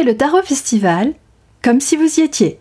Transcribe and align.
Le 0.00 0.16
Tarot 0.16 0.42
Festival 0.42 1.12
comme 1.62 1.80
si 1.80 1.96
vous 1.96 2.18
y 2.18 2.22
étiez. 2.22 2.58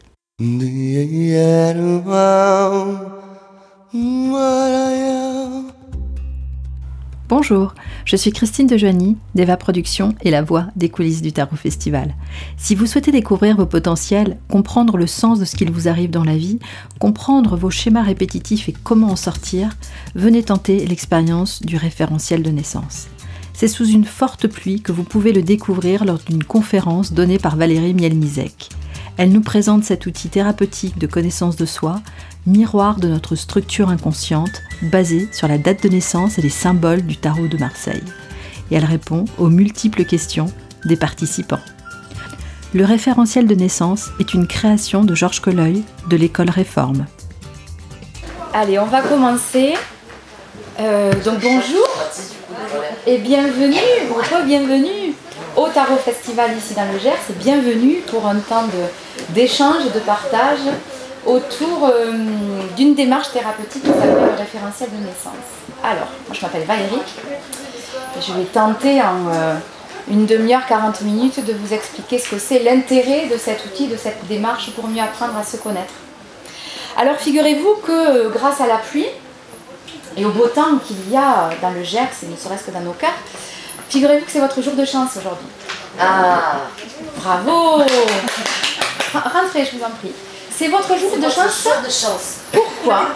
Bonjour, 7.30 7.74
je 8.04 8.16
suis 8.18 8.32
Christine 8.32 8.68
Dejoigny 8.68 9.18
d'Eva 9.34 9.56
Productions 9.56 10.14
et 10.22 10.30
la 10.30 10.42
voix 10.44 10.68
des 10.76 10.90
coulisses 10.90 11.22
du 11.22 11.32
Tarot 11.32 11.56
Festival. 11.56 12.16
Si 12.58 12.76
vous 12.76 12.86
souhaitez 12.86 13.12
découvrir 13.12 13.56
vos 13.56 13.66
potentiels, 13.66 14.38
comprendre 14.50 14.98
le 14.98 15.08
sens 15.08 15.40
de 15.40 15.46
ce 15.46 15.56
qu'il 15.56 15.72
vous 15.72 15.88
arrive 15.88 16.12
dans 16.12 16.26
la 16.26 16.38
vie, 16.38 16.60
comprendre 17.00 17.56
vos 17.56 17.72
schémas 17.72 18.04
répétitifs 18.04 18.68
et 18.68 18.76
comment 18.84 19.08
en 19.08 19.16
sortir, 19.16 19.70
venez 20.16 20.44
tenter 20.44 20.86
l'expérience 20.86 21.62
du 21.62 21.78
référentiel 21.78 22.44
de 22.44 22.52
naissance. 22.52 23.08
C'est 23.62 23.68
sous 23.68 23.86
une 23.86 24.06
forte 24.06 24.48
pluie 24.48 24.82
que 24.82 24.92
vous 24.92 25.04
pouvez 25.04 25.32
le 25.32 25.44
découvrir 25.44 26.04
lors 26.04 26.18
d'une 26.18 26.44
conférence 26.44 27.14
donnée 27.14 27.38
par 27.38 27.58
Valérie 27.58 27.94
Mielmizek. 27.94 28.70
Elle 29.18 29.32
nous 29.32 29.42
présente 29.42 29.84
cet 29.84 30.08
outil 30.08 30.30
thérapeutique 30.30 30.98
de 30.98 31.06
connaissance 31.06 31.58
de 31.58 31.68
soi, 31.68 32.02
miroir 32.48 33.00
de 33.00 33.08
notre 33.08 33.36
structure 33.36 33.90
inconsciente, 33.90 34.64
basé 34.82 35.30
sur 35.32 35.48
la 35.48 35.60
date 35.60 35.84
de 35.84 35.90
naissance 35.90 36.40
et 36.40 36.42
les 36.42 36.50
symboles 36.50 37.04
du 37.04 37.18
tarot 37.18 37.48
de 37.48 37.58
Marseille. 37.58 38.02
Et 38.72 38.78
elle 38.78 38.86
répond 38.86 39.26
aux 39.38 39.50
multiples 39.50 40.06
questions 40.06 40.52
des 40.86 40.96
participants. 40.96 41.62
Le 42.74 42.84
référentiel 42.84 43.46
de 43.46 43.54
naissance 43.54 44.10
est 44.20 44.34
une 44.34 44.48
création 44.48 45.04
de 45.04 45.14
Georges 45.14 45.40
Colleuil 45.40 45.84
de 46.10 46.18
l'école 46.18 46.50
Réforme. 46.50 47.06
Allez, 48.56 48.80
on 48.80 48.88
va 48.88 49.04
commencer. 49.04 49.76
Euh, 50.80 51.14
donc 51.24 51.42
bonjour 51.42 51.88
et 53.08 53.18
bienvenue, 53.18 53.78
bienvenue 54.46 55.14
au 55.56 55.68
Tarot 55.68 55.98
Festival 55.98 56.58
ici 56.58 56.74
dans 56.74 56.92
le 56.92 57.00
Gers. 57.00 57.12
Et 57.30 57.34
bienvenue 57.34 58.02
pour 58.10 58.26
un 58.28 58.36
temps 58.36 58.66
d'échange 59.30 59.86
et 59.88 59.90
de 59.90 60.00
partage 60.00 60.60
autour 61.26 61.88
euh, 61.88 62.12
d'une 62.76 62.96
démarche 62.96 63.32
thérapeutique 63.32 63.84
qui 63.84 63.90
s'appelle 63.90 64.16
le 64.16 64.38
référentiel 64.38 64.90
de 64.90 65.06
naissance. 65.06 65.34
Alors, 65.84 66.08
moi 66.28 66.34
je 66.34 66.42
m'appelle 66.42 66.64
Valérie 66.64 67.02
je 68.20 68.34
vais 68.34 68.46
tenter 68.46 69.02
en 69.02 69.28
euh, 69.34 69.56
une 70.10 70.26
demi-heure, 70.26 70.66
40 70.68 71.02
minutes 71.02 71.46
de 71.46 71.54
vous 71.54 71.74
expliquer 71.74 72.18
ce 72.18 72.30
que 72.30 72.40
c'est 72.40 72.60
l'intérêt 72.60 73.28
de 73.28 73.38
cet 73.38 73.66
outil, 73.66 73.88
de 73.88 73.98
cette 73.98 74.26
démarche 74.28 74.72
pour 74.72 74.88
mieux 74.88 75.02
apprendre 75.02 75.38
à 75.38 75.44
se 75.44 75.58
connaître. 75.58 75.94
Alors 76.98 77.16
figurez-vous 77.16 77.76
que 77.86 77.92
euh, 77.92 78.30
grâce 78.30 78.62
à 78.62 78.68
la 78.68 78.78
pluie 78.78 79.08
et 80.18 80.26
au 80.26 80.30
beau 80.30 80.48
temps 80.48 80.78
qu'il 80.86 81.10
y 81.10 81.18
a 81.18 81.50
dans 81.62 81.72
le 81.72 81.84
Gers 81.84 82.10
et 82.24 82.28
ne 82.28 82.36
serait-ce 82.36 82.64
que 82.64 82.72
dans 82.72 82.82
nos 82.82 82.94
cœurs, 82.94 83.14
figurez-vous 83.90 84.26
que 84.26 84.32
c'est 84.32 84.40
votre 84.40 84.62
jour 84.62 84.74
de 84.74 84.86
chance 84.86 85.12
aujourd'hui. 85.18 85.48
Ah 86.00 86.62
Bravo 87.18 87.84
Rentrez, 89.14 89.66
je 89.66 89.78
vous 89.78 89.84
en 89.84 89.90
prie. 89.90 90.12
C'est 90.56 90.68
votre 90.68 90.98
jour 90.98 91.18
de 91.18 91.24
chance. 91.24 91.68
de 91.86 91.90
chance. 91.90 92.36
Pourquoi 92.52 93.08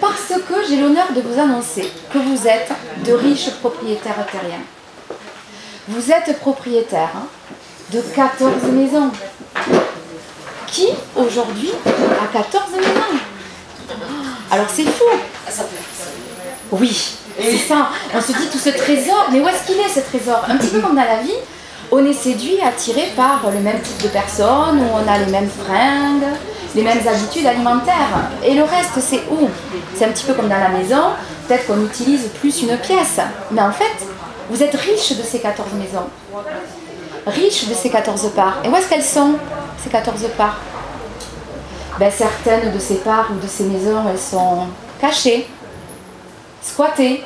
Parce 0.00 0.28
que 0.28 0.54
j'ai 0.68 0.76
l'honneur 0.76 1.06
de 1.14 1.20
vous 1.20 1.40
annoncer 1.40 1.90
que 2.12 2.18
vous 2.18 2.46
êtes 2.46 2.70
de 3.04 3.12
riches 3.12 3.50
propriétaires 3.60 4.24
terriens. 4.30 4.62
Vous 5.88 6.12
êtes 6.12 6.38
propriétaire 6.38 7.10
de 7.90 8.00
14 8.00 8.62
maisons. 8.72 9.10
Qui 10.66 10.88
aujourd'hui 11.16 11.70
a 12.22 12.26
14 12.32 12.64
maisons? 12.76 13.20
Alors 14.50 14.66
c'est 14.72 14.84
fou. 14.84 15.04
Ah, 15.46 15.50
Oui, 16.72 17.14
c'est 17.38 17.56
ça. 17.58 17.88
On 18.14 18.20
se 18.20 18.32
dit 18.32 18.48
tout 18.50 18.58
ce 18.58 18.70
trésor, 18.70 19.26
mais 19.30 19.40
où 19.40 19.48
est-ce 19.48 19.66
qu'il 19.66 19.78
est 19.78 19.88
ce 19.88 20.00
trésor? 20.00 20.42
Un 20.48 20.56
petit 20.56 20.68
peu 20.68 20.80
comme 20.80 20.96
dans 20.96 21.04
la 21.04 21.18
vie, 21.18 21.36
on 21.90 22.04
est 22.06 22.14
séduit, 22.14 22.58
attiré 22.66 23.12
par 23.14 23.42
le 23.52 23.60
même 23.60 23.80
type 23.80 24.02
de 24.02 24.08
personnes, 24.08 24.80
où 24.80 24.86
on 24.94 25.06
a 25.12 25.18
les 25.18 25.30
mêmes 25.30 25.50
fringues, 25.50 26.32
les 26.74 26.82
mêmes 26.82 27.06
habitudes 27.06 27.46
alimentaires. 27.46 28.30
Et 28.42 28.54
le 28.54 28.62
reste, 28.62 28.98
c'est 29.00 29.22
où? 29.30 29.50
C'est 29.94 30.06
un 30.06 30.08
petit 30.08 30.24
peu 30.24 30.32
comme 30.32 30.48
dans 30.48 30.58
la 30.58 30.70
maison, 30.70 31.10
peut-être 31.46 31.66
qu'on 31.66 31.84
utilise 31.84 32.28
plus 32.40 32.62
une 32.62 32.76
pièce. 32.78 33.20
Mais 33.50 33.60
en 33.60 33.72
fait, 33.72 34.06
vous 34.48 34.62
êtes 34.62 34.74
riche 34.74 35.12
de 35.12 35.22
ces 35.22 35.40
14 35.40 35.68
maisons. 35.74 36.06
Riche 37.26 37.68
de 37.68 37.74
ces 37.74 37.90
14 37.90 38.30
parts. 38.34 38.56
Et 38.64 38.68
où 38.68 38.76
est-ce 38.76 38.88
qu'elles 38.88 39.04
sont, 39.04 39.34
ces 39.82 39.90
14 39.90 40.22
parts? 40.38 40.56
Ben, 42.00 42.10
Certaines 42.10 42.72
de 42.72 42.78
ces 42.78 42.96
parts 42.96 43.28
ou 43.30 43.38
de 43.42 43.46
ces 43.46 43.64
maisons, 43.64 44.02
elles 44.10 44.18
sont 44.18 44.66
cachées, 44.98 45.46
squattées, 46.62 47.22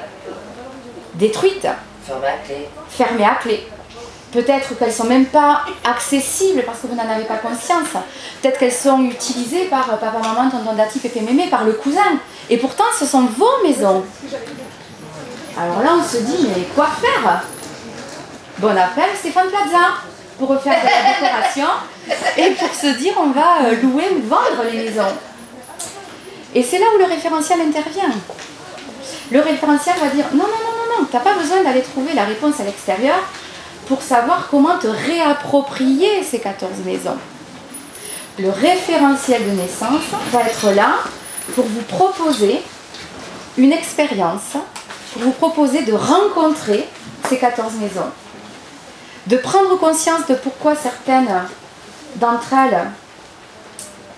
détruites. 1.14 1.69
Fermées 2.06 2.26
à 2.26 2.44
clé. 2.44 2.69
Fermées 2.88 3.24
à 3.24 3.34
clé. 3.34 3.69
Peut-être 4.32 4.76
qu'elles 4.76 4.88
ne 4.88 4.92
sont 4.92 5.06
même 5.06 5.26
pas 5.26 5.62
accessibles 5.84 6.62
parce 6.64 6.80
que 6.80 6.88
vous 6.88 6.94
n'en 6.94 7.08
avez 7.08 7.24
pas 7.24 7.36
conscience. 7.36 7.88
Peut-être 8.42 8.58
qu'elles 8.58 8.72
sont 8.72 9.02
utilisées 9.04 9.64
par 9.64 9.86
papa, 9.98 10.19
maman, 10.22 10.50
tonton, 10.50 10.74
dati, 10.74 10.98
pépé, 10.98 11.20
mémé, 11.20 11.47
par 11.48 11.64
le 11.64 11.72
cousin. 11.72 12.19
Et 12.50 12.58
pourtant, 12.58 12.84
ce 12.98 13.06
sont 13.06 13.22
vos 13.22 13.62
maisons. 13.64 14.04
Alors 15.58 15.82
là, 15.82 15.91
on 15.98 16.04
se 16.04 16.18
dit, 16.18 16.48
mais 16.54 16.64
quoi 16.74 16.88
faire? 17.00 17.44
Bon 18.58 18.76
appel, 18.76 19.10
Stéphane 19.14 19.48
Plaza, 19.48 19.94
pour 20.38 20.48
refaire 20.48 20.80
de 20.80 20.86
la 20.86 21.12
décoration 21.12 21.68
et 22.36 22.50
pour 22.50 22.74
se 22.74 22.98
dire, 22.98 23.14
on 23.18 23.30
va 23.30 23.72
louer 23.82 24.10
ou 24.16 24.28
vendre 24.28 24.64
les 24.70 24.84
maisons. 24.84 25.14
Et 26.54 26.62
c'est 26.62 26.78
là 26.78 26.86
où 26.94 26.98
le 26.98 27.04
référentiel 27.04 27.60
intervient. 27.60 28.12
Le 29.31 29.41
référentiel 29.41 29.97
va 30.00 30.09
dire, 30.09 30.26
non, 30.32 30.38
non, 30.38 30.44
non, 30.44 30.47
non, 30.47 31.00
non, 31.00 31.06
tu 31.10 31.16
n'as 31.16 31.22
pas 31.22 31.34
besoin 31.34 31.62
d'aller 31.62 31.82
trouver 31.82 32.14
la 32.14 32.25
réponse 32.25 32.60
à 32.60 32.64
l'extérieur 32.64 33.16
pour 33.87 34.03
savoir 34.03 34.48
comment 34.50 34.78
te 34.78 34.87
réapproprier 34.87 36.22
ces 36.22 36.38
14 36.38 36.70
maisons. 36.84 37.16
Le 38.38 38.50
référentiel 38.50 39.44
de 39.44 39.53
naissance 39.53 40.03
va 40.31 40.42
être 40.42 40.70
là 40.72 40.97
pour 41.54 41.65
vous 41.65 41.82
proposer 41.82 42.60
une 43.56 43.72
expérience, 43.72 44.56
pour 45.12 45.22
vous 45.22 45.32
proposer 45.32 45.82
de 45.82 45.92
rencontrer 45.92 46.86
ces 47.28 47.38
14 47.38 47.75
maisons, 47.75 48.10
de 49.26 49.36
prendre 49.38 49.76
conscience 49.78 50.26
de 50.28 50.34
pourquoi 50.34 50.75
certaines 50.76 51.42
d'entre 52.16 52.53
elles 52.53 52.86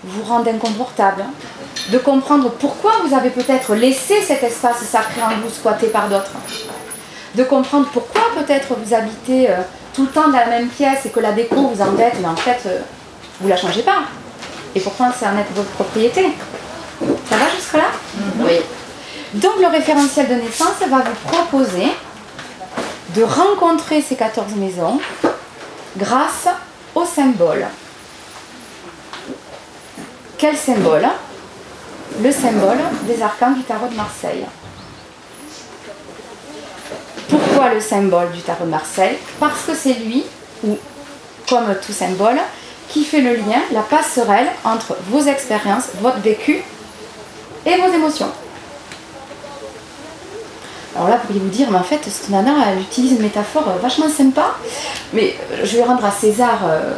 vous 0.03 0.23
rendent 0.23 0.47
inconfortable, 0.47 1.23
de 1.89 1.97
comprendre 1.97 2.49
pourquoi 2.51 2.91
vous 3.05 3.15
avez 3.15 3.29
peut-être 3.29 3.75
laissé 3.75 4.21
cet 4.21 4.43
espace 4.43 4.83
sacré 4.83 5.21
en 5.21 5.41
vous 5.41 5.49
squatté 5.49 5.87
par 5.87 6.07
d'autres, 6.07 6.31
de 7.35 7.43
comprendre 7.43 7.87
pourquoi 7.91 8.21
peut-être 8.37 8.75
vous 8.75 8.93
habitez 8.93 9.49
euh, 9.49 9.55
tout 9.93 10.03
le 10.03 10.09
temps 10.09 10.29
dans 10.29 10.37
la 10.37 10.47
même 10.47 10.67
pièce 10.67 11.05
et 11.05 11.09
que 11.09 11.19
la 11.19 11.31
déco 11.31 11.55
vous 11.55 11.81
embête, 11.81 12.15
mais 12.21 12.27
en 12.27 12.35
fait, 12.35 12.59
euh, 12.65 12.79
vous 13.39 13.47
ne 13.47 13.53
la 13.53 13.57
changez 13.57 13.81
pas. 13.81 14.03
Et 14.75 14.79
pourtant, 14.79 15.11
c'est 15.17 15.25
un 15.25 15.37
être 15.37 15.51
de 15.51 15.57
votre 15.57 15.71
propriété. 15.71 16.27
Ça 17.29 17.37
va 17.37 17.49
jusque-là? 17.55 17.87
Oui. 18.39 18.59
Donc, 19.33 19.53
le 19.59 19.67
référentiel 19.67 20.27
de 20.27 20.35
naissance 20.35 20.79
va 20.89 20.99
vous 20.99 21.29
proposer 21.31 21.87
de 23.15 23.23
rencontrer 23.23 24.01
ces 24.01 24.15
14 24.15 24.55
maisons 24.55 24.99
grâce 25.97 26.47
au 26.95 27.05
symbole. 27.05 27.65
Quel 30.39 30.55
symbole 30.55 31.05
Le 32.21 32.31
symbole 32.31 32.77
des 33.03 33.21
arcanes 33.21 33.55
du 33.55 33.63
tarot 33.63 33.89
de 33.89 33.95
Marseille. 33.95 34.45
Pourquoi 37.27 37.73
le 37.73 37.81
symbole 37.81 38.31
du 38.31 38.39
tarot 38.39 38.63
de 38.63 38.69
Marseille 38.69 39.17
Parce 39.37 39.63
que 39.63 39.75
c'est 39.75 39.95
lui, 39.95 40.23
ou 40.65 40.77
comme 41.49 41.75
tout 41.85 41.91
symbole, 41.91 42.37
qui 42.87 43.03
fait 43.03 43.19
le 43.19 43.35
lien, 43.35 43.59
la 43.73 43.81
passerelle 43.81 44.47
entre 44.63 44.95
vos 45.09 45.21
expériences, 45.23 45.89
votre 46.01 46.19
vécu 46.19 46.63
et 47.65 47.75
vos 47.75 47.93
émotions. 47.93 48.31
Alors 50.95 51.09
là, 51.09 51.17
vous 51.17 51.27
pourriez 51.27 51.41
vous 51.41 51.49
dire, 51.49 51.69
mais 51.69 51.79
en 51.79 51.83
fait, 51.83 51.99
cette 52.05 52.29
nana, 52.29 52.53
elle 52.69 52.79
utilise 52.79 53.11
une 53.11 53.23
métaphore 53.23 53.73
vachement 53.81 54.09
sympa, 54.09 54.55
mais 55.11 55.35
je 55.63 55.75
vais 55.75 55.83
rendre 55.83 56.05
à 56.05 56.11
César, 56.11 56.61
euh, 56.65 56.93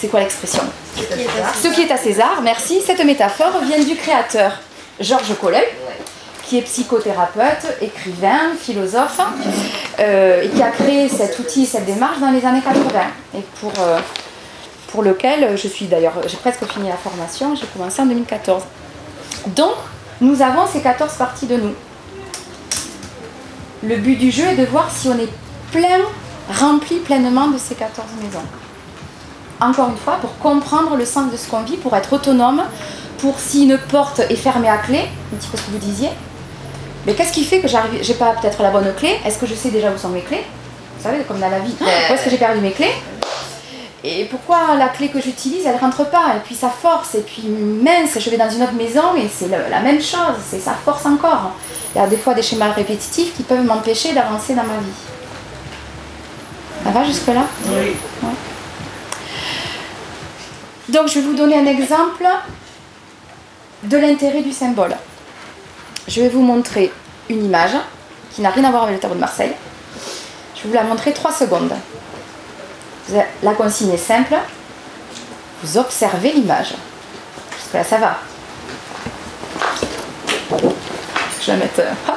c'est 0.00 0.08
quoi 0.08 0.20
l'expression 0.20 0.62
Ce 0.96 1.68
qui 1.68 1.82
est 1.82 1.90
à 1.90 1.98
César, 1.98 2.40
merci. 2.42 2.80
Cette 2.80 3.04
métaphore 3.04 3.60
vient 3.62 3.78
du 3.78 3.94
créateur 3.96 4.52
Georges 4.98 5.34
Collet, 5.38 5.68
qui 6.44 6.56
est 6.56 6.62
psychothérapeute, 6.62 7.66
écrivain, 7.82 8.54
philosophe, 8.58 9.20
euh, 9.98 10.42
et 10.42 10.48
qui 10.48 10.62
a 10.62 10.70
créé 10.70 11.08
cet 11.10 11.38
outil, 11.38 11.66
cette 11.66 11.84
démarche 11.84 12.18
dans 12.18 12.30
les 12.30 12.46
années 12.46 12.62
80, 12.62 13.00
et 13.36 13.42
pour, 13.60 13.72
euh, 13.78 13.98
pour 14.88 15.02
lequel 15.02 15.58
je 15.58 15.68
suis 15.68 15.84
d'ailleurs, 15.84 16.14
j'ai 16.26 16.38
presque 16.38 16.64
fini 16.64 16.88
la 16.88 16.96
formation, 16.96 17.54
j'ai 17.54 17.66
commencé 17.66 18.00
en 18.00 18.06
2014. 18.06 18.62
Donc, 19.48 19.74
nous 20.22 20.40
avons 20.40 20.66
ces 20.66 20.80
14 20.80 21.12
parties 21.14 21.46
de 21.46 21.56
nous. 21.56 21.74
Le 23.82 23.96
but 23.96 24.16
du 24.16 24.30
jeu 24.30 24.44
est 24.44 24.56
de 24.56 24.64
voir 24.64 24.90
si 24.90 25.08
on 25.08 25.18
est 25.18 25.32
plein, 25.72 26.00
rempli 26.58 27.00
pleinement 27.00 27.48
de 27.48 27.58
ces 27.58 27.74
14 27.74 28.06
maisons. 28.22 28.59
Encore 29.60 29.90
une 29.90 29.96
fois, 29.96 30.16
pour 30.20 30.38
comprendre 30.38 30.96
le 30.96 31.04
sens 31.04 31.30
de 31.30 31.36
ce 31.36 31.48
qu'on 31.48 31.60
vit, 31.62 31.76
pour 31.76 31.94
être 31.94 32.12
autonome, 32.12 32.62
pour 33.18 33.38
si 33.38 33.64
une 33.64 33.76
porte 33.76 34.20
est 34.20 34.36
fermée 34.36 34.70
à 34.70 34.78
clé, 34.78 35.00
un 35.32 35.36
petit 35.36 35.48
peu 35.48 35.58
ce 35.58 35.62
que 35.64 35.70
vous 35.72 35.78
disiez, 35.78 36.08
mais 37.06 37.14
qu'est-ce 37.14 37.32
qui 37.32 37.44
fait 37.44 37.60
que 37.60 37.68
j'arrive, 37.68 38.02
j'ai 38.02 38.14
pas 38.14 38.32
peut-être 38.32 38.62
la 38.62 38.70
bonne 38.70 38.92
clé? 38.94 39.18
Est-ce 39.24 39.38
que 39.38 39.46
je 39.46 39.54
sais 39.54 39.70
déjà 39.70 39.90
où 39.90 39.98
sont 39.98 40.08
mes 40.08 40.22
clés? 40.22 40.44
Vous 40.98 41.02
savez, 41.04 41.22
comme 41.24 41.38
dans 41.38 41.50
la 41.50 41.58
vie, 41.58 41.74
où 41.80 42.12
est-ce 42.12 42.24
que 42.24 42.30
j'ai 42.30 42.38
perdu 42.38 42.60
mes 42.60 42.72
clés? 42.72 42.92
Et 44.02 44.24
pourquoi 44.24 44.76
la 44.78 44.88
clé 44.88 45.08
que 45.08 45.20
j'utilise, 45.20 45.66
elle 45.66 45.76
rentre 45.76 46.08
pas? 46.08 46.36
Et 46.36 46.40
puis 46.42 46.54
ça 46.54 46.70
force, 46.70 47.14
et 47.14 47.20
puis 47.20 47.42
mince, 47.48 48.18
je 48.18 48.30
vais 48.30 48.38
dans 48.38 48.48
une 48.48 48.62
autre 48.62 48.72
maison 48.72 49.14
et 49.14 49.28
c'est 49.28 49.48
la 49.48 49.80
même 49.80 50.00
chose, 50.00 50.36
c'est 50.48 50.60
ça 50.60 50.72
force 50.72 51.04
encore. 51.04 51.52
Il 51.94 51.98
y 51.98 52.00
a 52.00 52.06
des 52.06 52.16
fois 52.16 52.32
des 52.32 52.42
schémas 52.42 52.72
répétitifs 52.72 53.36
qui 53.36 53.42
peuvent 53.42 53.64
m'empêcher 53.64 54.14
d'avancer 54.14 54.54
dans 54.54 54.62
ma 54.62 54.78
vie. 54.78 54.92
Ça 56.82 56.90
va 56.90 57.04
jusque-là? 57.04 57.42
Oui. 57.66 57.94
Donc 60.90 61.08
je 61.08 61.20
vais 61.20 61.26
vous 61.26 61.34
donner 61.34 61.56
un 61.56 61.66
exemple 61.66 62.26
de 63.84 63.96
l'intérêt 63.96 64.42
du 64.42 64.52
symbole. 64.52 64.96
Je 66.08 66.20
vais 66.20 66.28
vous 66.28 66.42
montrer 66.42 66.92
une 67.28 67.44
image 67.44 67.76
qui 68.34 68.42
n'a 68.42 68.50
rien 68.50 68.64
à 68.64 68.70
voir 68.70 68.82
avec 68.84 68.96
le 68.96 69.00
tableau 69.00 69.14
de 69.14 69.20
Marseille. 69.20 69.52
Je 70.56 70.62
vais 70.62 70.68
vous 70.68 70.74
la 70.74 70.82
montrer 70.82 71.12
3 71.12 71.32
secondes. 71.32 71.72
La 73.42 73.52
consigne 73.54 73.92
est 73.92 73.96
simple. 73.96 74.34
Vous 75.62 75.78
observez 75.78 76.32
l'image. 76.32 76.74
Jusque 77.56 77.74
là, 77.74 77.84
ça 77.84 77.98
va. 77.98 78.18
Je 81.40 81.46
vais 81.46 81.52
la 81.52 81.56
mettre. 81.56 81.80
Hop. 82.08 82.14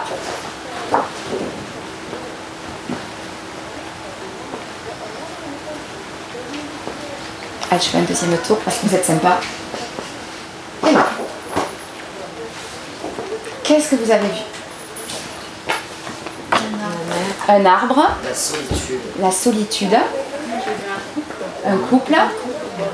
Je 7.79 7.89
fais 7.89 7.97
un 7.97 8.01
deuxième 8.01 8.37
tour 8.37 8.59
parce 8.59 8.77
que 8.77 8.85
vous 8.85 8.95
êtes 8.95 9.05
sympa. 9.05 9.39
Qu'est-ce 13.63 13.89
que 13.89 13.95
vous 13.95 14.11
avez 14.11 14.27
vu? 14.27 14.43
Un 17.47 17.65
arbre. 17.65 18.09
La 18.23 18.35
solitude. 18.35 18.99
La 19.19 19.31
solitude. 19.31 19.97
Un 21.65 21.77
couple. 21.89 22.15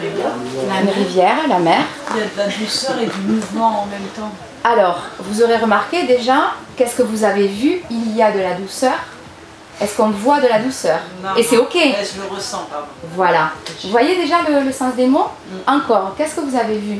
Une 0.01 0.89
rivière, 0.89 1.47
la 1.49 1.59
mer. 1.59 1.81
Il 2.11 2.17
y 2.17 2.21
a 2.21 2.25
de 2.25 2.37
la 2.37 2.47
douceur 2.47 2.99
et 2.99 3.05
du 3.05 3.19
mouvement 3.19 3.81
en 3.81 3.85
même 3.87 4.07
temps. 4.15 4.31
Alors, 4.63 5.01
vous 5.19 5.41
aurez 5.41 5.57
remarqué 5.57 6.03
déjà, 6.07 6.53
qu'est-ce 6.77 6.95
que 6.95 7.03
vous 7.03 7.23
avez 7.25 7.47
vu? 7.47 7.81
Il 7.89 8.15
y 8.15 8.23
a 8.23 8.31
de 8.31 8.39
la 8.39 8.53
douceur. 8.53 8.93
Est-ce 9.81 9.95
qu'on 9.95 10.09
voit 10.09 10.41
de 10.41 10.47
la 10.47 10.59
douceur 10.59 10.99
Non, 11.23 11.29
Et 11.37 11.43
c'est 11.43 11.57
ok. 11.57 11.73
Ouais, 11.73 11.95
je 12.03 12.21
le 12.21 12.27
ressens, 12.27 12.67
pardon. 12.69 12.85
Voilà. 13.15 13.51
Vous 13.83 13.89
voyez 13.89 14.15
déjà 14.17 14.37
le, 14.47 14.61
le 14.65 14.71
sens 14.73 14.93
des 14.95 15.07
mots 15.07 15.27
Encore, 15.67 16.13
qu'est-ce 16.17 16.35
que 16.35 16.41
vous 16.41 16.55
avez 16.57 16.77
vu 16.77 16.99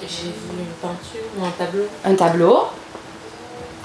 J'ai 0.00 0.06
vu 0.06 0.32
une 0.58 0.66
peinture 0.80 1.20
ou 1.38 1.44
un 1.44 1.50
tableau. 1.50 1.84
Un 2.04 2.14
tableau, 2.14 2.58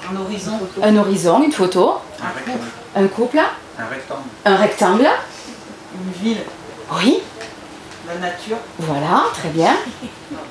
Un 0.09 0.15
horizon. 0.21 0.59
un 0.81 0.95
horizon, 0.97 1.43
une 1.43 1.51
photo, 1.51 1.95
Un 2.21 2.29
rectangle. 2.35 2.59
un 2.95 3.07
couple, 3.07 3.37
Un 3.77 3.85
rectangle. 3.87 4.21
un 4.45 4.55
rectangle. 4.55 5.09
Une 5.95 6.11
ville. 6.23 6.41
Oui, 6.93 7.19
La 8.07 8.15
nature. 8.15 8.57
voilà, 8.79 9.23
très 9.33 9.49
bien. 9.49 9.75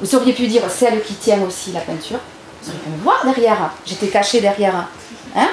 Vous 0.03 0.15
auriez 0.15 0.35
pu 0.35 0.47
dire 0.49 0.63
celle 0.71 1.03
qui 1.03 1.15
tient 1.15 1.41
aussi 1.43 1.73
la 1.73 1.81
peinture. 1.81 2.19
Vous 2.63 2.69
auriez 2.71 2.81
pu 2.83 2.91
me 2.91 3.03
voir 3.03 3.25
derrière. 3.25 3.71
J'étais 3.87 4.09
cachée 4.09 4.41
derrière. 4.43 4.87
Hein? 5.35 5.49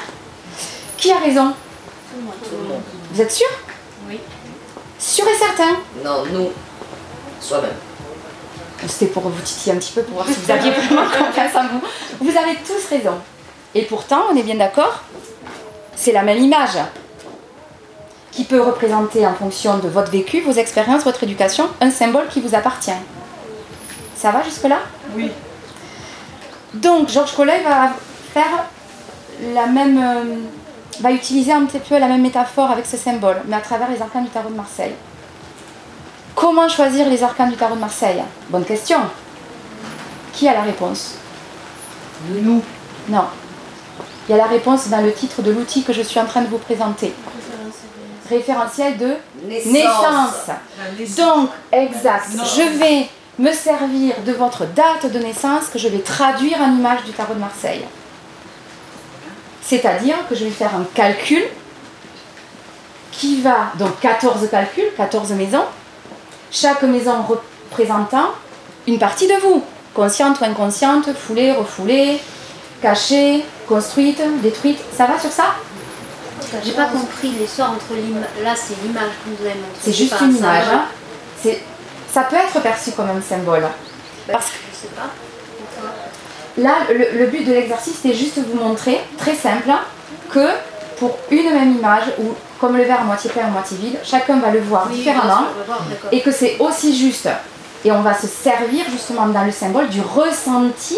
Qui 0.97 1.12
a 1.12 1.19
raison? 1.19 1.53
Vous 3.12 3.22
êtes 3.22 3.32
sûr 3.32 3.48
Oui. 4.08 4.20
Sûr 5.00 5.26
et 5.28 5.38
certain 5.38 5.78
Non, 6.04 6.24
nous. 6.32 6.50
Soi-même. 7.40 7.72
C'était 8.88 9.08
pour 9.08 9.24
vous 9.24 9.42
titiller 9.42 9.76
un 9.76 9.80
petit 9.80 9.94
peu, 9.94 10.04
pour 10.04 10.16
voir 10.16 10.28
si 10.28 10.34
vous 10.34 10.52
aviez 10.52 10.72
vraiment 10.90 11.04
confiance 11.04 11.56
en 11.56 11.68
vous. 11.68 11.82
Vous 12.22 12.38
avez 12.38 12.56
tous 12.56 12.88
raison. 12.90 13.16
Et 13.74 13.84
pourtant, 13.84 14.24
on 14.32 14.36
est 14.36 14.44
bien 14.44 14.56
d'accord, 14.56 15.02
c'est 15.96 16.12
la 16.12 16.22
même 16.24 16.38
image 16.38 16.78
qui 18.32 18.44
peut 18.44 18.62
représenter 18.62 19.26
en 19.26 19.34
fonction 19.34 19.78
de 19.78 19.88
votre 19.88 20.12
vécu, 20.12 20.42
vos 20.42 20.52
expériences, 20.52 21.04
votre 21.04 21.24
éducation, 21.24 21.70
un 21.82 21.90
symbole 21.90 22.28
qui 22.28 22.42
vous 22.42 22.54
appartient. 22.54 22.92
Ça 24.16 24.32
va 24.32 24.44
jusque-là? 24.44 24.80
Oui. 25.16 25.32
Donc, 26.74 27.10
Georges 27.10 27.34
Collet 27.36 27.62
va 27.64 27.94
faire 28.34 28.66
la 29.54 29.66
même. 29.68 30.46
Va 31.01 31.12
utiliser 31.12 31.51
un 31.51 31.65
petit 31.65 31.80
peu 31.80 31.97
la 31.97 32.07
même 32.07 32.21
métaphore 32.21 32.71
avec 32.71 32.86
ce 32.86 32.97
symbole, 32.97 33.42
mais 33.47 33.56
à 33.56 33.62
travers 33.62 33.89
les 33.89 34.01
arcanes 34.01 34.24
du 34.24 34.30
tarot 34.30 34.50
de 34.50 34.56
Marseille. 34.56 34.94
Comment 36.36 36.68
choisir 36.68 37.09
les 37.09 37.24
arcanes 37.24 37.51
du 37.51 37.56
tarot 37.56 37.75
de 37.75 37.80
Marseille? 37.80 38.21
Bonne 38.50 38.65
question. 38.65 39.00
Qui 40.33 40.47
a 40.47 40.53
la 40.53 40.62
réponse? 40.62 41.15
Nous. 42.30 42.62
Non. 43.09 43.25
Il 44.27 44.31
y 44.31 44.33
a 44.33 44.38
la 44.38 44.47
réponse 44.47 44.88
dans 44.89 45.01
le 45.01 45.13
titre 45.13 45.42
de 45.42 45.51
l'outil 45.51 45.83
que 45.83 45.94
je 45.94 46.01
suis 46.01 46.19
en 46.19 46.25
train 46.25 46.42
de 46.42 46.47
vous 46.47 46.57
présenter. 46.57 47.13
Référentiel 48.30 48.97
de 48.97 49.13
naissance. 49.47 49.71
Naissance. 49.71 51.18
Donc, 51.18 51.50
exact. 51.71 52.30
Je 52.31 52.77
vais 52.80 53.07
me 53.38 53.51
servir 53.51 54.15
de 54.25 54.31
votre 54.31 54.65
date 54.65 55.12
de 55.12 55.19
naissance 55.19 55.68
que 55.68 55.77
je 55.77 55.88
vais 55.88 56.00
traduire 56.00 56.59
en 56.59 56.71
image 56.71 57.03
du 57.03 57.12
tarot 57.12 57.36
de 57.36 57.39
Marseille. 57.39 57.86
C'est-à-dire 59.66 60.16
que 60.30 60.36
je 60.36 60.46
vais 60.46 60.52
faire 60.52 60.76
un 60.76 60.86
calcul 60.94 61.44
qui 63.12 63.42
va, 63.42 63.72
donc 63.80 64.00
14 64.00 64.48
calculs, 64.50 64.92
14 64.98 65.32
maisons, 65.32 65.64
chaque 66.52 66.84
maison 66.84 67.24
représentant 67.24 68.30
une 68.88 69.00
partie 69.00 69.28
de 69.28 69.34
vous, 69.42 69.64
consciente 69.94 70.40
ou 70.40 70.44
inconsciente, 70.44 71.10
foulée, 71.14 71.52
refoulée, 71.54 72.20
cachée, 72.82 73.44
construite, 73.68 74.22
détruite. 74.42 74.80
Ça 74.96 75.06
va 75.06 75.18
sur 75.18 75.32
ça? 75.32 75.56
J'ai 76.64 76.74
pas 76.74 76.86
compris 76.86 77.30
l'histoire 77.30 77.72
entre 77.72 77.94
l'image. 77.96 78.24
Là, 78.44 78.54
c'est 78.56 78.76
l'image 78.84 79.10
que 79.24 79.30
vous 79.30 79.46
avez 79.46 79.56
montrée. 79.56 79.80
C'est 79.82 79.94
juste 79.94 80.16
une 80.22 80.36
image. 80.36 80.66
hein. 80.72 81.52
Ça 82.12 82.22
peut 82.24 82.36
être 82.36 82.62
perçu 82.62 82.92
comme 82.92 83.10
un 83.10 83.22
symbole. 83.22 83.62
Bah, 83.62 83.70
Parce 84.34 84.52
Je 84.72 84.78
sais 84.78 84.94
pas. 84.94 85.10
Là, 86.57 86.75
le, 86.90 87.19
le 87.19 87.25
but 87.28 87.46
de 87.46 87.52
l'exercice, 87.52 87.98
c'est 88.02 88.13
juste 88.13 88.40
vous 88.40 88.57
montrer, 88.57 89.02
très 89.18 89.36
simple, 89.36 89.69
que 90.31 90.48
pour 90.98 91.18
une 91.30 91.52
même 91.54 91.74
image, 91.78 92.06
ou 92.19 92.34
comme 92.60 92.78
le 92.78 92.84
verre 92.84 93.02
à 93.02 93.04
moitié 93.04 93.30
plein, 93.30 93.46
à 93.46 93.50
moitié 93.50 93.78
vide, 93.78 93.98
chacun 94.04 94.40
va 94.40 94.52
le 94.52 94.60
voir 94.62 94.88
Oui, 94.90 94.98
différemment, 94.98 95.48
voir, 95.66 95.81
et 96.12 96.22
que 96.22 96.31
c'est 96.31 96.57
aussi 96.60 96.96
juste. 96.98 97.28
Et 97.84 97.92
on 97.92 98.02
va 98.02 98.18
se 98.18 98.28
servir 98.28 98.86
justement 98.90 99.28
dans 99.28 99.44
le 99.44 99.52
symbole 99.52 99.90
du 99.90 100.02
ressenti 100.02 100.98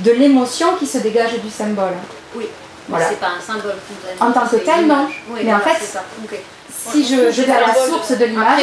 de 0.00 0.10
l'émotion 0.10 0.76
qui 0.78 0.86
se 0.86 0.98
dégage 0.98 1.38
du 1.40 1.50
symbole. 1.50 1.92
Oui. 2.34 2.46
Voilà. 2.88 3.08
C'est 3.08 3.20
pas 3.20 3.28
un 3.38 3.40
symbole. 3.40 3.76
En 4.18 4.32
tant 4.32 4.46
que 4.46 4.56
tel, 4.56 4.86
non. 4.86 5.06
Oui, 5.30 5.40
Mais 5.44 5.54
en 5.54 5.60
fait, 5.60 5.76
c'est 5.78 5.86
ça. 5.92 6.02
Ok. 6.24 6.36
Si 6.90 7.04
je, 7.04 7.30
je 7.30 7.42
vais 7.42 7.52
à 7.52 7.60
la 7.60 7.74
source 7.74 8.10
de 8.12 8.24
l'image. 8.24 8.62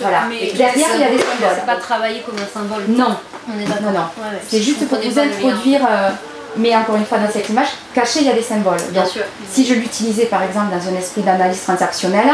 Voilà. 0.00 0.22
Mais 0.28 0.48
Et 0.48 0.52
derrière, 0.52 0.88
il 0.94 1.00
y 1.00 1.04
a 1.04 1.08
des 1.10 1.18
symboles. 1.18 1.48
C'est 1.54 1.66
pas 1.66 1.76
travaillé 1.76 2.20
comme 2.20 2.36
un 2.36 2.46
symbole. 2.52 2.84
non, 2.88 3.16
On 3.48 3.58
est 3.58 3.64
non, 3.64 3.90
non. 3.92 4.00
Ouais, 4.18 4.34
ouais. 4.34 4.42
C'est 4.46 4.60
juste 4.60 4.86
pour 4.88 4.98
vous 4.98 5.18
introduire, 5.18 5.80
euh, 5.88 6.10
mais 6.56 6.76
encore 6.76 6.96
une 6.96 7.06
fois 7.06 7.18
dans 7.18 7.30
cette 7.30 7.48
image, 7.48 7.68
caché, 7.94 8.20
il 8.20 8.26
y 8.26 8.30
a 8.30 8.34
des 8.34 8.42
symboles. 8.42 8.76
Bien 8.90 9.02
Donc, 9.02 9.10
sûr. 9.10 9.22
Si 9.50 9.64
je 9.66 9.74
l'utilisais 9.74 10.26
par 10.26 10.42
exemple 10.42 10.74
dans 10.76 10.88
un 10.94 10.98
esprit 10.98 11.22
d'analyse 11.22 11.62
transactionnelle, 11.62 12.30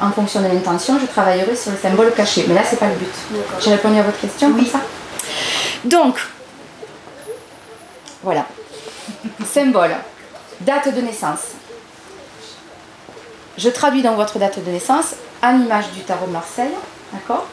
en 0.00 0.10
fonction 0.12 0.40
de 0.40 0.46
l'intention, 0.46 0.98
je 1.00 1.06
travaillerai 1.06 1.54
sur 1.56 1.72
le 1.72 1.76
symbole 1.76 2.12
caché. 2.14 2.44
Mais 2.48 2.54
là, 2.54 2.62
c'est 2.68 2.78
pas 2.78 2.86
le 2.88 2.94
but. 2.94 3.12
J'ai 3.60 3.70
répondu 3.72 3.98
à 3.98 4.02
votre 4.02 4.20
question 4.20 4.50
comme 4.52 4.66
ça? 4.66 4.80
Donc, 5.84 6.16
voilà. 8.22 8.46
Symbole. 9.52 9.94
Date 10.60 10.94
de 10.94 11.00
naissance. 11.00 11.40
Je 13.60 13.68
traduis 13.68 14.00
donc 14.00 14.16
votre 14.16 14.38
date 14.38 14.64
de 14.64 14.70
naissance 14.70 15.16
en 15.42 15.60
image 15.60 15.90
du 15.90 16.00
tarot 16.00 16.26
de 16.26 16.32
Marseille. 16.32 16.72
D'accord 17.12 17.46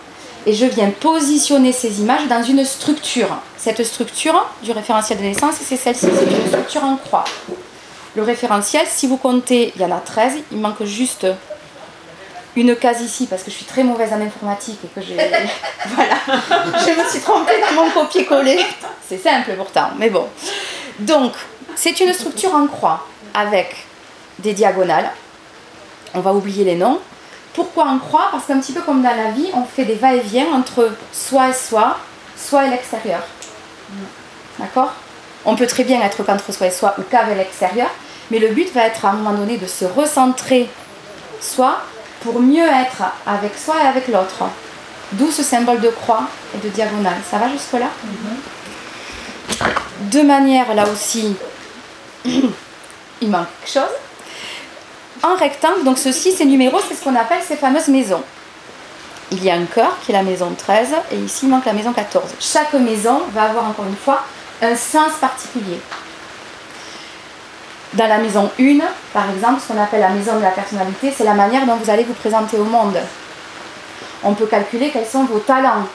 Et 0.46 0.54
je 0.54 0.66
viens 0.66 0.90
positionner 0.90 1.74
ces 1.74 2.00
images 2.00 2.26
dans 2.30 2.42
une 2.42 2.64
structure. 2.64 3.28
Cette 3.58 3.84
structure 3.84 4.48
du 4.64 4.72
référentiel 4.72 5.18
de 5.18 5.24
naissance, 5.24 5.56
c'est 5.62 5.76
celle-ci. 5.76 6.08
C'est 6.18 6.32
une 6.32 6.48
structure 6.48 6.86
en 6.86 6.96
croix. 6.96 7.26
Le 8.16 8.24
référentiel, 8.24 8.86
si 8.88 9.06
vous 9.06 9.18
comptez, 9.18 9.74
il 9.76 9.82
y 9.82 9.84
en 9.84 9.92
a 9.92 10.00
13. 10.00 10.36
Il 10.54 10.60
manque 10.60 10.82
juste 10.86 11.28
une 12.56 12.74
case 12.78 13.02
ici 13.02 13.28
parce 13.28 13.44
que 13.44 13.52
je 13.52 13.58
suis 13.58 13.66
très 13.66 13.84
mauvaise 13.84 14.14
en 14.14 14.22
informatique 14.22 14.80
et 14.86 14.88
que 14.88 15.06
j'ai. 15.06 15.16
voilà. 15.88 16.16
Je 16.86 17.04
me 17.04 17.10
suis 17.10 17.20
trompée 17.20 17.60
dans 17.70 17.84
mon 17.84 17.92
copier-coller. 17.92 18.66
C'est 19.10 19.22
simple 19.22 19.52
pourtant, 19.58 19.90
mais 19.98 20.10
bon. 20.10 20.26
Donc, 21.00 21.34
c'est 21.76 22.00
une 22.00 22.14
structure 22.14 22.56
en 22.56 22.66
croix 22.68 23.06
avec 23.34 23.76
des 24.40 24.54
diagonales. 24.54 25.12
On 26.14 26.20
va 26.20 26.34
oublier 26.34 26.64
les 26.64 26.76
noms. 26.76 27.00
Pourquoi 27.54 27.86
en 27.86 27.98
croix 27.98 28.28
Parce 28.32 28.46
qu'un 28.46 28.60
petit 28.60 28.74
peu 28.74 28.82
comme 28.82 29.02
dans 29.02 29.16
la 29.16 29.32
vie, 29.32 29.50
on 29.54 29.64
fait 29.64 29.86
des 29.86 29.96
va-et-vient 29.96 30.48
entre 30.54 30.92
soi 31.12 31.50
et 31.50 31.54
soi, 31.54 31.98
soi 32.38 32.68
et 32.68 32.70
l'extérieur. 32.70 33.22
D'accord? 34.60 34.94
On 35.46 35.56
peut 35.56 35.68
très 35.68 35.84
bien 35.84 36.02
être 36.02 36.24
qu'entre 36.24 36.52
soi 36.52 36.68
et 36.68 36.72
soi 36.72 36.94
ou 36.98 37.04
qu'avec 37.04 37.38
l'extérieur, 37.38 37.90
mais 38.32 38.40
le 38.40 38.50
but 38.50 38.72
va 38.74 38.84
être 38.84 39.06
à 39.06 39.10
un 39.10 39.14
moment 39.14 39.34
donné 39.34 39.58
de 39.58 39.66
se 39.66 39.86
recentrer 39.86 40.70
soi 41.42 41.82
pour 42.22 42.40
mieux 42.42 42.68
être 42.68 43.04
avec 43.26 43.58
soi 43.58 43.76
et 43.84 43.88
avec 43.88 44.08
l'autre. 44.08 44.44
D'où 45.14 45.32
ce 45.32 45.42
symbole 45.42 45.80
de 45.80 45.90
croix 45.90 46.28
et 46.54 46.66
de 46.66 46.70
diagonale. 46.70 47.18
Ça 47.30 47.38
va 47.38 47.48
jusque-là? 47.50 47.88
De 50.02 50.22
manière, 50.22 50.74
là 50.76 50.84
aussi, 50.90 51.36
il 52.26 53.30
manque 53.30 53.48
quelque 53.62 53.74
chose. 53.74 54.07
En 55.24 55.36
rectangle, 55.36 55.84
donc 55.84 55.98
ceci, 55.98 56.32
ces 56.32 56.46
numéros, 56.46 56.80
c'est 56.88 56.96
ce 56.96 57.04
qu'on 57.04 57.16
appelle 57.16 57.42
ces 57.46 57.56
fameuses 57.56 57.88
maisons. 57.88 58.24
il 59.32 59.44
y 59.44 59.50
a 59.52 59.56
un 59.56 59.66
cœur 59.66 59.98
qui 60.04 60.12
est 60.12 60.16
la 60.16 60.24
maison 60.24 60.54
13 60.58 60.90
et 61.12 61.16
ici 61.18 61.40
il 61.44 61.50
manque 61.50 61.66
la 61.66 61.74
maison 61.74 61.92
14. 61.92 62.24
Chaque 62.40 62.74
maison 62.74 63.22
va 63.34 63.44
avoir 63.44 63.66
encore 63.68 63.86
une 63.86 63.96
fois 63.98 64.24
un 64.62 64.76
sens 64.76 65.14
particulier. 65.20 65.80
Dans 67.94 68.08
la 68.08 68.18
maison 68.20 68.50
1, 68.60 68.80
par 69.14 69.30
exemple, 69.32 69.62
ce 69.62 69.74
qu'on 69.74 69.82
appelle 69.82 70.02
la 70.02 70.10
maison 70.10 70.36
de 70.38 70.42
la 70.44 70.52
personnalité, 70.52 71.14
c'est 71.16 71.24
la 71.24 71.34
manière 71.34 71.66
dont 71.66 71.76
vous 71.76 71.90
allez 71.90 72.04
vous 72.04 72.14
présenter 72.14 72.58
au 72.58 72.64
monde. 72.64 72.98
On 74.24 74.34
peut 74.34 74.46
calculer 74.46 74.92
quels 74.92 75.06
sont 75.08 75.24
vos 75.26 75.40
talents. 75.40 75.88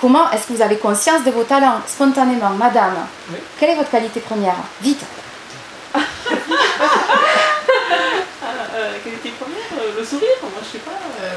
Comment 0.00 0.30
est-ce 0.30 0.46
que 0.48 0.52
vous 0.52 0.62
avez 0.62 0.76
conscience 0.76 1.24
de 1.24 1.30
vos 1.30 1.44
talents 1.44 1.80
spontanément, 1.86 2.50
madame? 2.50 3.06
Oui. 3.30 3.38
Quelle 3.58 3.70
est 3.70 3.76
votre 3.76 3.90
qualité 3.90 4.20
première? 4.20 4.56
Vite 4.82 5.00
Euh, 8.74 8.92
quelle 9.02 9.14
était 9.14 9.30
première 9.30 9.56
Euh, 9.80 9.98
Le 9.98 10.04
sourire 10.04 10.36
Moi, 10.42 10.50
je 10.62 10.72
sais 10.72 10.78
pas. 10.84 10.90
euh, 11.22 11.36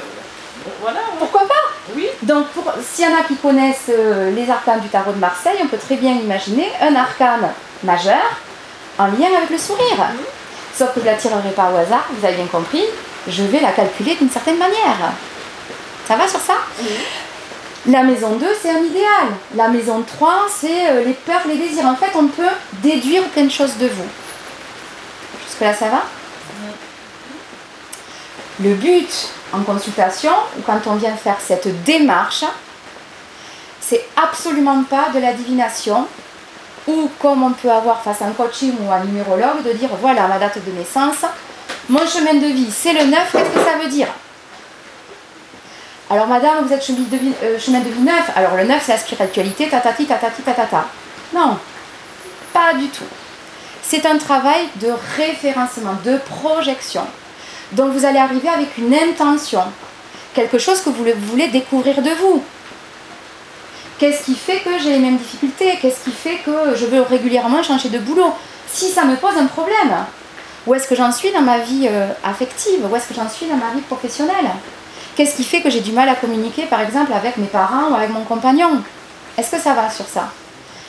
bon, 0.65 0.68
voilà. 0.81 1.00
Pourquoi 1.17 1.41
pas 1.41 1.93
Oui. 1.95 2.07
Donc, 2.24 2.45
s'il 2.83 3.05
y 3.05 3.07
en 3.07 3.17
a 3.17 3.24
qui 3.24 3.36
connaissent 3.36 3.89
euh, 3.89 4.31
les 4.31 4.50
arcanes 4.50 4.79
du 4.81 4.89
tarot 4.89 5.12
de 5.12 5.17
Marseille, 5.19 5.57
on 5.63 5.67
peut 5.67 5.77
très 5.77 5.95
bien 5.95 6.13
imaginer 6.13 6.69
un 6.81 6.95
arcane 6.95 7.50
majeur 7.83 8.24
en 8.98 9.05
lien 9.07 9.27
avec 9.38 9.50
le 9.50 9.57
sourire. 9.57 10.05
Sauf 10.74 10.93
que 10.93 11.00
je 11.01 11.05
ne 11.05 11.12
la 11.12 11.17
tirerai 11.17 11.51
pas 11.51 11.71
au 11.74 11.77
hasard, 11.77 12.05
vous 12.12 12.25
avez 12.25 12.36
bien 12.36 12.45
compris, 12.45 12.83
je 13.27 13.43
vais 13.43 13.59
la 13.59 13.71
calculer 13.71 14.15
d'une 14.15 14.29
certaine 14.29 14.57
manière. 14.57 15.12
Ça 16.07 16.15
va 16.15 16.27
sur 16.27 16.39
ça 16.39 16.55
La 17.88 18.03
maison 18.03 18.36
2, 18.36 18.45
c'est 18.62 18.71
un 18.71 18.83
idéal. 18.83 19.27
La 19.55 19.67
maison 19.67 20.01
3, 20.01 20.48
c'est 20.50 20.89
euh, 20.89 21.03
les 21.03 21.13
peurs, 21.13 21.41
les 21.48 21.55
désirs. 21.55 21.86
En 21.86 21.95
fait, 21.95 22.12
on 22.15 22.27
peut 22.27 22.43
déduire 22.81 23.24
plein 23.29 23.43
de 23.43 23.51
choses 23.51 23.77
de 23.77 23.88
vous. 23.88 24.07
Jusque-là, 25.48 25.74
ça 25.74 25.89
va 25.89 26.03
Le 28.62 28.74
but 28.74 29.29
en 29.53 29.62
consultation, 29.62 30.32
ou 30.58 30.62
quand 30.62 30.79
on 30.88 30.96
vient 30.96 31.15
faire 31.15 31.38
cette 31.39 31.84
démarche, 31.84 32.44
c'est 33.82 34.06
absolument 34.15 34.84
pas 34.84 35.10
de 35.13 35.20
la 35.20 35.34
divination, 35.34 36.08
ou 36.88 37.10
comme 37.20 37.44
on 37.44 37.51
peut 37.51 37.72
avoir 37.72 38.01
face 38.01 38.22
à 38.22 38.25
un 38.25 38.32
coaching 38.32 38.74
ou 38.82 38.91
un 38.91 39.03
numérologue, 39.03 39.63
de 39.63 39.74
dire 39.74 39.89
voilà 40.01 40.27
ma 40.27 40.38
date 40.39 40.63
de 40.65 40.72
naissance, 40.72 41.25
mon 41.88 42.06
chemin 42.06 42.36
de 42.36 42.48
vie 42.48 42.72
c'est 42.72 42.94
le 42.94 43.06
9, 43.06 43.32
qu'est-ce 43.32 43.50
que 43.50 43.63
ça 43.63 43.77
veut 43.82 43.89
dire? 43.89 44.08
Alors 46.12 46.27
madame, 46.27 46.65
vous 46.65 46.74
êtes 46.74 46.84
chemin 46.84 47.01
de 47.01 47.18
vie, 47.18 47.34
euh, 47.44 47.60
chemin 47.60 47.79
de 47.79 47.89
vie 47.89 48.01
9, 48.01 48.32
alors 48.36 48.56
le 48.56 48.63
9 48.63 48.82
c'est 48.84 48.94
la 48.94 48.98
spiritualité, 48.98 49.70
tatati, 49.70 50.06
tatati, 50.06 50.41
tatata. 50.41 50.86
Non, 51.34 51.58
pas 52.53 52.74
du 52.74 52.88
tout. 52.88 53.03
C'est 53.82 54.06
un 54.06 54.18
travail 54.18 54.68
de 54.75 54.91
référencement, 55.18 55.96
de 56.03 56.18
projection. 56.18 57.06
Donc 57.73 57.91
vous 57.91 58.05
allez 58.05 58.17
arriver 58.19 58.49
avec 58.49 58.77
une 58.77 58.93
intention, 58.93 59.61
quelque 60.33 60.57
chose 60.57 60.81
que 60.81 60.89
vous 60.89 61.05
voulez- 61.27 61.47
découvrir 61.49 62.01
de 62.01 62.09
vous. 62.11 62.43
Qu'est-ce 63.99 64.23
qui 64.23 64.35
fait 64.35 64.59
que 64.59 64.79
j'ai 64.81 64.91
les 64.91 64.99
mêmes 64.99 65.17
difficultés? 65.17 65.77
Qu'est-ce 65.81 66.03
qui 66.05 66.11
fait 66.11 66.38
que 66.38 66.75
je 66.75 66.85
veux 66.85 67.01
régulièrement 67.01 67.61
changer 67.61 67.89
de 67.89 67.99
boulot? 67.99 68.31
Si 68.71 68.89
ça 68.89 69.03
me 69.03 69.15
pose 69.17 69.38
un 69.38 69.47
problème, 69.47 70.05
où 70.65 70.73
est-ce 70.73 70.88
que 70.88 70.95
j'en 70.95 71.11
suis 71.11 71.31
dans 71.31 71.41
ma 71.41 71.59
vie 71.59 71.88
euh, 71.89 72.07
affective? 72.23 72.85
Où 72.89 72.95
est-ce 72.95 73.09
que 73.09 73.13
j'en 73.13 73.29
suis 73.29 73.45
dans 73.47 73.57
ma 73.57 73.71
vie 73.75 73.81
professionnelle? 73.81 74.49
Qu'est-ce 75.15 75.35
qui 75.35 75.43
fait 75.43 75.61
que 75.61 75.69
j'ai 75.69 75.81
du 75.81 75.91
mal 75.91 76.07
à 76.07 76.15
communiquer, 76.15 76.63
par 76.63 76.79
exemple, 76.79 77.11
avec 77.11 77.35
mes 77.38 77.47
parents 77.47 77.89
ou 77.91 77.95
avec 77.95 78.09
mon 78.09 78.23
compagnon? 78.23 78.81
Est-ce 79.38 79.51
que 79.51 79.61
ça 79.61 79.73
va 79.73 79.89
sur 79.89 80.07
ça? 80.07 80.31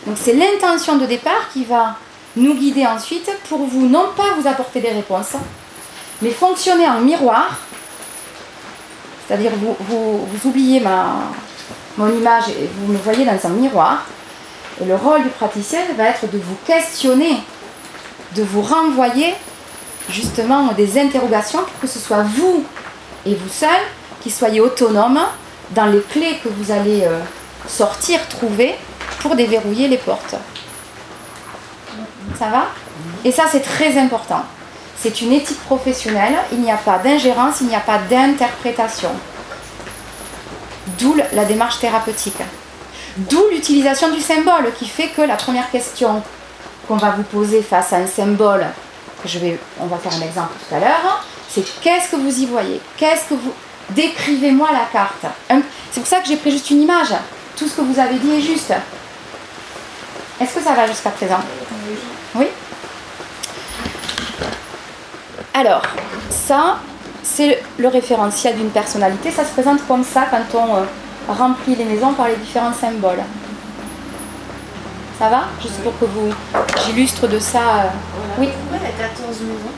Donc 0.06 0.16
c'est 0.20 0.32
l'intention 0.34 0.96
de 0.96 1.06
départ 1.06 1.48
qui 1.52 1.64
va 1.64 1.96
nous 2.36 2.54
guider 2.54 2.86
ensuite 2.86 3.28
pour 3.48 3.66
vous, 3.66 3.86
non 3.86 4.10
pas 4.16 4.34
vous 4.38 4.46
apporter 4.46 4.80
des 4.80 4.90
réponses, 4.92 5.32
mais 6.22 6.30
fonctionner 6.30 6.88
en 6.88 7.00
miroir. 7.00 7.58
C'est-à-dire 9.26 9.52
vous, 9.56 9.76
vous, 9.80 10.26
vous 10.26 10.48
oubliez 10.48 10.80
ma, 10.80 11.16
mon 11.96 12.08
image 12.08 12.48
et 12.48 12.68
vous 12.74 12.92
me 12.92 12.98
voyez 12.98 13.24
dans 13.24 13.46
un 13.46 13.50
miroir. 13.50 14.04
Et 14.80 14.84
le 14.84 14.96
rôle 14.96 15.22
du 15.22 15.28
praticien 15.28 15.80
va 15.96 16.04
être 16.04 16.30
de 16.30 16.38
vous 16.38 16.56
questionner, 16.66 17.36
de 18.34 18.42
vous 18.42 18.62
renvoyer 18.62 19.34
justement 20.08 20.72
des 20.72 20.98
interrogations 20.98 21.60
pour 21.60 21.80
que 21.80 21.86
ce 21.86 21.98
soit 21.98 22.22
vous 22.22 22.64
et 23.26 23.34
vous 23.34 23.48
seul 23.48 23.80
qui 24.20 24.30
soyez 24.30 24.60
autonomes 24.60 25.20
dans 25.72 25.86
les 25.86 26.00
clés 26.00 26.40
que 26.42 26.48
vous 26.48 26.72
allez 26.72 27.02
euh, 27.04 27.20
sortir, 27.68 28.26
trouver 28.28 28.74
pour 29.20 29.36
déverrouiller 29.36 29.88
les 29.88 29.98
portes. 29.98 30.34
Ça 32.38 32.48
va? 32.48 32.66
Et 33.24 33.32
ça 33.32 33.44
c'est 33.50 33.60
très 33.60 33.98
important. 33.98 34.42
C'est 35.02 35.22
une 35.22 35.32
éthique 35.32 35.60
professionnelle, 35.64 36.34
il 36.52 36.60
n'y 36.60 36.70
a 36.70 36.76
pas 36.76 36.98
d'ingérence, 36.98 37.62
il 37.62 37.68
n'y 37.68 37.74
a 37.74 37.80
pas 37.80 37.98
d'interprétation. 37.98 39.10
D'où 40.98 41.16
la 41.32 41.44
démarche 41.46 41.78
thérapeutique. 41.78 42.42
D'où 43.16 43.42
l'utilisation 43.50 44.10
du 44.10 44.20
symbole 44.20 44.72
qui 44.78 44.86
fait 44.86 45.08
que 45.08 45.22
la 45.22 45.36
première 45.36 45.70
question 45.70 46.22
qu'on 46.86 46.96
va 46.96 47.10
vous 47.12 47.22
poser 47.22 47.62
face 47.62 47.92
à 47.92 47.96
un 47.96 48.06
symbole, 48.06 48.66
que 49.22 49.28
je 49.28 49.38
vais, 49.38 49.58
on 49.80 49.86
va 49.86 49.96
faire 49.96 50.12
un 50.12 50.22
exemple 50.22 50.52
tout 50.68 50.74
à 50.74 50.80
l'heure, 50.80 51.24
c'est 51.48 51.64
qu'est-ce 51.80 52.10
que 52.10 52.16
vous 52.16 52.40
y 52.40 52.46
voyez? 52.46 52.80
Qu'est-ce 52.96 53.30
que 53.30 53.34
vous 53.34 53.52
décrivez-moi 53.90 54.68
la 54.72 54.86
carte 54.92 55.24
C'est 55.90 56.00
pour 56.00 56.08
ça 56.08 56.20
que 56.20 56.28
j'ai 56.28 56.36
pris 56.36 56.50
juste 56.50 56.70
une 56.70 56.82
image. 56.82 57.14
Tout 57.56 57.66
ce 57.66 57.76
que 57.76 57.80
vous 57.80 57.98
avez 57.98 58.16
dit 58.16 58.32
est 58.32 58.42
juste. 58.42 58.72
Est-ce 60.40 60.54
que 60.54 60.62
ça 60.62 60.74
va 60.74 60.86
jusqu'à 60.86 61.10
présent? 61.10 61.40
Oui? 62.34 62.46
Alors, 65.54 65.82
ça, 66.30 66.76
c'est 67.22 67.62
le 67.78 67.88
référentiel 67.88 68.56
d'une 68.56 68.70
personnalité. 68.70 69.30
Ça 69.30 69.44
se 69.44 69.50
présente 69.50 69.86
comme 69.86 70.04
ça 70.04 70.26
quand 70.30 70.58
on 70.58 70.76
euh, 70.76 70.84
remplit 71.28 71.74
les 71.76 71.84
maisons 71.84 72.12
par 72.12 72.28
les 72.28 72.36
différents 72.36 72.72
symboles. 72.72 73.20
Ça 75.18 75.28
va? 75.28 75.42
Juste 75.60 75.82
pour 75.82 75.98
que 75.98 76.04
vous... 76.06 76.32
J'illustre 76.86 77.26
de 77.26 77.38
ça... 77.38 77.58
euh, 77.58 77.88
Oui. 78.38 78.48
Pourquoi 78.58 78.78
il 78.78 78.84
y 78.84 78.86
a 78.86 79.06
14 79.08 79.40
maisons? 79.40 79.74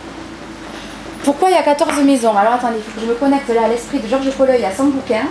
Pourquoi 1.24 1.48
il 1.50 1.54
y 1.54 1.58
a 1.58 1.62
14 1.62 2.04
maisons? 2.04 2.36
Alors 2.36 2.54
attendez, 2.54 2.76
il 2.78 2.82
faut 2.82 3.00
que 3.00 3.06
je 3.06 3.10
me 3.10 3.14
connecte 3.14 3.48
là 3.48 3.64
à 3.64 3.68
l'esprit 3.68 3.98
de 4.00 4.08
Georges 4.08 4.30
Colleuil 4.36 4.64
à 4.64 4.74
son 4.74 4.84
bouquin. 4.84 5.22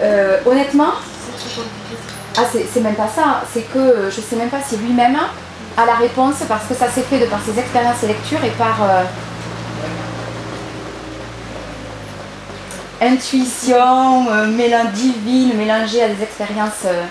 Euh, 0.00 0.38
honnêtement, 0.46 0.92
ah, 2.36 2.40
c'est 2.52 2.80
même 2.80 2.94
pas 2.94 3.08
ça, 3.14 3.42
c'est 3.52 3.62
que 3.72 4.10
je 4.10 4.20
sais 4.20 4.36
même 4.36 4.48
pas 4.48 4.60
si 4.66 4.76
lui-même 4.76 5.16
a 5.76 5.86
la 5.86 5.94
réponse 5.94 6.36
parce 6.48 6.64
que 6.66 6.74
ça 6.74 6.88
s'est 6.88 7.02
fait 7.02 7.18
de 7.18 7.26
par 7.26 7.40
ses 7.44 7.58
expériences 7.58 8.02
et 8.02 8.08
lectures 8.08 8.42
et 8.44 8.50
par 8.50 8.82
euh, 8.82 9.02
intuition, 13.02 14.26
euh, 14.30 14.46
mélange 14.46 14.92
divine, 14.92 15.56
mélangée 15.56 16.02
à 16.02 16.08
des 16.08 16.22
expériences 16.22 16.84
euh, 16.86 17.04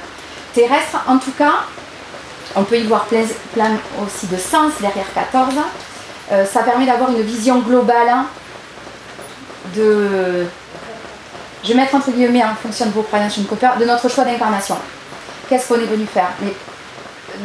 terrestres. 0.54 1.04
En 1.08 1.18
tout 1.18 1.32
cas, 1.32 1.66
on 2.56 2.64
peut 2.64 2.78
y 2.78 2.84
voir 2.84 3.06
plein, 3.06 3.26
plein 3.54 3.72
aussi 4.04 4.28
de 4.28 4.38
sens 4.38 4.74
derrière 4.80 5.12
14. 5.14 5.54
Euh, 6.32 6.46
ça 6.46 6.64
permet 6.64 6.86
d'avoir 6.86 7.12
une 7.12 7.22
vision 7.22 7.60
globale 7.60 8.10
de. 9.76 10.46
Je 11.64 11.68
vais 11.70 11.76
mettre 11.76 11.94
entre 11.94 12.12
guillemets 12.12 12.44
en 12.44 12.56
fonction 12.56 12.86
de 12.88 12.92
vos 12.92 13.04
croyances, 13.04 13.38
de 13.38 13.86
notre 13.86 14.10
choix 14.10 14.24
d'incarnation. 14.24 14.78
Qu'est-ce 15.48 15.68
qu'on 15.68 15.76
est 15.76 15.86
venu 15.86 16.06
faire? 16.06 16.30
Mais 16.42 16.54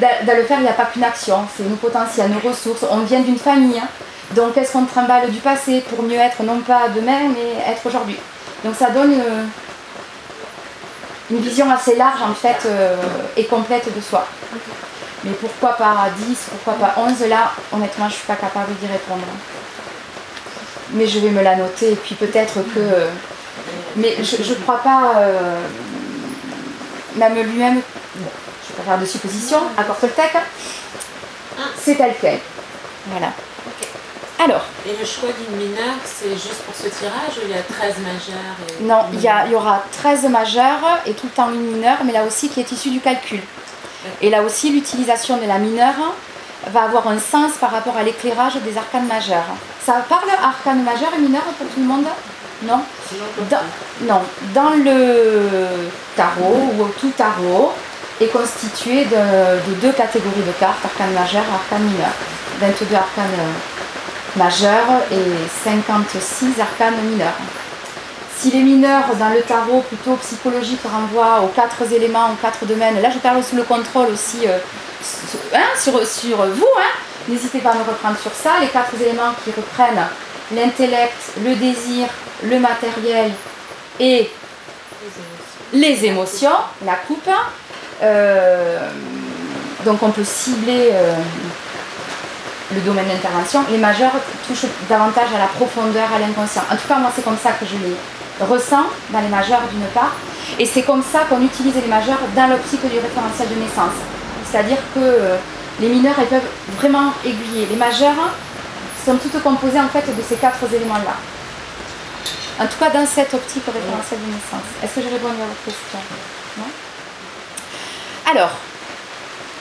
dans 0.01 0.37
le 0.37 0.45
faire, 0.45 0.59
il 0.59 0.63
n'y 0.63 0.69
a 0.69 0.73
pas 0.73 0.87
qu'une 0.87 1.05
action, 1.05 1.41
c'est 1.55 1.65
nos 1.65 1.77
potentiels, 1.77 2.31
nos 2.31 2.49
ressources. 2.49 2.85
On 2.91 3.01
vient 3.01 3.21
d'une 3.21 3.39
famille. 3.39 3.79
hein. 3.79 3.89
Donc, 4.33 4.55
qu'est-ce 4.55 4.73
qu'on 4.73 4.85
trimballe 4.85 5.31
du 5.31 5.39
passé 5.39 5.83
pour 5.89 6.03
mieux 6.03 6.19
être, 6.19 6.43
non 6.43 6.61
pas 6.61 6.89
demain, 6.89 7.29
mais 7.29 7.73
être 7.73 7.87
aujourd'hui? 7.87 8.19
Donc, 8.65 8.75
ça 8.75 8.91
donne 8.91 9.13
euh, 9.13 9.45
une 11.31 11.39
vision 11.39 11.71
assez 11.71 11.97
large, 11.97 12.23
en 12.23 12.35
fait, 12.35 12.67
euh, 12.67 12.97
et 13.37 13.45
complète 13.45 13.95
de 13.95 14.01
soi. 14.01 14.27
Mais 15.25 15.33
pourquoi 15.33 15.73
pas 15.77 16.09
10, 16.17 16.39
pourquoi 16.51 16.87
pas 16.87 17.01
11 17.01 17.29
Là, 17.29 17.53
honnêtement, 17.73 18.07
je 18.09 18.15
ne 18.15 18.19
suis 18.19 18.27
pas 18.27 18.37
capable 18.37 18.75
d'y 18.81 18.87
répondre. 18.87 19.27
Mais 20.93 21.07
je 21.07 21.19
vais 21.21 21.31
me 21.31 21.43
la 21.43 21.57
noter, 21.57 21.93
et 21.93 21.97
puis 21.97 22.15
peut-être 22.15 22.55
que. 22.75 23.07
Mais 23.97 24.23
je 24.23 24.51
ne 24.51 24.59
crois 24.61 24.83
pas. 24.83 25.13
euh, 25.17 25.59
même 27.17 27.35
lui-même. 27.35 27.81
Je 28.15 28.73
vais 28.73 28.79
pas 28.79 28.83
faire 28.83 28.99
de 28.99 29.07
supposition, 29.07 29.59
accord 29.77 29.99
Toltec. 29.99 30.33
C'est 31.79 31.95
tel 31.97 32.15
quel. 32.21 32.39
Voilà. 33.07 33.29
Alors, 34.39 34.63
Et 34.87 34.91
le 34.99 35.05
choix 35.07 35.31
d'une 35.33 35.57
mineure, 35.57 35.97
c'est 36.05 36.31
juste 36.33 36.63
pour 36.67 36.75
ce 36.75 36.89
tirage 36.89 37.37
ou 37.39 37.41
il 37.45 37.51
y 37.51 37.55
a 37.55 37.63
13 37.63 37.95
majeurs 38.05 38.57
et... 38.81 38.85
non, 38.85 39.05
il 39.15 39.21
y, 39.21 39.29
a- 39.29 39.47
il 39.47 39.53
y 39.53 39.55
aura 39.55 39.83
13 39.99 40.25
majeurs 40.29 41.01
et 41.07 41.15
tout 41.15 41.27
le 41.27 41.33
temps 41.33 41.51
une 41.51 41.73
mineure, 41.73 41.99
mais 42.05 42.13
là 42.13 42.23
aussi 42.25 42.49
qui 42.51 42.61
est 42.61 42.71
issue 42.71 42.91
du 42.91 43.01
calcul. 43.01 43.41
Et 44.21 44.29
là 44.31 44.43
aussi, 44.43 44.71
l'utilisation 44.71 45.39
de 45.39 45.47
la 45.47 45.59
mineure 45.59 45.95
va 46.71 46.83
avoir 46.83 47.09
un 47.09 47.19
sens 47.19 47.53
par 47.61 47.71
rapport 47.71 47.97
à 47.97 48.03
l'éclairage 48.03 48.57
des 48.57 48.77
arcanes 48.77 49.07
majeurs. 49.07 49.47
Ça 49.85 50.05
parle 50.09 50.29
arcane 50.43 50.83
majeur 50.83 51.09
et 51.17 51.21
mineur 51.21 51.43
pour 51.43 51.67
tout 51.69 51.81
le 51.81 51.87
monde? 51.87 52.05
Non? 52.63 52.81
Dans, 53.51 53.59
Non. 54.03 54.21
Dans 54.55 54.71
le 54.71 55.67
tarot, 56.15 56.73
ou 56.79 56.85
tout 57.01 57.11
tarot, 57.17 57.73
est 58.21 58.29
constitué 58.29 59.05
de, 59.07 59.71
de 59.71 59.75
deux 59.81 59.93
catégories 59.93 60.43
de 60.47 60.53
cartes, 60.61 60.85
arcane 60.85 61.13
majeur 61.15 61.43
et 61.43 61.55
arcane 61.55 61.87
mineur. 61.87 62.13
22 62.61 62.95
arcanes 62.95 63.25
majeurs 64.37 65.03
et 65.11 65.65
56 65.65 66.61
arcanes 66.61 67.03
mineurs. 67.11 67.35
Si 68.39 68.51
les 68.51 68.63
mineurs 68.63 69.15
dans 69.19 69.31
le 69.31 69.41
tarot 69.43 69.81
plutôt 69.81 70.15
psychologique 70.17 70.81
renvoient 70.85 71.41
aux 71.41 71.49
quatre 71.49 71.91
éléments, 71.93 72.31
aux 72.33 72.43
quatre 72.43 72.67
domaines, 72.67 73.01
là 73.01 73.11
je 73.11 73.19
parle 73.19 73.43
sous 73.43 73.57
le 73.57 73.63
contrôle 73.63 74.09
aussi 74.13 74.47
euh, 74.47 74.59
hein, 75.55 75.69
sur, 75.79 76.07
sur 76.07 76.37
vous, 76.37 76.69
hein. 76.79 76.91
n'hésitez 77.29 77.59
pas 77.61 77.71
à 77.71 77.75
me 77.75 77.83
reprendre 77.83 78.19
sur 78.19 78.33
ça, 78.33 78.53
les 78.61 78.69
quatre 78.69 78.95
éléments 79.01 79.33
qui 79.43 79.51
reprennent 79.51 80.07
l'intellect, 80.55 81.17
le 81.43 81.55
désir, 81.55 82.09
le 82.43 82.59
matériel 82.61 83.33
et 83.99 84.31
les 85.73 86.05
émotions, 86.05 86.51
la 86.85 86.95
coupe. 86.95 87.31
Euh, 88.03 88.91
donc 89.85 90.03
on 90.03 90.11
peut 90.11 90.25
cibler 90.25 90.91
euh, 90.93 91.15
le 92.75 92.81
domaine 92.81 93.07
d'intervention. 93.07 93.65
Les 93.71 93.79
majeurs 93.79 94.13
touchent 94.47 94.67
davantage 94.89 95.29
à 95.35 95.39
la 95.39 95.47
profondeur, 95.47 96.09
à 96.15 96.19
l'inconscient. 96.19 96.63
En 96.71 96.77
tout 96.77 96.89
cas, 96.89 96.97
moi, 96.97 97.11
c'est 97.15 97.25
comme 97.25 97.39
ça 97.39 97.53
que 97.53 97.65
je 97.67 97.77
les 97.77 97.97
ressens 98.45 98.87
dans 99.11 99.21
les 99.21 99.29
majeurs 99.29 99.63
d'une 99.71 99.87
part. 99.95 100.13
Et 100.59 100.67
c'est 100.67 100.83
comme 100.83 101.03
ça 101.03 101.21
qu'on 101.29 101.43
utilise 101.43 101.75
les 101.75 101.89
majeurs 101.89 102.19
dans 102.35 102.47
l'optique 102.49 102.83
du 102.83 102.99
référentiel 102.99 103.49
de 103.49 103.55
naissance. 103.55 103.97
C'est-à-dire 104.51 104.79
que 104.95 105.01
euh, 105.01 105.37
les 105.81 105.89
mineurs, 105.89 106.15
ils 106.19 106.27
peuvent 106.27 106.51
vraiment 106.79 107.13
aiguiller. 107.25 107.67
Les 107.71 107.77
majeurs 107.77 108.15
sont 109.05 109.17
toutes 109.17 109.43
composées 109.43 109.81
en 109.81 109.89
fait 109.89 110.05
de 110.07 110.23
ces 110.23 110.37
quatre 110.37 110.59
éléments-là. 110.73 111.17
En 112.59 112.67
tout 112.67 112.79
cas, 112.79 112.91
dans 112.91 113.07
cette 113.07 113.33
optique 113.35 113.65
référentielle 113.67 114.21
de 114.21 114.33
naissance. 114.33 114.67
Est-ce 114.83 114.95
que 114.95 115.03
j'ai 115.03 115.15
répondu 115.15 115.35
à 115.35 115.47
votre 115.47 115.65
question? 115.65 115.99
Non? 116.59 116.65
Alors, 118.31 118.51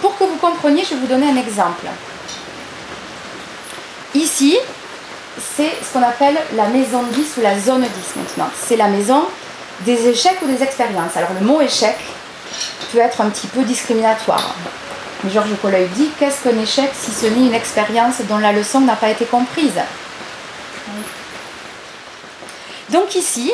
pour 0.02 0.18
que 0.18 0.24
vous 0.24 0.38
compreniez, 0.38 0.84
je 0.84 0.96
vais 0.96 1.02
vous 1.02 1.08
donner 1.08 1.30
un 1.30 1.36
exemple. 1.36 1.86
Ici, 4.16 4.58
c'est 5.38 5.72
ce 5.84 5.94
qu'on 5.94 6.02
appelle 6.02 6.38
la 6.56 6.68
maison 6.68 7.04
10 7.04 7.38
ou 7.38 7.42
la 7.42 7.60
zone 7.60 7.82
10 7.82 7.90
maintenant. 8.16 8.50
C'est 8.58 8.78
la 8.78 8.88
maison 8.88 9.26
des 9.82 10.08
échecs 10.08 10.38
ou 10.42 10.48
des 10.48 10.64
expériences. 10.64 11.18
Alors 11.18 11.32
le 11.38 11.46
mot 11.46 11.60
échec 11.60 11.98
peut 12.94 13.00
être 13.00 13.20
un 13.20 13.30
petit 13.30 13.48
peu 13.48 13.64
discriminatoire. 13.64 14.56
Georges 15.30 15.58
Colleuil 15.62 15.90
dit 15.96 16.10
qu'est-ce 16.18 16.44
qu'un 16.44 16.58
échec 16.58 16.92
si 16.98 17.12
ce 17.12 17.26
n'est 17.26 17.48
une 17.48 17.54
expérience 17.54 18.22
dont 18.30 18.38
la 18.38 18.54
leçon 18.54 18.80
n'a 18.80 18.96
pas 18.96 19.10
été 19.10 19.26
comprise? 19.26 19.74
Donc 22.92 23.16
ici, 23.16 23.52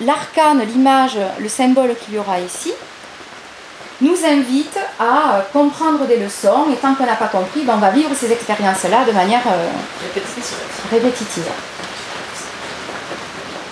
l'arcane, 0.00 0.62
l'image, 0.62 1.18
le 1.38 1.48
symbole 1.48 1.94
qu'il 1.96 2.14
y 2.14 2.18
aura 2.18 2.40
ici, 2.40 2.72
nous 4.00 4.16
invite 4.24 4.78
à 5.00 5.42
comprendre 5.52 6.06
des 6.06 6.18
leçons 6.18 6.66
et 6.72 6.76
tant 6.76 6.94
qu'on 6.94 7.06
n'a 7.06 7.16
pas 7.16 7.26
compris, 7.26 7.62
ben, 7.62 7.74
on 7.76 7.80
va 7.80 7.90
vivre 7.90 8.10
ces 8.14 8.30
expériences-là 8.30 9.04
de 9.04 9.12
manière 9.12 9.42
euh, 9.46 9.68
répétitive. 10.90 11.46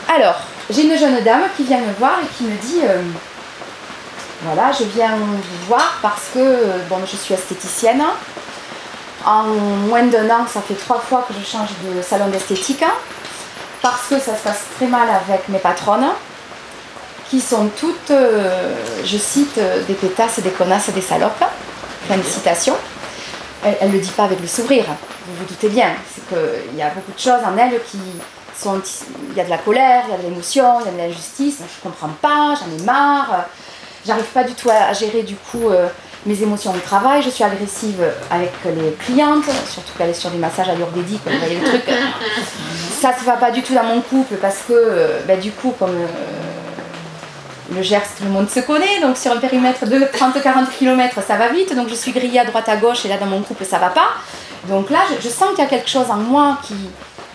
Alors, 0.08 0.40
j'ai 0.70 0.82
une 0.84 0.98
jeune 0.98 1.22
dame 1.22 1.44
qui 1.56 1.64
vient 1.64 1.80
me 1.80 1.92
voir 1.98 2.18
et 2.22 2.26
qui 2.36 2.44
me 2.44 2.56
dit 2.56 2.80
euh, 2.82 3.02
voilà, 4.42 4.72
je 4.72 4.84
viens 4.84 5.16
vous 5.16 5.66
voir 5.68 5.98
parce 6.02 6.28
que 6.34 6.40
bon, 6.88 6.98
je 7.10 7.16
suis 7.16 7.34
esthéticienne. 7.34 8.02
En 9.24 9.44
moins 9.44 10.04
d'un 10.04 10.28
an, 10.30 10.46
ça 10.52 10.60
fait 10.60 10.74
trois 10.74 11.00
fois 11.00 11.26
que 11.26 11.34
je 11.34 11.44
change 11.44 11.70
de 11.84 12.02
salon 12.02 12.28
d'esthétique 12.28 12.84
parce 13.82 14.08
que 14.08 14.18
ça 14.18 14.36
se 14.36 14.42
passe 14.42 14.62
très 14.76 14.86
mal 14.86 15.08
avec 15.08 15.48
mes 15.48 15.58
patronnes 15.58 16.06
qui 17.28 17.40
sont 17.40 17.68
toutes, 17.76 18.10
euh, 18.10 18.74
je 19.04 19.16
cite, 19.16 19.58
euh, 19.58 19.82
des 19.84 19.94
pétasses, 19.94 20.40
des 20.40 20.50
connasses, 20.50 20.90
des 20.90 21.00
salopes. 21.00 21.44
Fin 22.08 22.16
de 22.16 22.22
citation. 22.22 22.74
Elle 23.64 23.88
ne 23.88 23.94
le 23.94 23.98
dit 23.98 24.10
pas 24.10 24.24
avec 24.24 24.40
le 24.40 24.46
sourire, 24.46 24.84
vous 25.26 25.34
vous 25.38 25.44
doutez 25.44 25.68
bien. 25.68 25.88
C'est 26.14 26.22
qu'il 26.28 26.78
y 26.78 26.82
a 26.82 26.90
beaucoup 26.90 27.10
de 27.12 27.18
choses 27.18 27.42
en 27.44 27.56
elle 27.58 27.80
qui 27.90 27.98
sont. 28.56 28.80
Il 29.30 29.36
y 29.36 29.40
a 29.40 29.44
de 29.44 29.50
la 29.50 29.58
colère, 29.58 30.04
il 30.06 30.12
y 30.12 30.14
a 30.14 30.18
de 30.18 30.22
l'émotion, 30.22 30.80
il 30.80 30.86
y 30.86 30.88
a 30.88 30.92
de 30.92 30.98
l'injustice. 30.98 31.56
Je 31.58 31.88
ne 31.88 31.92
comprends 31.92 32.14
pas, 32.22 32.54
j'en 32.54 32.78
ai 32.78 32.82
marre. 32.84 33.46
J'arrive 34.06 34.26
pas 34.26 34.44
du 34.44 34.54
tout 34.54 34.70
à 34.70 34.92
gérer 34.92 35.24
du 35.24 35.34
coup 35.34 35.68
euh, 35.68 35.88
mes 36.26 36.40
émotions 36.40 36.70
au 36.70 36.78
travail. 36.78 37.22
Je 37.24 37.30
suis 37.30 37.42
agressive 37.42 38.00
avec 38.30 38.52
les 38.66 38.92
clientes, 39.04 39.46
surtout 39.68 39.98
qu'elle 39.98 40.10
est 40.10 40.14
sur 40.14 40.30
des 40.30 40.38
massages 40.38 40.68
ayurvédiques, 40.68 41.22
vous 41.26 41.38
voyez 41.38 41.58
le 41.58 41.66
truc. 41.66 41.82
Ça 43.00 43.18
se 43.18 43.24
va 43.24 43.32
pas 43.32 43.50
du 43.50 43.62
tout 43.62 43.74
dans 43.74 43.82
mon 43.82 44.00
couple 44.00 44.36
parce 44.36 44.60
que, 44.68 45.22
ben, 45.26 45.40
du 45.40 45.50
coup, 45.50 45.74
comme 45.76 45.96
le 47.74 47.82
Gers, 47.82 48.02
tout 48.16 48.24
le 48.24 48.30
monde 48.30 48.48
se 48.48 48.60
connaît, 48.60 49.00
donc 49.00 49.16
sur 49.16 49.32
un 49.32 49.38
périmètre 49.38 49.86
de 49.86 49.98
30-40 49.98 50.68
km, 50.78 51.20
ça 51.26 51.36
va 51.36 51.48
vite, 51.48 51.74
donc 51.74 51.88
je 51.88 51.94
suis 51.94 52.12
grillée 52.12 52.40
à 52.40 52.44
droite 52.44 52.68
à 52.68 52.76
gauche, 52.76 53.04
et 53.04 53.08
là 53.08 53.18
dans 53.18 53.26
mon 53.26 53.40
couple, 53.42 53.64
ça 53.64 53.78
va 53.78 53.88
pas. 53.88 54.08
Donc 54.68 54.90
là, 54.90 54.98
je, 55.20 55.28
sens 55.28 55.50
qu'il 55.50 55.64
y 55.64 55.66
a 55.66 55.70
quelque 55.70 55.88
chose 55.88 56.10
en 56.10 56.16
moi 56.16 56.58
qui 56.62 56.74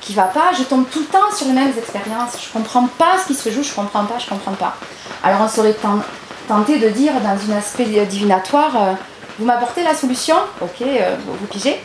qui 0.02 0.13
va 0.13 0.24
pas, 0.24 0.52
je 0.58 0.63
tombe 0.63 0.89
tout 0.89 1.00
le 1.00 1.06
temps 1.06 1.32
sur 1.36 1.46
les 1.46 1.54
mêmes 1.54 1.72
expériences, 1.78 2.32
je 2.44 2.52
comprends 2.52 2.88
pas 2.88 3.17
ce 3.22 3.28
qui 3.28 3.36
se 3.36 3.52
joue, 3.52 3.62
je 3.62 3.72
comprends 3.72 4.04
pas, 4.04 4.17
je 4.17 4.28
comprends 4.28 4.54
pas. 4.54 4.76
Alors 5.24 5.41
on 5.41 5.48
serait 5.48 5.76
tenté 6.48 6.80
de 6.80 6.89
dire 6.89 7.13
dans 7.22 7.54
un 7.54 7.58
aspect 7.58 7.86
divinatoire, 7.86 8.72
euh, 8.76 8.94
vous 9.38 9.46
m'apportez 9.46 9.84
la 9.84 9.94
solution, 9.94 10.36
ok, 10.60 10.82
euh, 10.82 11.15
vous, 11.28 11.46
pigez. 11.46 11.80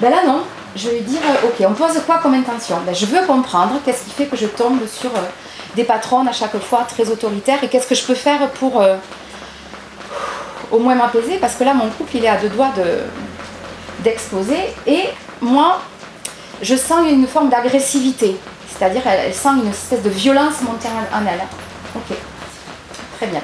Ben 0.00 0.10
là 0.10 0.26
non, 0.26 0.42
je 0.74 0.90
vais 0.90 1.00
dire, 1.00 1.20
euh, 1.22 1.46
ok, 1.46 1.64
on 1.68 1.74
pose 1.74 2.00
quoi 2.04 2.18
comme 2.18 2.34
intention? 2.34 2.76
Ben, 2.84 2.92
Je 2.94 3.06
veux 3.06 3.24
comprendre 3.24 3.80
qu'est-ce 3.84 4.04
qui 4.04 4.10
fait 4.10 4.26
que 4.26 4.36
je 4.36 4.46
tombe 4.46 4.80
sur 4.88 5.10
des 5.76 5.84
patronnes 5.84 6.28
à 6.28 6.32
chaque 6.32 6.58
fois 6.58 6.84
très 6.88 7.08
autoritaires. 7.08 7.62
Et 7.62 7.68
qu'est-ce 7.68 7.86
que 7.86 7.94
je 7.94 8.04
peux 8.04 8.14
faire 8.14 8.50
pour 8.50 8.80
euh, 8.80 8.96
au 10.70 10.78
moins 10.78 10.94
m'apaiser? 10.94 11.38
Parce 11.38 11.54
que 11.54 11.64
là 11.64 11.74
mon 11.74 11.88
couple 11.90 12.16
il 12.16 12.24
est 12.24 12.28
à 12.28 12.36
deux 12.36 12.48
doigts 12.48 12.72
de 12.76 13.00
d'exploser 14.02 14.74
et 14.86 15.04
moi 15.40 15.80
je 16.62 16.76
sens 16.76 17.08
une 17.08 17.26
forme 17.26 17.48
d'agressivité. 17.48 18.36
C'est-à-dire 18.68 19.02
elle, 19.06 19.34
sent 19.34 19.50
une 19.62 19.68
espèce 19.68 20.02
de 20.02 20.10
violence 20.10 20.60
monter 20.62 20.88
en, 20.88 21.26
elle. 21.26 21.40
Ok. 21.94 22.16
Très 23.18 23.26
bien. 23.26 23.40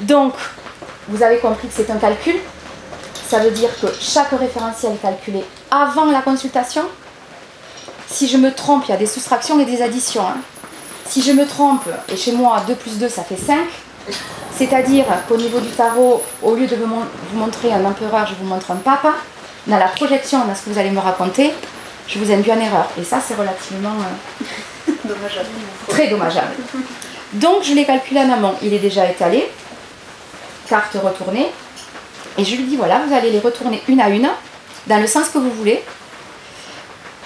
Donc 0.00 0.34
vous 1.08 1.22
avez 1.22 1.38
compris 1.38 1.68
que 1.68 1.74
c'est 1.74 1.90
un 1.90 1.96
calcul. 1.96 2.36
Ça 3.28 3.38
veut 3.38 3.50
dire 3.50 3.70
que 3.80 3.86
chaque 3.98 4.30
référentiel 4.30 4.92
est 4.92 5.02
calculé 5.02 5.42
avant 5.70 6.04
la 6.04 6.20
consultation. 6.20 6.82
Si 8.06 8.28
je 8.28 8.36
me 8.36 8.52
trompe, 8.52 8.84
il 8.88 8.90
y 8.90 8.94
a 8.94 8.98
des 8.98 9.06
soustractions 9.06 9.58
et 9.58 9.64
des 9.64 9.80
additions. 9.80 10.26
Hein. 10.26 10.36
Si 11.08 11.22
je 11.22 11.32
me 11.32 11.46
trompe, 11.46 11.88
et 12.08 12.16
chez 12.16 12.32
moi 12.32 12.62
2 12.66 12.74
plus 12.74 12.98
2 12.98 13.08
ça 13.08 13.22
fait 13.22 13.36
5, 13.36 13.58
c'est-à-dire 14.56 15.04
qu'au 15.28 15.36
niveau 15.36 15.60
du 15.60 15.70
tarot, 15.70 16.22
au 16.42 16.54
lieu 16.54 16.66
de 16.66 16.76
vous, 16.76 16.86
montrer 17.34 17.72
un 17.72 17.84
empereur, 17.84 18.26
je 18.26 18.34
vous 18.34 18.44
montre 18.44 18.70
un 18.70 18.76
papa, 18.76 19.14
dans 19.66 19.78
la 19.78 19.88
projection, 19.88 20.44
dans 20.44 20.54
ce 20.54 20.62
que 20.62 20.70
vous 20.70 20.78
allez 20.78 20.90
me 20.90 20.98
raconter, 20.98 21.52
je 22.08 22.18
vous 22.18 22.30
induis 22.32 22.52
en 22.52 22.60
erreur. 22.60 22.88
Et 23.00 23.04
ça, 23.04 23.20
c'est 23.24 23.34
relativement 23.34 23.94
euh, 24.88 24.92
dommageable. 25.04 25.48
très 25.88 26.08
dommageable. 26.08 26.54
Donc, 27.34 27.62
je 27.62 27.72
l'ai 27.72 27.84
calculé 27.84 28.20
en 28.20 28.30
amont. 28.32 28.54
Il 28.62 28.74
est 28.74 28.78
déjà 28.78 29.08
étalé, 29.08 29.48
carte 30.68 30.96
retournée. 31.02 31.46
Et 32.38 32.44
je 32.44 32.56
lui 32.56 32.64
dis 32.64 32.76
voilà, 32.76 33.00
vous 33.06 33.14
allez 33.14 33.30
les 33.30 33.38
retourner 33.38 33.82
une 33.88 34.00
à 34.00 34.08
une, 34.08 34.28
dans 34.86 35.00
le 35.00 35.06
sens 35.06 35.28
que 35.28 35.38
vous 35.38 35.50
voulez. 35.50 35.82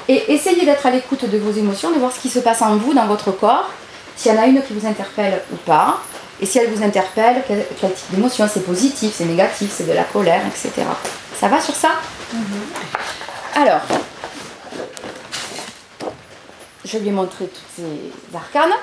Et 0.09 0.33
essayez 0.33 0.65
d'être 0.65 0.87
à 0.87 0.91
l'écoute 0.91 1.29
de 1.29 1.39
vos 1.39 1.53
émotions, 1.53 1.91
de 1.91 1.99
voir 1.99 2.13
ce 2.13 2.21
qui 2.21 2.29
se 2.29 2.39
passe 2.39 2.63
en 2.63 2.77
vous, 2.77 2.95
dans 2.95 3.07
votre 3.07 3.33
corps, 3.33 3.71
s'il 4.17 4.33
y 4.33 4.39
en 4.39 4.43
a 4.43 4.47
une 4.47 4.63
qui 4.63 4.73
vous 4.73 4.87
interpelle 4.87 5.43
ou 5.53 5.57
pas, 5.57 6.01
et 6.41 6.47
si 6.47 6.59
elle 6.59 6.71
vous 6.71 6.83
interpelle, 6.83 7.43
quel, 7.49 7.65
type 7.81 8.11
d'émotion, 8.11 8.49
c'est 8.53 8.65
positif, 8.65 9.15
c'est 9.17 9.25
négatif, 9.25 9.73
c'est 9.75 9.87
de 9.87 9.93
la 9.93 10.05
colère, 10.05 10.43
etc. 10.47 10.87
Ça 11.39 11.49
va 11.49 11.61
sur 11.61 11.75
ça? 11.75 11.91
Mm-hmm. 12.35 13.63
Alors, 13.63 13.81
je 16.85 16.99
lui 16.99 17.09
ai 17.09 17.13
montré 17.13 17.47
toutes 17.47 17.65
ces 17.77 18.37
arcanes, 18.37 18.75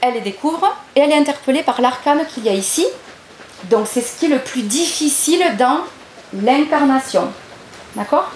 elle 0.00 0.14
les 0.14 0.20
découvre, 0.20 0.76
et 0.94 1.00
elle 1.00 1.10
est 1.10 1.18
interpellée 1.18 1.62
par 1.62 1.80
l'arcane 1.80 2.24
qu'il 2.32 2.44
y 2.44 2.48
a 2.48 2.54
ici. 2.54 2.86
Donc 3.68 3.86
c'est 3.90 4.00
ce 4.00 4.18
qui 4.18 4.26
est 4.26 4.28
le 4.28 4.38
plus 4.38 4.62
difficile 4.62 5.42
dans 5.58 5.80
l'incarnation. 6.32 7.28
D'accord? 7.96 8.30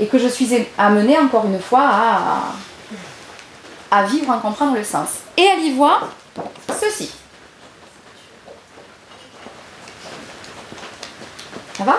Et 0.00 0.06
que 0.06 0.18
je 0.18 0.28
suis 0.28 0.66
amenée 0.76 1.18
encore 1.18 1.46
une 1.46 1.60
fois 1.60 1.88
à, 1.90 2.40
à 3.90 4.02
vivre 4.04 4.30
en 4.30 4.38
comprendre 4.38 4.74
le 4.76 4.84
sens. 4.84 5.08
Et 5.36 5.42
elle 5.42 5.60
y 5.60 5.72
voit 5.74 6.00
ceci. 6.80 7.10
Ça 11.76 11.84
va? 11.84 11.98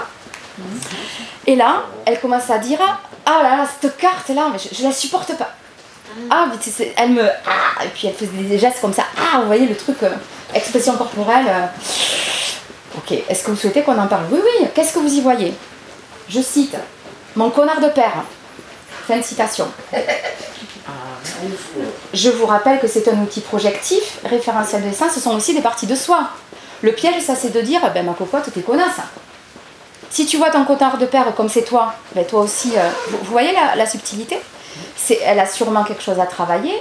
Et 1.48 1.56
là, 1.56 1.84
elle 2.06 2.20
commence 2.20 2.50
à 2.50 2.58
dire 2.58 2.80
Ah 3.26 3.40
là 3.44 3.58
là, 3.58 3.66
cette 3.82 3.98
carte-là, 3.98 4.52
je, 4.58 4.76
je 4.76 4.84
la 4.84 4.92
supporte 4.92 5.36
pas. 5.38 5.52
Ah, 6.30 6.48
mais 6.50 6.74
elle 6.98 7.12
me. 7.12 7.24
Ah, 7.24 7.86
et 7.86 7.88
puis 7.90 8.08
elle 8.08 8.14
faisait 8.14 8.32
des 8.44 8.60
gestes 8.60 8.82
comme 8.82 8.94
ça. 8.94 9.06
Ah, 9.18 9.40
vous 9.40 9.46
voyez 9.46 9.68
le 9.68 9.76
truc, 9.76 9.98
euh, 10.04 10.10
expression 10.54 10.98
corporelle. 10.98 11.46
Euh. 11.48 11.66
ok, 12.98 13.24
est-ce 13.30 13.44
que 13.44 13.52
vous 13.52 13.58
souhaitez 13.58 13.84
qu'on 13.84 13.98
en 13.98 14.08
parle? 14.08 14.26
Oui, 14.32 14.40
oui, 14.44 14.68
qu'est-ce 14.74 14.94
que 14.94 15.00
vous 15.00 15.14
y 15.14 15.22
voyez? 15.22 15.54
Je 16.28 16.42
cite 16.42 16.76
mon 17.36 17.50
connard 17.50 17.82
de 17.82 17.90
père. 17.90 18.24
Fin 19.08 19.18
de 19.18 19.24
citation. 19.24 19.68
Je 22.14 22.30
vous 22.30 22.46
rappelle 22.46 22.80
que 22.80 22.88
c'est 22.88 23.08
un 23.08 23.22
outil 23.22 23.42
projectif, 23.42 24.20
référentiel 24.26 24.84
de 24.84 24.90
dessin, 24.90 25.10
ce 25.10 25.20
sont 25.20 25.36
aussi 25.36 25.54
des 25.54 25.62
parties 25.62 25.88
de 25.88 25.96
soi. 25.96 26.30
Le 26.82 26.92
piège, 26.94 27.22
ça, 27.22 27.36
c'est 27.36 27.50
de 27.50 27.62
dire, 27.62 27.82
ben 27.94 28.06
ma 28.06 28.14
cocotte, 28.14 28.52
t'es 28.54 28.62
connasse. 28.62 29.00
Si 30.10 30.26
tu 30.26 30.38
vois 30.38 30.50
ton 30.50 30.66
connard 30.66 30.98
de 30.98 31.06
père 31.06 31.34
comme 31.36 31.50
c'est 31.50 31.64
toi, 31.64 31.94
ben 32.16 32.26
toi 32.26 32.42
aussi, 32.42 32.74
euh, 32.78 32.90
vous, 33.10 33.32
voyez 33.32 33.52
la, 33.54 33.86
subtilité? 33.86 34.40
Elle 35.24 35.40
a 35.40 35.46
sûrement 35.46 35.84
quelque 35.84 36.02
chose 36.02 36.20
à 36.20 36.26
travailler, 36.26 36.74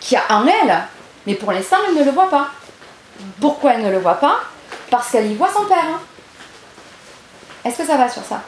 qui 0.00 0.16
a 0.16 0.22
en 0.30 0.46
elle, 0.46 0.78
mais 1.26 1.34
pour 1.34 1.52
l'instant, 1.52 1.76
elle 1.88 1.94
ne 1.94 2.04
le 2.04 2.10
voit 2.10 2.30
pas. 2.30 2.48
Pourquoi 3.40 3.74
elle 3.74 3.82
ne 3.82 3.90
le 3.90 3.98
voit 3.98 4.14
pas? 4.14 4.40
Parce 4.90 5.10
qu'elle 5.10 5.30
y 5.30 5.34
voit 5.34 5.50
son 5.54 5.64
père. 5.64 6.00
Est-ce 7.64 7.78
que 7.78 7.86
ça 7.86 7.96
va 7.96 8.08
sur 8.08 8.22
ça? 8.24 8.40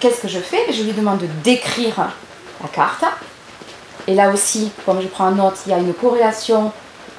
Qu'est-ce 0.00 0.20
que 0.20 0.28
je 0.28 0.38
fais? 0.38 0.72
Je 0.72 0.82
lui 0.82 0.92
demande 0.92 1.18
de 1.18 1.26
décrire 1.42 2.10
la 2.62 2.68
carte. 2.68 3.04
Et 4.06 4.14
là 4.14 4.30
aussi, 4.30 4.72
comme 4.86 5.00
je 5.02 5.06
prends 5.06 5.28
en 5.28 5.32
note, 5.32 5.58
il 5.66 5.70
y 5.70 5.74
a 5.74 5.78
une 5.78 5.92
corrélation, 5.92 6.72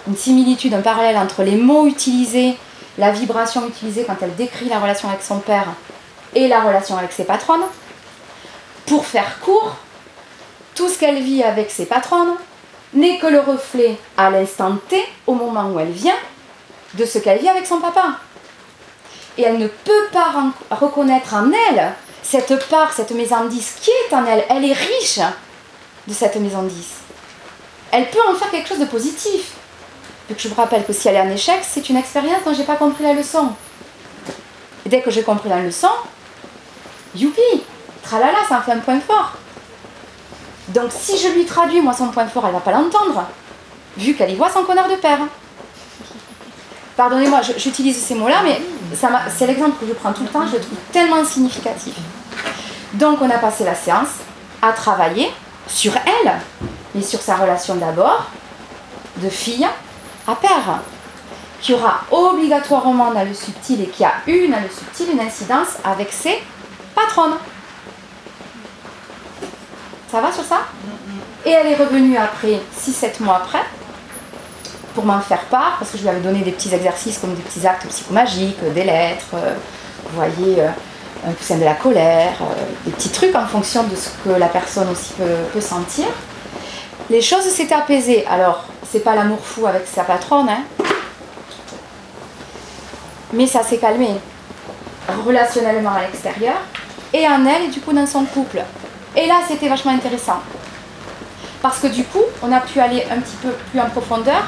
une 0.07 0.17
similitude, 0.17 0.73
un 0.73 0.81
parallèle 0.81 1.17
entre 1.17 1.43
les 1.43 1.55
mots 1.55 1.85
utilisés, 1.87 2.57
la 2.97 3.11
vibration 3.11 3.67
utilisée 3.67 4.05
quand 4.05 4.17
elle 4.21 4.35
décrit 4.35 4.69
la 4.69 4.79
relation 4.79 5.07
avec 5.07 5.21
son 5.21 5.39
père 5.39 5.67
et 6.33 6.47
la 6.47 6.61
relation 6.61 6.97
avec 6.97 7.11
ses 7.11 7.25
patronnes. 7.25 7.63
Pour 8.85 9.05
faire 9.05 9.39
court, 9.39 9.75
tout 10.73 10.89
ce 10.89 10.97
qu'elle 10.97 11.21
vit 11.21 11.43
avec 11.43 11.69
ses 11.69 11.85
patronnes 11.85 12.35
n'est 12.93 13.19
que 13.19 13.27
le 13.27 13.39
reflet 13.39 13.97
à 14.17 14.31
l'instant 14.31 14.77
T, 14.89 15.03
au 15.27 15.35
moment 15.35 15.69
où 15.69 15.79
elle 15.79 15.91
vient, 15.91 16.17
de 16.95 17.05
ce 17.05 17.19
qu'elle 17.19 17.39
vit 17.39 17.49
avec 17.49 17.67
son 17.67 17.79
papa. 17.79 18.13
Et 19.37 19.43
elle 19.43 19.59
ne 19.59 19.67
peut 19.67 20.07
pas 20.11 20.33
reconnaître 20.71 21.35
en 21.35 21.51
elle 21.51 21.93
cette 22.29 22.69
part, 22.69 22.93
cette 22.93 23.09
maison 23.11 23.45
10 23.45 23.77
qui 23.81 23.89
est 23.89 24.13
en 24.13 24.23
elle? 24.27 24.45
Elle 24.49 24.63
est 24.63 24.73
riche 24.73 25.19
de 26.07 26.13
cette 26.13 26.35
maison 26.35 26.61
10. 26.61 26.85
Elle 27.91 28.07
peut 28.11 28.19
en 28.29 28.35
faire 28.35 28.51
quelque 28.51 28.69
chose 28.69 28.77
de 28.77 28.85
positif. 28.85 29.53
Je 30.37 30.47
vous 30.47 30.53
rappelle 30.53 30.85
que 30.85 30.93
si 30.93 31.07
elle 31.07 31.15
est 31.15 31.21
en 31.21 31.29
échec, 31.29 31.59
c'est 31.67 31.89
une 31.89 31.97
expérience 31.97 32.43
dont 32.45 32.53
j'ai 32.53 32.65
pas 32.65 32.75
compris 32.75 33.03
la 33.03 33.13
leçon. 33.13 33.49
Dès 34.85 35.01
que 35.01 35.09
j'ai 35.09 35.23
compris 35.23 35.49
la 35.49 35.61
leçon, 35.61 35.89
youpi, 37.15 37.41
tralala, 38.03 38.37
ça 38.47 38.59
en 38.59 38.61
fait 38.61 38.73
un 38.73 38.79
point 38.79 38.99
fort. 38.99 39.33
Donc 40.67 40.91
si 40.91 41.17
je 41.17 41.29
lui 41.29 41.45
traduis 41.45 41.81
moi 41.81 41.93
son 41.93 42.09
point 42.09 42.27
fort, 42.27 42.45
elle 42.45 42.53
va 42.53 42.59
pas 42.59 42.71
l'entendre, 42.71 43.25
vu 43.97 44.13
qu'elle 44.13 44.29
y 44.29 44.35
voit 44.35 44.51
son 44.51 44.63
connard 44.63 44.87
de 44.87 44.95
père. 44.97 45.21
Pardonnez-moi, 46.95 47.41
j'utilise 47.57 47.97
ces 47.97 48.13
mots-là, 48.13 48.43
mais 48.43 48.61
c'est 49.35 49.47
l'exemple 49.47 49.79
que 49.79 49.87
je 49.87 49.93
prends 49.93 50.13
tout 50.13 50.23
le 50.23 50.29
temps, 50.29 50.45
je 50.45 50.57
le 50.57 50.61
trouve 50.61 50.77
tellement 50.91 51.25
significatif. 51.25 51.95
Donc 52.99 53.21
on 53.21 53.29
a 53.29 53.37
passé 53.37 53.63
la 53.63 53.75
séance 53.75 54.09
à 54.61 54.73
travailler 54.73 55.31
sur 55.67 55.93
elle, 55.95 56.33
mais 56.93 57.01
sur 57.01 57.21
sa 57.21 57.37
relation 57.37 57.75
d'abord, 57.75 58.25
de 59.17 59.29
fille 59.29 59.65
à 60.27 60.35
père, 60.35 60.81
qui 61.61 61.73
aura 61.73 62.01
obligatoirement 62.11 63.11
dans 63.11 63.23
le 63.23 63.33
subtil 63.33 63.81
et 63.81 63.87
qui 63.87 64.03
a 64.03 64.15
eu 64.27 64.49
dans 64.49 64.59
le 64.59 64.67
subtil 64.67 65.13
une 65.13 65.21
incidence 65.21 65.77
avec 65.81 66.11
ses 66.11 66.43
patronnes. 66.93 67.37
Ça 70.11 70.19
va 70.19 70.33
sur 70.33 70.43
ça? 70.43 70.63
Et 71.45 71.51
elle 71.51 71.67
est 71.67 71.75
revenue 71.75 72.17
après, 72.17 72.59
6-7 72.77 73.23
mois 73.23 73.37
après, 73.37 73.63
pour 74.93 75.05
m'en 75.05 75.21
faire 75.21 75.45
part, 75.45 75.77
parce 75.79 75.91
que 75.91 75.97
je 75.97 76.03
lui 76.03 76.09
avais 76.09 76.19
donné 76.19 76.41
des 76.41 76.51
petits 76.51 76.73
exercices 76.73 77.19
comme 77.19 77.33
des 77.33 77.43
petits 77.43 77.65
actes 77.65 77.87
psychomagiques, 77.87 78.57
euh, 78.61 78.73
des 78.73 78.83
lettres, 78.83 79.27
euh, 79.35 79.53
vous 80.03 80.15
voyez, 80.17 80.63
euh, 81.25 81.29
un 81.29 81.33
coussin 81.33 81.57
de 81.57 81.63
la 81.63 81.73
colère, 81.73 82.33
euh, 82.41 82.65
des 82.85 82.91
petits 82.91 83.09
trucs 83.09 83.35
en 83.35 83.45
fonction 83.45 83.83
de 83.83 83.95
ce 83.95 84.09
que 84.23 84.29
la 84.37 84.47
personne 84.47 84.89
aussi 84.89 85.13
peut, 85.13 85.23
peut 85.53 85.61
sentir. 85.61 86.05
Les 87.09 87.21
choses 87.21 87.43
s'étaient 87.43 87.75
apaisées. 87.75 88.25
Alors, 88.27 88.65
c'est 88.89 89.03
pas 89.03 89.15
l'amour 89.15 89.39
fou 89.43 89.65
avec 89.65 89.87
sa 89.87 90.03
patronne, 90.03 90.49
hein, 90.49 90.63
mais 93.33 93.47
ça 93.47 93.63
s'est 93.63 93.77
calmé 93.77 94.09
relationnellement 95.25 95.91
à 95.91 96.01
l'extérieur 96.01 96.55
et 97.13 97.27
en 97.27 97.45
elle 97.45 97.63
et 97.63 97.67
du 97.67 97.79
coup 97.79 97.93
dans 97.93 98.05
son 98.05 98.25
couple. 98.25 98.61
Et 99.15 99.25
là, 99.25 99.41
c'était 99.47 99.67
vachement 99.67 99.91
intéressant. 99.91 100.41
Parce 101.61 101.79
que 101.79 101.87
du 101.87 102.03
coup, 102.03 102.23
on 102.41 102.51
a 102.51 102.59
pu 102.61 102.79
aller 102.79 103.05
un 103.11 103.19
petit 103.19 103.35
peu 103.41 103.49
plus 103.71 103.79
en 103.79 103.89
profondeur 103.89 104.43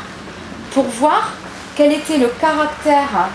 pour 0.74 0.86
voir 0.86 1.32
quel 1.76 1.92
était 1.92 2.18
le 2.18 2.28
caractère 2.28 3.30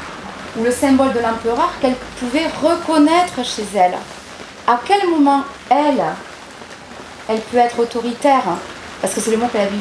ou 0.59 0.65
le 0.65 0.71
symbole 0.71 1.13
de 1.13 1.21
l'empereur 1.21 1.71
qu'elle 1.81 1.97
pouvait 2.19 2.47
reconnaître 2.63 3.45
chez 3.45 3.65
elle. 3.75 3.95
À 4.67 4.81
quel 4.85 5.09
moment 5.09 5.45
elle, 5.71 6.03
elle 7.29 7.41
peut 7.41 7.59
être 7.59 7.79
autoritaire? 7.79 8.45
Parce 9.01 9.15
que 9.15 9.21
c'est 9.21 9.31
le 9.31 9.37
mot 9.37 9.47
qu'elle 9.49 9.69
avait 9.69 9.77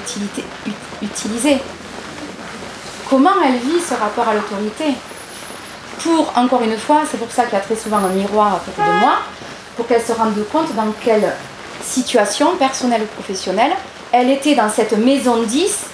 utilisé. 1.02 1.58
Comment 3.10 3.42
elle 3.46 3.58
vit 3.58 3.80
ce 3.80 3.94
rapport 3.94 4.28
à 4.28 4.34
l'autorité? 4.34 4.94
Pour, 6.00 6.34
encore 6.36 6.62
une 6.62 6.78
fois, 6.78 7.04
c'est 7.10 7.18
pour 7.18 7.32
ça 7.32 7.44
qu'il 7.46 7.54
y 7.54 7.58
a 7.58 7.62
très 7.62 7.76
souvent 7.76 7.98
un 7.98 8.10
miroir 8.10 8.56
à 8.56 8.60
côté 8.60 8.82
de 8.82 9.00
moi, 9.00 9.20
pour 9.78 9.88
qu'elle 9.88 10.04
se 10.04 10.12
rende 10.12 10.36
compte 10.52 10.76
dans 10.76 10.92
quelle 11.04 11.34
situation, 11.82 12.58
personnelle 12.58 13.04
ou 13.04 13.06
professionnelle, 13.06 13.72
elle 14.12 14.30
était 14.30 14.56
dans 14.56 14.70
cette 14.70 14.98
maison 14.98 15.42
10 15.44 15.86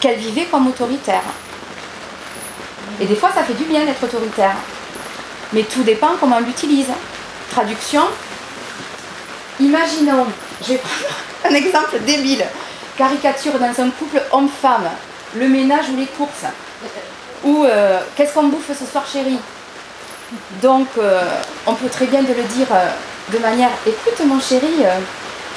qu'elle 0.00 0.18
vivait 0.18 0.46
comme 0.46 0.66
autoritaire. 0.66 1.22
Et 3.02 3.04
des 3.04 3.16
fois, 3.16 3.30
ça 3.34 3.42
fait 3.42 3.54
du 3.54 3.64
bien 3.64 3.84
d'être 3.84 4.04
autoritaire. 4.04 4.54
Mais 5.52 5.64
tout 5.64 5.82
dépend 5.82 6.10
comment 6.20 6.36
on 6.36 6.46
l'utilise. 6.46 6.86
Traduction. 7.50 8.02
Imaginons, 9.58 10.26
je 10.62 10.68
vais 10.68 10.78
prendre 10.78 11.14
un 11.50 11.54
exemple 11.54 11.98
débile. 12.06 12.44
Caricature 12.96 13.58
dans 13.58 13.82
un 13.82 13.90
couple 13.90 14.22
homme-femme. 14.30 14.88
Le 15.34 15.48
ménage 15.48 15.86
ou 15.92 15.96
les 15.96 16.06
courses. 16.06 16.46
Ou 17.42 17.64
euh, 17.64 17.98
qu'est-ce 18.14 18.34
qu'on 18.34 18.44
bouffe 18.44 18.70
ce 18.78 18.86
soir, 18.86 19.04
chérie? 19.12 19.40
Donc, 20.62 20.86
euh, 20.98 21.22
on 21.66 21.74
peut 21.74 21.88
très 21.88 22.06
bien 22.06 22.20
le 22.20 22.26
dire 22.28 22.68
euh, 22.70 22.88
de 23.32 23.38
manière 23.38 23.70
écoute, 23.84 24.24
mon 24.24 24.40
chéri, 24.40 24.84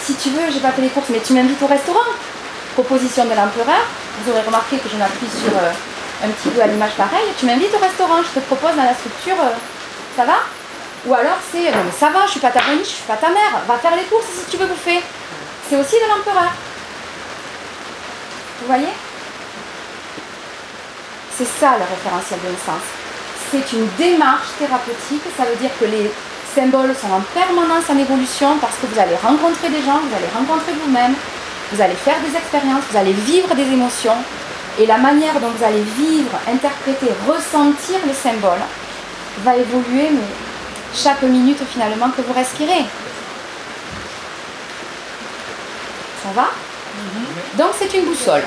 si 0.02 0.16
tu 0.16 0.30
veux, 0.30 0.52
j'ai 0.52 0.60
pas 0.60 0.72
fait 0.72 0.82
les 0.82 0.90
courses, 0.90 1.10
mais 1.10 1.20
tu 1.20 1.34
m'invites 1.34 1.62
au 1.62 1.68
restaurant. 1.68 2.10
Proposition 2.74 3.26
de 3.26 3.30
l'empereur. 3.30 3.86
Vous 4.24 4.32
aurez 4.32 4.42
remarqué 4.42 4.78
que 4.78 4.90
je 4.90 4.98
m'appuie 4.98 5.28
sur 5.28 5.52
un 6.24 6.30
petit 6.30 6.50
peu 6.50 6.62
à 6.62 6.68
l'image 6.68 6.94
pareil. 6.94 7.28
Tu 7.40 7.46
m'invites 7.46 7.74
au 7.74 7.80
restaurant, 7.80 8.22
je 8.24 8.40
te 8.40 8.46
propose 8.46 8.76
dans 8.76 8.84
la 8.84 8.94
structure, 8.94 9.36
euh, 9.42 9.54
ça 10.16 10.26
va? 10.26 10.38
Ou 11.06 11.14
alors 11.14 11.38
c'est 11.52 11.60
mais 11.60 11.92
ça 11.98 12.10
va, 12.10 12.26
je 12.26 12.32
suis 12.32 12.40
pas 12.40 12.50
ta 12.50 12.62
mamie, 12.64 12.84
je 12.84 12.90
suis 12.90 13.04
pas 13.04 13.18
ta 13.18 13.30
mère, 13.30 13.62
va 13.68 13.78
faire 13.78 13.96
les 13.96 14.04
courses 14.04 14.26
si 14.40 14.50
tu 14.50 14.58
veux 14.58 14.66
bouffer. 14.66 15.02
C'est 15.70 15.76
aussi 15.76 15.96
de 15.96 16.08
l'empereur. 16.10 16.52
Vous 18.62 18.68
voyez? 18.68 18.90
C'est 21.38 21.48
ça 21.60 21.78
le 21.78 21.84
référentiel 21.84 22.40
de 22.42 22.50
naissance. 22.50 22.88
C'est 23.52 23.78
une 23.78 23.88
démarche 23.98 24.48
thérapeutique, 24.58 25.22
ça 25.38 25.44
veut 25.44 25.56
dire 25.58 25.70
que 25.80 25.86
les 25.86 26.12
symboles 26.56 26.96
sont 26.96 27.12
en 27.12 27.22
permanence 27.34 27.84
en 27.90 27.98
évolution 27.98 28.58
parce 28.60 28.76
que 28.78 28.88
vous 28.88 29.00
allez 29.00 29.16
rencontrer 29.22 29.70
des 29.70 29.84
gens, 29.84 30.00
vous 30.00 30.16
allez 30.16 30.32
rencontrer 30.34 30.72
vous-même, 30.72 31.14
vous 31.72 31.82
allez 31.82 31.96
faire 31.96 32.16
des 32.22 32.36
expériences, 32.36 32.84
vous 32.90 32.98
allez 32.98 33.14
vivre 33.14 33.54
des 33.54 33.64
émotions. 33.64 34.16
Et 34.78 34.86
la 34.86 34.98
manière 34.98 35.40
dont 35.40 35.50
vous 35.50 35.64
allez 35.64 35.82
vivre, 35.82 36.38
interpréter, 36.48 37.08
ressentir 37.28 38.00
le 38.06 38.14
symbole 38.14 38.60
va 39.44 39.56
évoluer, 39.56 40.10
mais 40.12 40.28
chaque 40.94 41.22
minute 41.24 41.60
finalement 41.72 42.10
que 42.10 42.22
vous 42.22 42.34
respirez. 42.34 42.86
Ça 46.24 46.30
va? 46.36 46.48
Donc 47.56 47.74
c'est 47.80 47.94
une 47.98 48.06
boussole. 48.06 48.44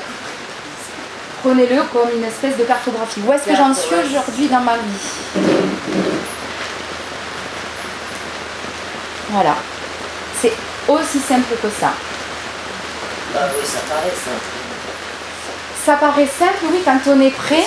Prenez-le 1.41 1.81
comme 1.93 2.09
une 2.15 2.25
espèce 2.25 2.57
de 2.57 2.63
cartographie. 2.63 3.21
Où 3.25 3.31
est-ce 3.33 3.45
que 3.45 3.55
j'en 3.55 3.73
suis 3.73 3.95
aujourd'hui 3.95 4.47
dans 4.47 4.59
ma 4.59 4.75
vie? 4.75 5.41
Voilà. 9.29 9.55
C'est 10.41 10.53
aussi 10.87 11.19
simple 11.19 11.55
que 11.61 11.69
ça. 11.69 11.93
Bah 13.33 13.41
oui, 13.55 13.65
ça 13.65 13.79
paraît 13.87 14.13
ça. 14.13 14.31
Ça 15.85 15.95
paraît 15.95 16.27
simple, 16.27 16.65
oui, 16.71 16.81
quand 16.85 16.99
on 17.07 17.19
est 17.21 17.31
prêt. 17.31 17.65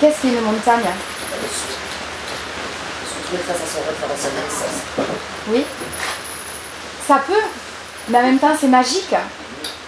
Qu'est-ce 0.00 0.20
qu'une 0.20 0.40
montagne? 0.40 0.90
Oui. 5.48 5.64
Ça 7.06 7.16
peut, 7.26 7.32
mais 8.08 8.18
en 8.18 8.22
même 8.22 8.38
temps 8.38 8.56
c'est 8.58 8.68
magique. 8.68 9.14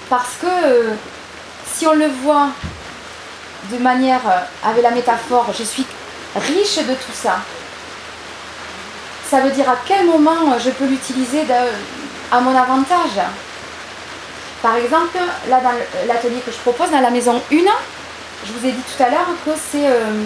Parce 0.09 0.37
que 0.41 0.47
euh, 0.47 0.95
si 1.73 1.87
on 1.87 1.95
le 1.95 2.09
voit 2.23 2.49
de 3.71 3.79
manière, 3.79 4.21
euh, 4.27 4.69
avec 4.69 4.83
la 4.83 4.91
métaphore, 4.91 5.47
je 5.57 5.63
suis 5.63 5.87
riche 6.35 6.79
de 6.79 6.95
tout 6.95 7.13
ça. 7.15 7.39
Ça 9.31 9.41
veut 9.41 9.51
dire 9.51 9.69
à 9.71 9.77
quel 9.87 10.07
moment 10.07 10.53
euh, 10.53 10.59
je 10.59 10.71
peux 10.71 10.87
l'utiliser 10.87 11.45
à 12.31 12.41
mon 12.41 12.57
avantage? 12.57 13.21
Par 14.63 14.77
exemple, 14.77 15.19
là 15.49 15.61
dans 15.61 15.73
l'atelier 16.07 16.41
que 16.47 16.53
je 16.53 16.59
propose, 16.59 16.91
dans 16.91 17.01
la 17.01 17.11
maison 17.11 17.43
1, 17.51 17.57
je 18.47 18.53
vous 18.53 18.67
ai 18.67 18.71
dit 18.73 18.83
tout 18.97 19.03
à 19.03 19.11
l'heure 19.11 19.27
que 19.45 19.51
c'est 19.57 19.87
euh, 19.87 20.23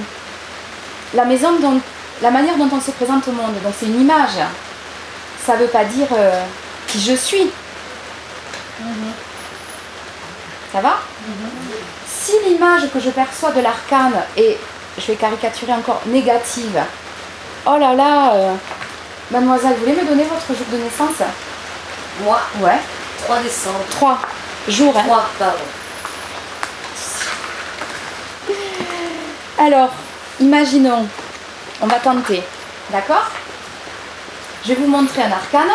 la 1.14 1.24
maison 1.24 1.58
dont, 1.58 1.80
la 2.22 2.30
manière 2.30 2.56
dont 2.56 2.68
on 2.70 2.80
se 2.80 2.90
présente 2.90 3.26
au 3.28 3.32
monde. 3.32 3.54
Donc 3.64 3.72
c'est 3.78 3.86
une 3.86 4.02
image. 4.02 4.38
Ça 5.44 5.54
ne 5.54 5.62
veut 5.62 5.68
pas 5.68 5.84
dire 5.84 6.08
euh, 6.12 6.42
qui 6.86 7.00
je 7.00 7.14
suis. 7.14 7.50
Ça 10.72 10.80
va 10.80 10.98
Si 12.06 12.32
l'image 12.46 12.90
que 12.92 13.00
je 13.00 13.10
perçois 13.10 13.52
de 13.52 13.60
l'arcane 13.60 14.22
est, 14.36 14.58
je 14.98 15.06
vais 15.06 15.16
caricaturer 15.16 15.72
encore, 15.72 16.02
négative, 16.06 16.78
oh 17.66 17.78
là 17.78 17.94
là, 17.94 18.34
euh, 18.34 18.54
mademoiselle, 19.30 19.74
vous 19.78 19.86
voulez 19.86 20.02
me 20.02 20.06
donner 20.06 20.24
votre 20.24 20.46
jour 20.48 20.66
de 20.70 20.76
naissance? 20.76 21.26
Moi, 22.22 22.38
Ouais, 22.60 22.80
3 23.24 23.38
décembre. 23.40 23.78
3. 23.90 24.18
Jour, 24.68 24.94
hein 24.96 25.02
Trois, 25.04 25.24
pardon. 25.38 25.58
Alors, 29.58 29.90
imaginons, 30.40 31.06
on 31.80 31.86
va 31.86 31.96
tenter, 31.98 32.42
d'accord? 32.90 33.30
Je 34.64 34.68
vais 34.68 34.74
vous 34.74 34.86
montrer 34.86 35.22
un 35.22 35.32
arcana. 35.32 35.74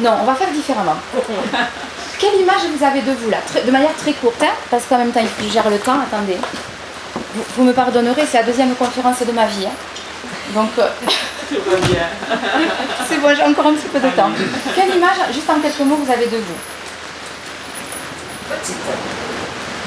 Non, 0.00 0.12
on 0.20 0.24
va 0.24 0.34
faire 0.34 0.50
différemment. 0.50 0.96
Quelle 2.18 2.40
image 2.40 2.62
vous 2.76 2.84
avez 2.84 3.00
de 3.00 3.12
vous 3.12 3.30
là? 3.30 3.38
De 3.64 3.70
manière 3.70 3.94
très 3.96 4.12
courte, 4.12 4.42
hein 4.42 4.52
parce 4.70 4.84
qu'en 4.86 4.98
même 4.98 5.12
temps, 5.12 5.20
il 5.20 5.28
faut 5.28 5.42
que 5.42 5.48
je 5.48 5.52
gère 5.52 5.70
le 5.70 5.78
temps. 5.78 5.98
Attendez. 6.00 6.36
Vous, 7.34 7.44
vous 7.56 7.62
me 7.64 7.72
pardonnerez, 7.72 8.26
c'est 8.30 8.38
la 8.38 8.42
deuxième 8.44 8.74
conférence 8.74 9.20
de 9.22 9.32
ma 9.32 9.46
vie. 9.46 9.66
hein. 9.66 9.70
Donc, 10.54 10.70
Tout 10.74 10.80
va 11.70 11.76
bien. 11.76 12.06
c'est 13.08 13.18
bon, 13.18 13.34
j'ai 13.34 13.42
encore 13.42 13.66
un 13.66 13.74
petit 13.74 13.88
peu 13.88 14.00
de 14.00 14.08
temps. 14.10 14.30
Quelle 14.74 14.94
image, 14.96 15.16
juste 15.32 15.48
en 15.50 15.60
quelques 15.60 15.80
mots, 15.80 15.96
vous 15.96 16.10
avez 16.12 16.26
de 16.26 16.36
vous 16.36 16.58
Petite. 18.48 18.76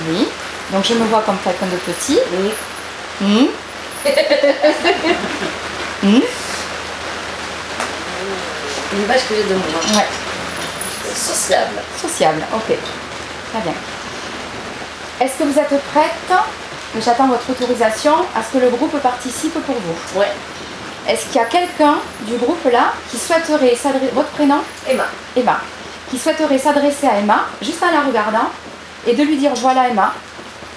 Oui. 0.08 0.28
Donc, 0.72 0.86
je 0.86 0.94
me 0.94 1.06
vois 1.06 1.22
comme 1.22 1.38
quelqu'un 1.44 1.68
de 1.68 1.78
petit. 1.78 2.20
Oui. 2.34 2.52
Hmm. 3.22 3.48
Hmm. 6.04 6.20
L'image 8.94 9.20
que 9.30 9.36
j'ai 9.36 9.44
de 9.44 9.54
moi. 9.54 9.66
Ouais. 9.96 10.08
Sociable. 11.16 11.80
Sociable, 12.02 12.42
ok. 12.56 12.76
Très 13.52 13.62
bien. 13.62 13.74
Est-ce 15.22 15.38
que 15.38 15.44
vous 15.44 15.60
êtes 15.60 15.80
prête? 15.94 16.40
J'attends 17.00 17.28
votre 17.28 17.48
autorisation 17.52 18.14
à 18.36 18.42
ce 18.44 18.58
que 18.58 18.64
le 18.64 18.70
groupe 18.72 18.98
participe 19.00 19.54
pour 19.64 19.76
vous. 19.76 20.20
Ouais. 20.20 20.32
Est-ce 21.08 21.26
qu'il 21.26 21.36
y 21.36 21.40
a 21.40 21.46
quelqu'un 21.46 21.96
du 22.22 22.36
groupe 22.38 22.64
là 22.72 22.94
qui 23.10 23.18
souhaiterait 23.18 23.76
s'adresser... 23.76 24.12
Votre 24.14 24.30
prénom 24.30 24.60
Emma. 24.88 25.06
Emma. 25.36 25.60
Qui 26.10 26.18
souhaiterait 26.18 26.60
s'adresser 26.60 27.08
à 27.08 27.18
Emma, 27.18 27.46
juste 27.62 27.82
en 27.82 27.92
la 27.92 28.02
regardant, 28.02 28.50
et 29.08 29.14
de 29.14 29.24
lui 29.24 29.38
dire, 29.38 29.54
voilà 29.56 29.90
Emma, 29.90 30.14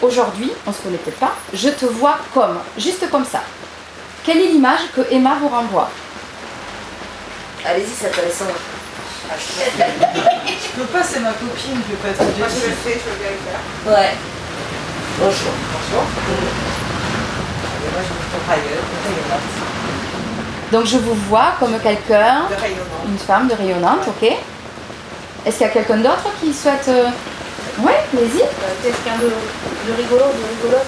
aujourd'hui, 0.00 0.50
on 0.66 0.72
se 0.72 0.80
connaît 0.80 0.96
peut-être 0.96 1.18
pas, 1.18 1.34
je 1.52 1.68
te 1.68 1.84
vois 1.87 2.18
comme, 2.32 2.58
juste 2.78 3.10
comme 3.10 3.24
ça. 3.24 3.42
Quelle 4.24 4.38
est 4.38 4.46
l'image 4.46 4.80
que 4.94 5.02
Emma 5.10 5.37
vous 5.40 5.48
renvoie 5.48 5.90
Allez-y, 7.66 7.90
c'est 7.98 8.08
intéressant. 8.08 8.46
Je 9.30 10.80
peux 10.80 10.87
pas, 10.87 11.02
c'est 11.02 11.20
ma 11.20 11.32
copine, 11.32 11.80
je 11.88 11.94
peux 11.94 12.02
pas 12.02 12.08
être 12.08 12.38
Moi, 12.38 12.48
je 12.48 12.66
le 12.66 12.74
fais, 12.74 13.00
je 13.00 13.10
veux 13.10 13.18
bien 13.18 13.30
le 13.30 13.38
faire. 13.44 13.60
Ouais. 13.92 14.14
Bonjour. 15.18 15.52
Bonjour. 15.72 16.04
Et 17.84 17.92
moi, 17.92 18.02
je 18.02 18.12
me 18.12 18.18
trouve 18.30 18.50
ailleurs. 18.50 19.83
Donc 20.74 20.87
je 20.87 20.98
vous 20.98 21.14
vois 21.30 21.52
comme 21.60 21.78
quelqu'un. 21.78 22.48
Une 23.06 23.16
femme 23.16 23.46
de 23.46 23.54
rayonnante, 23.54 24.08
ok. 24.08 24.28
Est-ce 25.46 25.58
qu'il 25.58 25.66
y 25.68 25.70
a 25.70 25.72
quelqu'un 25.72 25.98
d'autre 25.98 26.26
qui 26.40 26.52
souhaite... 26.52 26.88
euh, 26.88 27.06
Ouais, 27.78 28.00
allez-y. 28.12 28.42
Quelqu'un 28.82 29.16
de, 29.22 29.26
de 29.28 29.96
rigolo, 29.96 30.24
de 30.24 30.42
rigolote. 30.56 30.87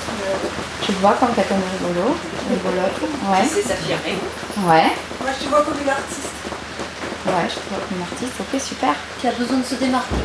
Je 0.83 0.87
te 0.89 0.93
vois 1.01 1.13
comme 1.21 1.33
quelqu'un 1.37 1.55
de 1.55 1.87
rigolo. 1.87 2.17
Rigolote. 2.51 3.01
Ouais. 3.31 3.47
C'est 3.49 3.63
s'affirmer. 3.63 4.19
Ouais. 4.67 4.91
Moi, 5.21 5.31
je 5.39 5.45
te 5.45 5.49
vois 5.51 5.63
comme 5.63 5.81
une 5.81 5.89
artiste. 5.89 6.35
Ouais, 7.25 7.47
je 7.49 7.55
te 7.55 7.69
vois 7.69 7.79
comme 7.89 7.97
une 7.99 8.03
artiste, 8.03 8.33
ok, 8.41 8.61
super. 8.61 8.95
Qui 9.21 9.29
a 9.29 9.33
besoin 9.39 9.59
de 9.59 9.65
se 9.65 9.75
démarquer. 9.77 10.17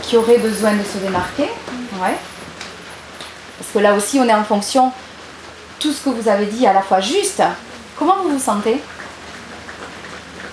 Qui 0.00 0.16
aurait 0.16 0.38
besoin 0.38 0.72
de 0.72 0.84
se 0.84 0.96
démarquer. 0.96 1.50
Ouais. 2.00 2.16
Parce 3.58 3.70
que 3.74 3.78
là 3.78 3.92
aussi, 3.92 4.18
on 4.20 4.26
est 4.26 4.34
en 4.34 4.44
fonction... 4.44 4.90
Tout 5.78 5.92
ce 5.92 6.04
que 6.04 6.10
vous 6.10 6.28
avez 6.28 6.46
dit 6.46 6.64
est 6.64 6.68
à 6.68 6.72
la 6.72 6.82
fois 6.82 7.00
juste. 7.00 7.42
Comment 8.02 8.24
vous 8.24 8.30
vous 8.30 8.38
sentez? 8.40 8.80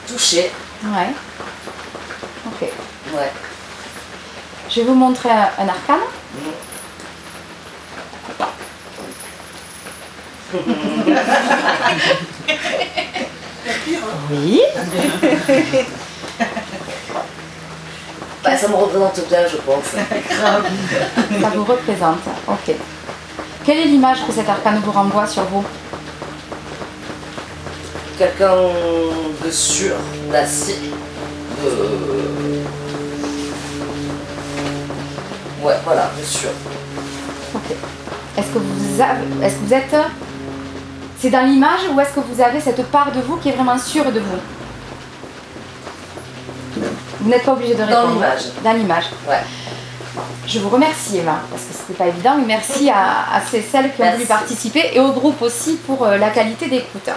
Touché. 0.08 0.52
Ouais. 0.84 1.10
Ok. 2.46 2.62
Ouais. 2.62 3.32
Je 4.70 4.82
vais 4.82 4.86
vous 4.86 4.94
montrer 4.94 5.32
un, 5.32 5.50
un 5.58 5.68
arcane. 5.68 6.06
Oui. 14.32 14.62
Bah, 18.42 18.56
ça 18.56 18.70
me 18.70 18.76
représente 18.76 19.28
bien, 19.28 19.40
je 19.52 19.58
pense. 19.58 19.84
Ça 19.84 21.50
vous 21.54 21.66
représente. 21.66 22.20
Ok. 22.48 22.74
Quelle 23.66 23.80
est 23.80 23.86
l'image 23.86 24.26
que 24.26 24.32
cet 24.32 24.48
arcane 24.48 24.80
vous 24.80 24.94
renvoie 24.94 25.28
sur 25.28 25.44
vous? 25.44 25.66
Quelqu'un 28.20 28.54
de 29.46 29.50
sûr, 29.50 29.96
d'acier, 30.30 30.76
de... 31.64 31.70
Ouais, 35.66 35.76
voilà, 35.86 36.12
de 36.20 36.26
sûr. 36.26 36.50
Ok. 37.56 37.62
Est-ce 38.38 38.48
que 38.48 38.58
vous 38.60 39.02
avez, 39.02 39.46
est-ce 39.46 39.56
que 39.56 39.60
vous 39.66 39.74
êtes, 39.74 39.96
c'est 41.18 41.30
dans 41.30 41.46
l'image 41.46 41.80
ou 41.94 42.00
est-ce 42.02 42.10
que 42.10 42.20
vous 42.20 42.42
avez 42.42 42.60
cette 42.60 42.84
part 42.88 43.14
de 43.14 43.22
vous 43.22 43.38
qui 43.38 43.50
est 43.50 43.54
vraiment 43.54 43.78
sûre 43.78 44.12
de 44.12 44.20
vous? 44.20 44.40
Vous 47.22 47.30
n'êtes 47.30 47.44
pas 47.46 47.54
obligé 47.54 47.74
de 47.76 47.80
Dans 47.80 47.86
répondre. 47.86 48.14
l'image. 48.16 48.42
Dans 48.62 48.74
l'image. 48.74 49.06
Ouais. 49.30 49.40
Je 50.46 50.60
vous 50.60 50.70
remercie 50.70 51.20
Eva, 51.20 51.40
parce 51.50 51.64
que 51.64 51.74
c'était 51.74 51.94
pas 51.98 52.08
évident, 52.08 52.36
mais 52.38 52.46
merci 52.48 52.90
à, 52.90 53.34
à 53.34 53.42
celles 53.50 53.64
qui 53.64 54.02
ont 54.02 54.04
Merci. 54.04 54.16
voulu 54.18 54.28
participer 54.28 54.90
et 54.94 55.00
au 55.00 55.14
groupe 55.14 55.42
aussi 55.42 55.78
pour 55.88 56.06
euh, 56.06 56.18
la 56.18 56.32
qualité 56.32 56.68
d'écoute. 56.68 57.10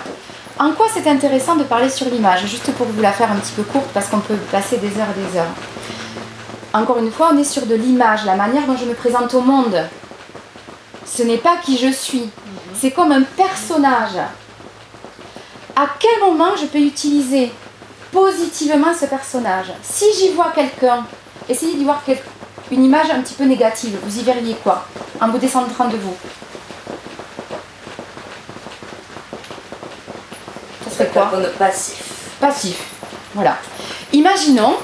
En 0.58 0.72
quoi 0.72 0.86
c'est 0.92 1.08
intéressant 1.08 1.56
de 1.56 1.64
parler 1.64 1.88
sur 1.88 2.06
l'image 2.06 2.46
Juste 2.46 2.72
pour 2.72 2.86
vous 2.86 3.00
la 3.00 3.12
faire 3.12 3.32
un 3.32 3.36
petit 3.36 3.52
peu 3.52 3.62
courte, 3.62 3.88
parce 3.94 4.06
qu'on 4.08 4.20
peut 4.20 4.36
passer 4.50 4.76
des 4.76 4.98
heures 4.98 5.08
et 5.16 5.30
des 5.30 5.38
heures. 5.38 5.54
Encore 6.74 6.98
une 6.98 7.10
fois, 7.10 7.30
on 7.32 7.38
est 7.38 7.44
sur 7.44 7.66
de 7.66 7.74
l'image, 7.74 8.24
la 8.24 8.36
manière 8.36 8.66
dont 8.66 8.76
je 8.76 8.84
me 8.84 8.94
présente 8.94 9.34
au 9.34 9.40
monde. 9.40 9.82
Ce 11.06 11.22
n'est 11.22 11.38
pas 11.38 11.56
qui 11.64 11.78
je 11.78 11.92
suis. 11.92 12.30
C'est 12.74 12.90
comme 12.90 13.12
un 13.12 13.22
personnage. 13.22 14.16
À 15.74 15.86
quel 15.98 16.20
moment 16.20 16.54
je 16.60 16.66
peux 16.66 16.78
utiliser 16.78 17.52
positivement 18.10 18.94
ce 18.98 19.06
personnage? 19.06 19.72
Si 19.82 20.04
j'y 20.18 20.30
vois 20.30 20.52
quelqu'un, 20.54 21.04
essayez 21.48 21.74
d'y 21.74 21.84
voir 21.84 22.02
une 22.70 22.84
image 22.84 23.10
un 23.10 23.20
petit 23.20 23.34
peu 23.34 23.44
négative. 23.44 23.98
Vous 24.02 24.18
y 24.18 24.22
verriez 24.22 24.54
quoi? 24.62 24.86
En 25.20 25.28
vous 25.28 25.38
décentrant 25.38 25.88
de 25.88 25.96
vous. 25.96 26.16
Serait 30.92 31.08
quoi 31.08 31.30
passif. 31.58 32.02
passif. 32.40 32.76
Voilà. 33.34 33.56
Imaginons 34.12 34.74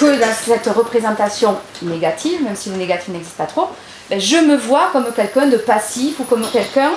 que 0.00 0.20
dans 0.20 0.34
cette 0.44 0.66
représentation 0.66 1.56
négative, 1.82 2.42
même 2.42 2.56
si 2.56 2.70
le 2.70 2.76
négatif 2.76 3.08
n'existe 3.08 3.36
pas 3.36 3.46
trop, 3.46 3.68
ben, 4.10 4.20
je 4.20 4.36
me 4.36 4.56
vois 4.56 4.88
comme 4.92 5.12
quelqu'un 5.14 5.46
de 5.46 5.56
passif 5.56 6.18
ou 6.18 6.24
comme 6.24 6.44
quelqu'un, 6.50 6.90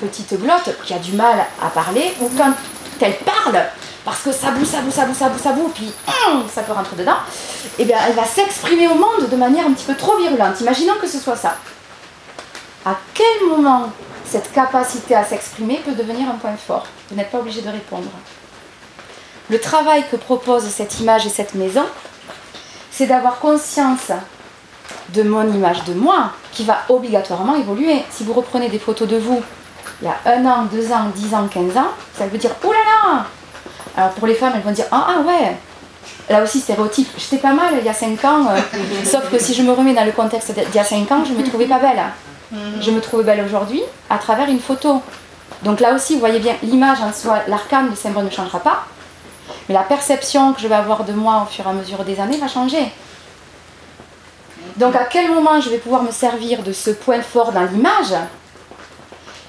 petite 0.00 0.40
glotte, 0.40 0.76
qui 0.84 0.94
a 0.94 0.98
du 0.98 1.12
mal 1.12 1.44
à 1.60 1.68
parler, 1.70 2.14
ou 2.20 2.30
quand 2.36 2.52
elle 3.00 3.16
parle, 3.16 3.60
parce 4.04 4.22
que 4.22 4.32
ça 4.32 4.52
boue, 4.52 4.64
ça 4.64 4.80
boue, 4.80 4.90
ça 4.90 5.04
boue, 5.04 5.14
ça 5.14 5.28
boue, 5.28 5.38
ça 5.38 5.52
boue, 5.52 5.70
puis 5.74 5.92
hum, 6.26 6.44
ça 6.52 6.62
peut 6.62 6.72
rentrer 6.72 6.96
dedans, 6.96 7.18
et 7.78 7.84
bien 7.84 7.98
elle 8.06 8.14
va 8.14 8.24
s'exprimer 8.24 8.86
au 8.88 8.94
monde 8.94 9.28
de 9.28 9.36
manière 9.36 9.66
un 9.66 9.72
petit 9.72 9.84
peu 9.84 9.94
trop 9.94 10.16
virulente. 10.16 10.60
Imaginons 10.60 10.94
que 11.00 11.08
ce 11.08 11.18
soit 11.18 11.36
ça. 11.36 11.56
À 12.86 12.96
quel 13.12 13.48
moment 13.48 13.90
cette 14.24 14.52
capacité 14.52 15.14
à 15.14 15.24
s'exprimer 15.24 15.82
peut 15.84 15.92
devenir 15.92 16.28
un 16.28 16.34
point 16.34 16.56
fort? 16.56 16.86
Vous 17.10 17.16
n'êtes 17.16 17.30
pas 17.30 17.38
obligé 17.38 17.62
de 17.62 17.68
répondre. 17.68 18.10
Le 19.50 19.60
travail 19.60 20.04
que 20.10 20.16
propose 20.16 20.64
cette 20.64 21.00
image 21.00 21.26
et 21.26 21.30
cette 21.30 21.54
maison, 21.54 21.84
c'est 22.90 23.06
d'avoir 23.06 23.38
conscience 23.38 24.12
de 25.14 25.22
mon 25.22 25.50
image 25.52 25.84
de 25.84 25.94
moi 25.94 26.32
qui 26.52 26.64
va 26.64 26.80
obligatoirement 26.88 27.54
évoluer. 27.56 28.02
Si 28.10 28.24
vous 28.24 28.34
reprenez 28.34 28.68
des 28.68 28.78
photos 28.78 29.08
de 29.08 29.16
vous 29.16 29.42
il 30.00 30.04
y 30.04 30.08
a 30.08 30.16
un 30.32 30.44
an, 30.46 30.66
deux 30.70 30.92
ans, 30.92 31.10
dix 31.14 31.34
ans, 31.34 31.48
quinze 31.48 31.76
ans, 31.76 31.88
ça 32.16 32.26
veut 32.26 32.38
dire 32.38 32.54
oh 32.64 32.72
là 32.72 32.78
là 32.78 33.26
Alors 33.96 34.10
pour 34.10 34.26
les 34.26 34.34
femmes, 34.34 34.52
elles 34.54 34.62
vont 34.62 34.70
dire 34.70 34.86
ah, 34.92 35.06
ah 35.08 35.20
ouais 35.20 35.56
Là 36.30 36.42
aussi, 36.42 36.60
stéréotype. 36.60 37.08
J'étais 37.16 37.38
pas 37.38 37.52
mal 37.52 37.74
il 37.78 37.84
y 37.84 37.88
a 37.88 37.94
cinq 37.94 38.22
ans, 38.24 38.46
euh, 38.50 38.60
sauf 39.04 39.30
que 39.30 39.38
si 39.38 39.54
je 39.54 39.62
me 39.62 39.72
remets 39.72 39.94
dans 39.94 40.04
le 40.04 40.12
contexte 40.12 40.52
d'il 40.52 40.74
y 40.74 40.78
a 40.78 40.84
cinq 40.84 41.10
ans, 41.10 41.24
je 41.24 41.32
me 41.32 41.42
trouvais 41.42 41.66
pas 41.66 41.78
belle. 41.78 42.02
Je 42.80 42.90
me 42.90 43.00
trouve 43.02 43.24
belle 43.24 43.44
aujourd'hui 43.44 43.82
à 44.08 44.16
travers 44.16 44.48
une 44.48 44.58
photo. 44.58 45.02
Donc 45.62 45.80
là 45.80 45.94
aussi, 45.94 46.14
vous 46.14 46.20
voyez 46.20 46.38
bien, 46.38 46.54
l'image 46.62 47.00
en 47.00 47.12
soi, 47.12 47.40
l'arcane, 47.48 47.90
le 47.90 47.96
symbole 47.96 48.24
ne 48.24 48.30
changera 48.30 48.60
pas. 48.60 48.84
Mais 49.68 49.74
la 49.74 49.82
perception 49.82 50.52
que 50.52 50.60
je 50.60 50.68
vais 50.68 50.74
avoir 50.74 51.04
de 51.04 51.12
moi 51.12 51.42
au 51.42 51.46
fur 51.52 51.66
et 51.66 51.70
à 51.70 51.72
mesure 51.72 52.04
des 52.04 52.20
années 52.20 52.38
va 52.38 52.48
changer. 52.48 52.92
Donc 54.76 54.94
à 54.94 55.04
quel 55.04 55.32
moment 55.32 55.60
je 55.60 55.70
vais 55.70 55.78
pouvoir 55.78 56.02
me 56.02 56.10
servir 56.10 56.62
de 56.62 56.72
ce 56.72 56.90
point 56.90 57.20
fort 57.22 57.52
dans 57.52 57.64
l'image 57.64 58.14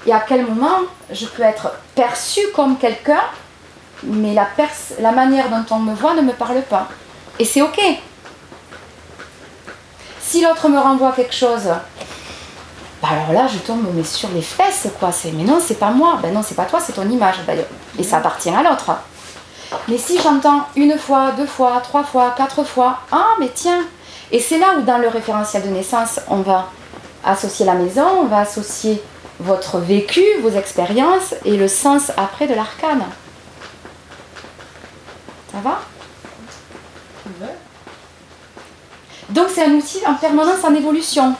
et 0.06 0.12
à 0.12 0.20
quel 0.20 0.46
moment 0.46 0.80
je 1.10 1.26
peux 1.26 1.42
être 1.42 1.72
perçue 1.94 2.48
comme 2.54 2.78
quelqu'un, 2.78 3.20
mais 4.02 4.34
la 4.34 5.12
manière 5.12 5.48
dont 5.50 5.64
on 5.70 5.78
me 5.78 5.94
voit 5.94 6.14
ne 6.14 6.22
me 6.22 6.32
parle 6.32 6.62
pas. 6.62 6.88
Et 7.38 7.44
c'est 7.44 7.62
ok. 7.62 7.80
Si 10.20 10.42
l'autre 10.42 10.68
me 10.68 10.78
renvoie 10.78 11.12
quelque 11.12 11.34
chose, 11.34 11.68
bah 13.02 13.08
alors 13.12 13.32
là 13.32 13.46
je 13.46 13.58
tombe 13.58 13.86
mais 13.94 14.04
sur 14.04 14.28
les 14.30 14.42
fesses 14.42 14.88
quoi. 14.98 15.10
C'est 15.12 15.32
mais 15.32 15.44
non 15.44 15.58
c'est 15.64 15.78
pas 15.78 15.90
moi. 15.90 16.18
Ben 16.22 16.32
non 16.34 16.42
c'est 16.42 16.54
pas 16.54 16.64
toi 16.64 16.80
c'est 16.80 16.92
ton 16.92 17.08
image 17.08 17.36
d'ailleurs. 17.46 17.66
Et 17.98 18.02
ça 18.02 18.18
appartient 18.18 18.50
à 18.50 18.62
l'autre. 18.62 18.90
Mais 19.88 19.98
si 19.98 20.20
j'entends 20.20 20.66
une 20.74 20.98
fois, 20.98 21.30
deux 21.36 21.46
fois, 21.46 21.80
trois 21.80 22.02
fois, 22.02 22.34
quatre 22.36 22.64
fois, 22.64 22.98
ah 23.12 23.28
mais 23.38 23.50
tiens, 23.54 23.84
Et 24.32 24.38
c'est 24.38 24.58
là 24.58 24.76
où 24.78 24.82
dans 24.82 24.98
le 24.98 25.08
référentiel 25.08 25.62
de 25.62 25.68
naissance, 25.68 26.20
on 26.28 26.42
va 26.42 26.70
associer 27.24 27.66
la 27.66 27.74
maison, 27.74 28.06
on 28.22 28.26
va 28.26 28.38
associer 28.38 29.02
votre 29.40 29.78
vécu, 29.78 30.22
vos 30.42 30.50
expériences 30.50 31.34
et 31.44 31.56
le 31.56 31.66
sens 31.66 32.12
après 32.16 32.46
de 32.46 32.54
l'arcane. 32.54 33.02
Ça 35.50 35.58
va? 35.62 35.80
Donc 39.30 39.46
c'est 39.52 39.64
un 39.64 39.72
outil 39.72 40.00
en 40.06 40.14
permanence 40.14 40.64
en 40.64 40.74
évolution. 40.74 41.34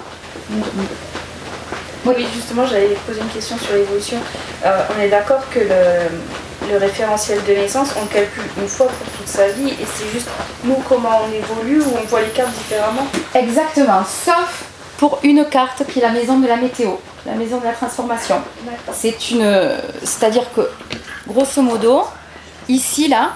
Oui, 2.06 2.26
justement, 2.34 2.64
j'allais 2.66 2.96
poser 3.06 3.20
une 3.20 3.28
question 3.28 3.56
sur 3.58 3.74
l'évolution. 3.74 4.18
Euh, 4.64 4.82
on 4.96 5.00
est 5.00 5.08
d'accord 5.08 5.42
que 5.50 5.58
le, 5.60 6.70
le 6.72 6.78
référentiel 6.78 7.42
de 7.44 7.52
naissance, 7.52 7.90
on 8.00 8.06
calcule 8.06 8.44
une 8.60 8.68
fois 8.68 8.86
pour 8.86 9.06
toute 9.18 9.28
sa 9.28 9.48
vie 9.48 9.68
et 9.70 9.86
c'est 9.94 10.08
juste 10.10 10.28
nous 10.64 10.76
comment 10.88 11.20
on 11.28 11.32
évolue 11.32 11.80
ou 11.82 11.92
on 12.02 12.06
voit 12.06 12.22
les 12.22 12.30
cartes 12.30 12.52
différemment 12.52 13.06
Exactement, 13.34 14.02
sauf 14.04 14.64
pour 14.96 15.18
une 15.22 15.44
carte 15.46 15.84
qui 15.86 15.98
est 15.98 16.02
la 16.02 16.10
maison 16.10 16.38
de 16.40 16.46
la 16.46 16.56
météo, 16.56 16.92
la 17.26 17.32
maison 17.32 17.58
de 17.58 17.64
la 17.64 17.72
transformation. 17.72 18.36
C'est 18.92 19.30
une, 19.30 19.76
c'est-à-dire 20.02 20.44
que 20.54 20.70
grosso 21.26 21.60
modo, 21.62 22.04
ici 22.68 23.08
là, 23.08 23.32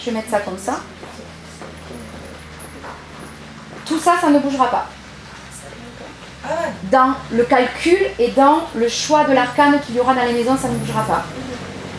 je 0.00 0.06
vais 0.06 0.12
mettre 0.12 0.30
ça 0.30 0.40
comme 0.40 0.58
ça. 0.58 0.80
Tout 3.86 3.98
ça, 3.98 4.14
ça 4.20 4.28
ne 4.30 4.38
bougera 4.38 4.68
pas. 4.70 4.86
Dans 6.90 7.14
le 7.32 7.44
calcul 7.44 7.98
et 8.18 8.28
dans 8.28 8.62
le 8.74 8.88
choix 8.88 9.24
de 9.24 9.32
l'arcane 9.32 9.78
qu'il 9.84 9.96
y 9.96 10.00
aura 10.00 10.14
dans 10.14 10.24
les 10.24 10.32
maisons, 10.32 10.56
ça 10.56 10.68
ne 10.68 10.74
bougera 10.74 11.02
pas. 11.02 11.24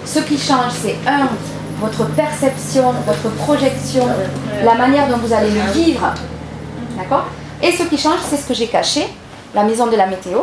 Ce 0.05 0.19
qui 0.19 0.37
change, 0.37 0.71
c'est 0.81 0.95
un, 1.07 1.27
votre 1.79 2.05
perception, 2.11 2.93
votre 3.05 3.29
projection, 3.35 4.07
la 4.63 4.75
manière 4.75 5.07
dont 5.07 5.17
vous 5.17 5.33
allez 5.33 5.51
le 5.51 5.71
vivre. 5.71 6.13
D'accord? 6.97 7.25
Et 7.61 7.71
ce 7.71 7.83
qui 7.83 7.97
change, 7.97 8.19
c'est 8.27 8.37
ce 8.37 8.47
que 8.47 8.53
j'ai 8.53 8.67
caché, 8.67 9.07
la 9.53 9.63
maison 9.63 9.87
de 9.87 9.95
la 9.95 10.07
météo, 10.07 10.39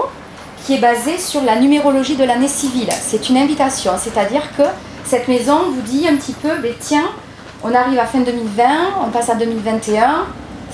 qui 0.65 0.75
est 0.75 0.81
basée 0.81 1.19
sur 1.19 1.43
la 1.43 1.57
numérologie 1.57 2.17
de 2.17 2.25
l'année 2.25 2.49
civile. 2.49 2.89
C'est 3.01 3.29
une 3.29 3.37
invitation, 3.37 3.93
c'est-à-dire 3.99 4.43
que 4.57 4.65
cette 5.05 5.29
maison 5.29 5.71
vous 5.73 5.83
dit 5.83 6.07
un 6.09 6.17
petit 6.17 6.33
peu, 6.33 6.57
ben, 6.61 6.73
tiens, 6.79 7.09
on 7.63 7.75
arrive 7.75 7.99
à 7.99 8.07
fin 8.07 8.21
2020, 8.21 8.65
on 9.05 9.11
passe 9.11 9.31
à 9.31 9.35
2021. 9.35 10.27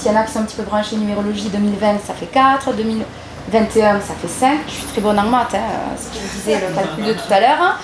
S'il 0.03 0.11
y 0.11 0.15
en 0.17 0.19
a 0.19 0.25
qui 0.25 0.33
sont 0.33 0.41
un 0.41 0.43
petit 0.43 0.57
peu 0.57 0.65
branchés 0.65 0.97
numérologie, 0.97 1.49
2020 1.49 2.01
ça 2.05 2.12
fait 2.12 2.27
4, 2.27 2.73
2021 2.73 4.01
ça 4.01 4.15
fait 4.21 4.27
5. 4.27 4.59
Je 4.67 4.73
suis 4.73 4.85
très 4.87 5.01
bonne 5.01 5.17
en 5.17 5.23
maths, 5.23 5.55
hein, 5.55 5.95
ce 5.97 6.09
que 6.09 6.27
je 6.27 6.38
disais, 6.38 6.61
le 6.61 6.75
calcul 6.75 7.05
de 7.05 7.12
tout 7.12 7.33
à 7.33 7.38
l'heure. 7.38 7.79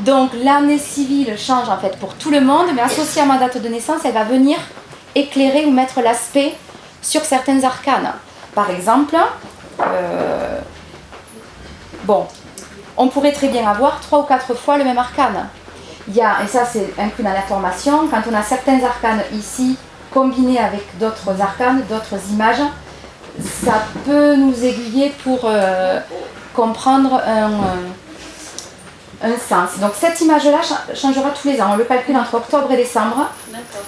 Donc 0.00 0.32
l'année 0.34 0.76
civile 0.76 1.34
change 1.38 1.70
en 1.70 1.78
fait 1.78 1.96
pour 1.98 2.12
tout 2.16 2.30
le 2.30 2.42
monde, 2.42 2.66
mais 2.74 2.82
associée 2.82 3.22
à 3.22 3.24
ma 3.24 3.38
date 3.38 3.62
de 3.62 3.68
naissance, 3.70 4.02
elle 4.04 4.12
va 4.12 4.24
venir 4.24 4.58
éclairer 5.14 5.64
ou 5.64 5.70
mettre 5.70 6.02
l'aspect 6.02 6.52
sur 7.00 7.22
certains 7.22 7.64
arcanes. 7.64 8.12
Par 8.54 8.68
exemple, 8.68 9.16
euh, 9.80 10.58
bon, 12.04 12.26
on 12.98 13.08
pourrait 13.08 13.32
très 13.32 13.48
bien 13.48 13.66
avoir 13.66 14.00
trois 14.00 14.18
ou 14.18 14.24
quatre 14.24 14.52
fois 14.52 14.76
le 14.76 14.84
même 14.84 14.98
arcane. 14.98 15.48
Il 16.06 16.14
y 16.14 16.20
a, 16.20 16.42
et 16.44 16.48
ça 16.48 16.66
c'est 16.70 16.92
inclus 16.98 17.24
dans 17.24 17.32
la 17.32 17.40
formation, 17.40 18.08
quand 18.08 18.20
on 18.30 18.34
a 18.34 18.42
certains 18.42 18.84
arcanes 18.84 19.22
ici 19.32 19.78
combinés 20.12 20.58
avec 20.58 20.82
d'autres 20.98 21.40
arcanes, 21.40 21.82
d'autres 21.88 22.16
images, 22.32 22.62
ça 23.64 23.82
peut 24.04 24.36
nous 24.36 24.54
aiguiller 24.64 25.10
pour 25.24 25.40
euh, 25.44 25.98
comprendre 26.54 27.14
un, 27.26 27.50
euh, 27.50 29.24
un 29.24 29.36
sens. 29.38 29.78
Donc 29.80 29.92
cette 29.98 30.20
image-là 30.20 30.60
cha- 30.62 30.94
changera 30.94 31.30
tous 31.30 31.48
les 31.48 31.60
ans. 31.60 31.70
On 31.72 31.76
le 31.76 31.84
calcule 31.84 32.16
entre 32.16 32.34
octobre 32.34 32.70
et 32.72 32.76
décembre. 32.76 33.28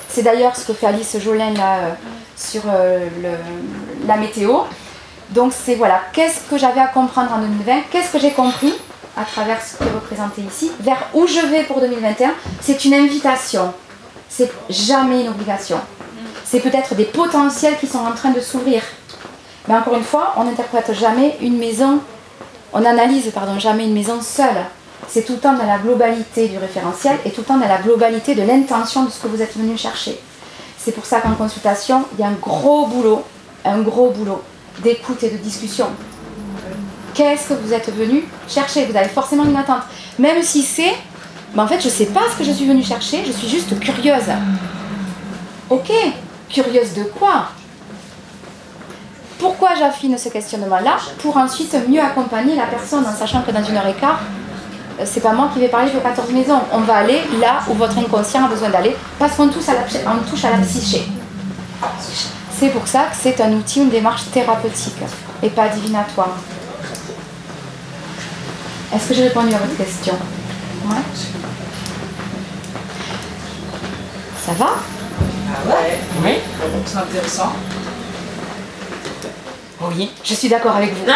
C'est 0.09 0.23
d'ailleurs 0.23 0.57
ce 0.57 0.65
que 0.67 0.73
fait 0.73 0.87
Alice 0.87 1.17
Jolin 1.19 1.53
là, 1.55 1.77
euh, 1.77 1.91
sur 2.37 2.63
euh, 2.69 3.07
le- 3.23 4.07
la 4.09 4.17
météo. 4.17 4.61
Donc 5.31 5.53
c'est 5.53 5.75
voilà, 5.75 6.01
qu'est-ce 6.13 6.41
que 6.49 6.57
j'avais 6.57 6.81
à 6.81 6.87
comprendre 6.87 7.33
en 7.33 7.39
2020, 7.39 7.83
qu'est-ce 7.91 8.13
que 8.13 8.19
j'ai 8.19 8.31
compris 8.33 8.73
à 9.17 9.25
travers 9.25 9.59
ce 9.63 9.77
qui 9.77 9.85
est 9.85 9.93
représenté 9.95 10.43
ici, 10.43 10.71
vers 10.81 10.99
où 11.15 11.27
je 11.27 11.41
vais 11.47 11.63
pour 11.65 11.81
2021. 11.81 12.33
C'est 12.61 12.85
une 12.85 12.95
invitation, 12.95 13.73
c'est 14.29 14.51
jamais 14.69 15.23
une 15.23 15.29
obligation. 15.29 15.79
C'est 16.45 16.61
peut-être 16.61 16.95
des 16.95 17.05
potentiels 17.05 17.77
qui 17.79 17.87
sont 17.87 17.99
en 17.99 18.13
train 18.13 18.31
de 18.31 18.41
s'ouvrir. 18.41 18.83
Mais 19.67 19.75
encore 19.75 19.97
une 19.97 20.05
fois, 20.05 20.35
on 20.37 20.45
n'interprète 20.45 20.93
jamais 20.93 21.37
une 21.41 21.57
maison, 21.57 22.01
on 22.73 22.81
n'analyse 22.81 23.31
pardon, 23.33 23.59
jamais 23.59 23.85
une 23.85 23.95
maison 23.95 24.21
seule. 24.21 24.67
C'est 25.09 25.25
tout 25.25 25.35
le 25.35 25.39
temps 25.39 25.55
dans 25.55 25.67
la 25.67 25.79
globalité 25.79 26.49
du 26.49 26.59
référentiel 26.59 27.19
et 27.25 27.31
tout 27.31 27.41
le 27.41 27.47
temps 27.47 27.59
dans 27.59 27.69
la 27.69 27.79
globalité 27.79 28.35
de 28.35 28.43
l'intention 28.43 29.05
de 29.05 29.11
ce 29.11 29.21
que 29.21 29.27
vous 29.27 29.41
êtes 29.41 29.57
venu 29.57 29.77
chercher. 29.77 30.19
C'est 30.79 30.93
pour 30.93 31.07
ça 31.07 31.21
qu'en 31.21 31.35
consultation, 31.35 32.05
il 32.13 32.21
y 32.21 32.25
a 32.25 32.29
un 32.29 32.33
gros 32.33 32.87
boulot, 32.87 33.23
un 33.65 33.81
gros 33.81 34.11
boulot 34.11 34.43
d'écoute 34.83 35.23
et 35.23 35.31
de 35.31 35.37
discussion. 35.39 35.87
Qu'est-ce 37.15 37.49
que 37.49 37.55
vous 37.55 37.73
êtes 37.73 37.95
venu 37.95 38.25
chercher? 38.49 38.87
Vous 38.87 38.97
avez 38.97 39.09
forcément 39.09 39.45
une 39.45 39.57
attente. 39.57 39.83
Même 40.19 40.43
si 40.43 40.63
c'est, 40.63 40.95
mais 41.55 41.63
en 41.63 41.67
fait, 41.67 41.81
je 41.81 41.87
ne 41.87 41.93
sais 41.93 42.07
pas 42.07 42.23
ce 42.33 42.39
que 42.39 42.45
je 42.45 42.53
suis 42.53 42.67
venue 42.67 42.83
chercher, 42.83 43.25
je 43.25 43.33
suis 43.33 43.49
juste 43.49 43.79
curieuse. 43.79 44.31
Ok, 45.71 45.91
curieuse 46.55 46.95
de 46.95 47.03
quoi 47.03 47.49
Pourquoi 49.39 49.75
j'affine 49.75 50.17
ce 50.17 50.29
questionnement-là 50.29 50.97
Pour 51.19 51.37
ensuite 51.37 51.77
mieux 51.89 52.01
accompagner 52.01 52.55
la 52.55 52.67
personne 52.67 53.05
en 53.05 53.15
sachant 53.15 53.43
que 53.43 53.51
dans 53.51 53.63
une 53.63 53.77
heure 53.77 53.87
et 53.87 53.95
quart, 53.95 54.21
euh, 55.01 55.03
c'est 55.05 55.21
pas 55.21 55.33
moi 55.33 55.51
qui 55.53 55.59
vais 55.59 55.69
parler 55.69 55.91
de 55.91 55.99
14 55.99 56.31
maisons. 56.31 56.61
On 56.73 56.81
va 56.81 56.99
aller 56.99 57.21
là 57.41 57.59
où 57.69 57.75
votre 57.75 57.99
inconscient 57.99 58.45
a 58.45 58.49
besoin 58.49 58.71
d'aller 58.71 58.97
parce 59.19 59.35
qu'on 59.35 59.49
touche 59.49 59.69
à 59.69 59.75
la, 59.75 60.59
psyché. 60.65 61.03
C'est 62.57 62.69
pour 62.69 62.87
ça 62.87 63.07
que 63.07 63.17
c'est 63.21 63.41
un 63.41 63.53
outil, 63.53 63.81
une 63.81 63.91
démarche 63.91 64.31
thérapeutique 64.31 65.03
et 65.43 65.51
pas 65.51 65.69
divinatoire. 65.69 66.37
Est-ce 68.95 69.09
que 69.09 69.15
j'ai 69.15 69.25
répondu 69.25 69.53
à 69.53 69.59
votre 69.59 69.77
question? 69.77 70.15
Ouais. 70.89 71.03
Ça 74.47 74.53
va? 74.53 74.69
Ah 75.55 75.69
ouais 75.69 75.99
Oui, 76.23 76.33
c'est 76.87 76.97
intéressant. 76.97 77.53
Oui, 79.83 80.11
je 80.25 80.35
suis 80.35 80.49
d'accord 80.49 80.77
avec 80.77 80.93
vous. 80.95 81.05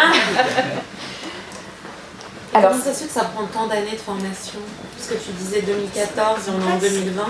Alors, 2.53 2.71
Comment 2.71 2.83
ça 2.83 2.93
se 2.93 2.99
fait 3.01 3.07
que 3.07 3.13
ça 3.13 3.25
prend 3.25 3.45
tant 3.45 3.67
d'années 3.67 3.91
de 3.91 3.97
formation 3.97 4.59
Parce 4.97 5.07
que 5.09 5.13
tu 5.23 5.31
disais 5.37 5.61
2014 5.61 6.39
et 6.47 6.51
on 6.51 6.59
est 6.67 6.73
en 6.73 6.77
2020. 6.77 7.23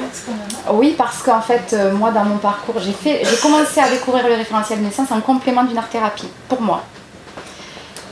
Oui, 0.71 0.95
parce 0.97 1.21
qu'en 1.21 1.41
fait, 1.41 1.73
euh, 1.73 1.91
moi, 1.93 2.11
dans 2.11 2.23
mon 2.23 2.37
parcours, 2.37 2.79
j'ai 2.79 2.93
fait, 2.93 3.21
j'ai 3.25 3.35
commencé 3.37 3.81
à 3.81 3.89
découvrir 3.89 4.27
le 4.27 4.35
référentiel 4.35 4.79
de 4.79 4.85
naissance 4.85 5.11
en 5.11 5.19
complément 5.19 5.63
d'une 5.63 5.77
art-thérapie, 5.77 6.29
pour 6.47 6.61
moi. 6.61 6.83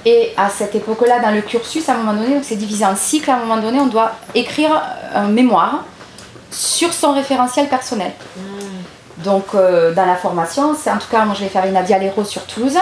Et 0.06 0.34
à 0.36 0.50
cette 0.50 0.76
époque-là, 0.76 1.20
dans 1.20 1.32
le 1.32 1.42
cursus, 1.42 1.88
à 1.88 1.94
un 1.94 1.98
moment 1.98 2.14
donné, 2.14 2.36
donc 2.36 2.44
c'est 2.44 2.56
divisé 2.56 2.86
en 2.86 2.96
cycles, 2.96 3.32
à 3.32 3.36
un 3.36 3.40
moment 3.40 3.58
donné, 3.58 3.80
on 3.80 3.88
doit 3.88 4.12
écrire 4.36 4.82
un 5.14 5.28
mémoire 5.30 5.86
sur 6.52 6.94
son 6.94 7.14
référentiel 7.14 7.68
personnel. 7.68 8.12
Donc, 9.24 9.46
euh, 9.56 9.94
dans 9.94 10.06
la 10.06 10.16
formation, 10.16 10.76
c'est 10.80 10.92
en 10.92 10.98
tout 10.98 11.08
cas, 11.10 11.26
moi, 11.26 11.34
je 11.36 11.44
vais 11.44 11.50
faire 11.50 11.66
une 11.66 11.74
Nadia 11.74 11.98
sur 12.24 12.46
Toulouse, 12.46 12.78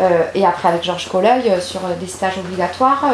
euh, 0.00 0.22
et 0.34 0.46
après 0.46 0.68
avec 0.68 0.84
Georges 0.84 1.08
Colleuil 1.08 1.50
euh, 1.50 1.60
sur 1.60 1.80
des 2.00 2.06
stages 2.06 2.38
obligatoires. 2.38 3.04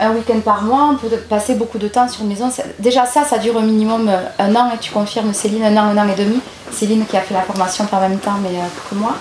un 0.00 0.10
week-end 0.12 0.40
par 0.40 0.62
mois, 0.62 0.90
on 0.92 0.96
peut 0.96 1.14
passer 1.28 1.54
beaucoup 1.54 1.78
de 1.78 1.88
temps 1.88 2.08
sur 2.08 2.22
une 2.22 2.28
maison. 2.28 2.50
Déjà 2.78 3.04
ça, 3.04 3.24
ça 3.24 3.38
dure 3.38 3.56
au 3.56 3.60
minimum 3.60 4.10
un 4.38 4.56
an, 4.56 4.70
et 4.74 4.78
tu 4.78 4.90
confirmes 4.92 5.34
Céline, 5.34 5.64
un 5.64 5.76
an, 5.76 5.96
un 5.96 5.98
an 5.98 6.08
et 6.08 6.14
demi. 6.14 6.40
Céline 6.70 7.04
qui 7.06 7.16
a 7.16 7.20
fait 7.20 7.34
la 7.34 7.42
formation 7.42 7.86
en 7.90 8.00
même 8.00 8.18
temps, 8.18 8.38
mais 8.42 8.50
que 8.88 8.94
moi. 8.94 9.14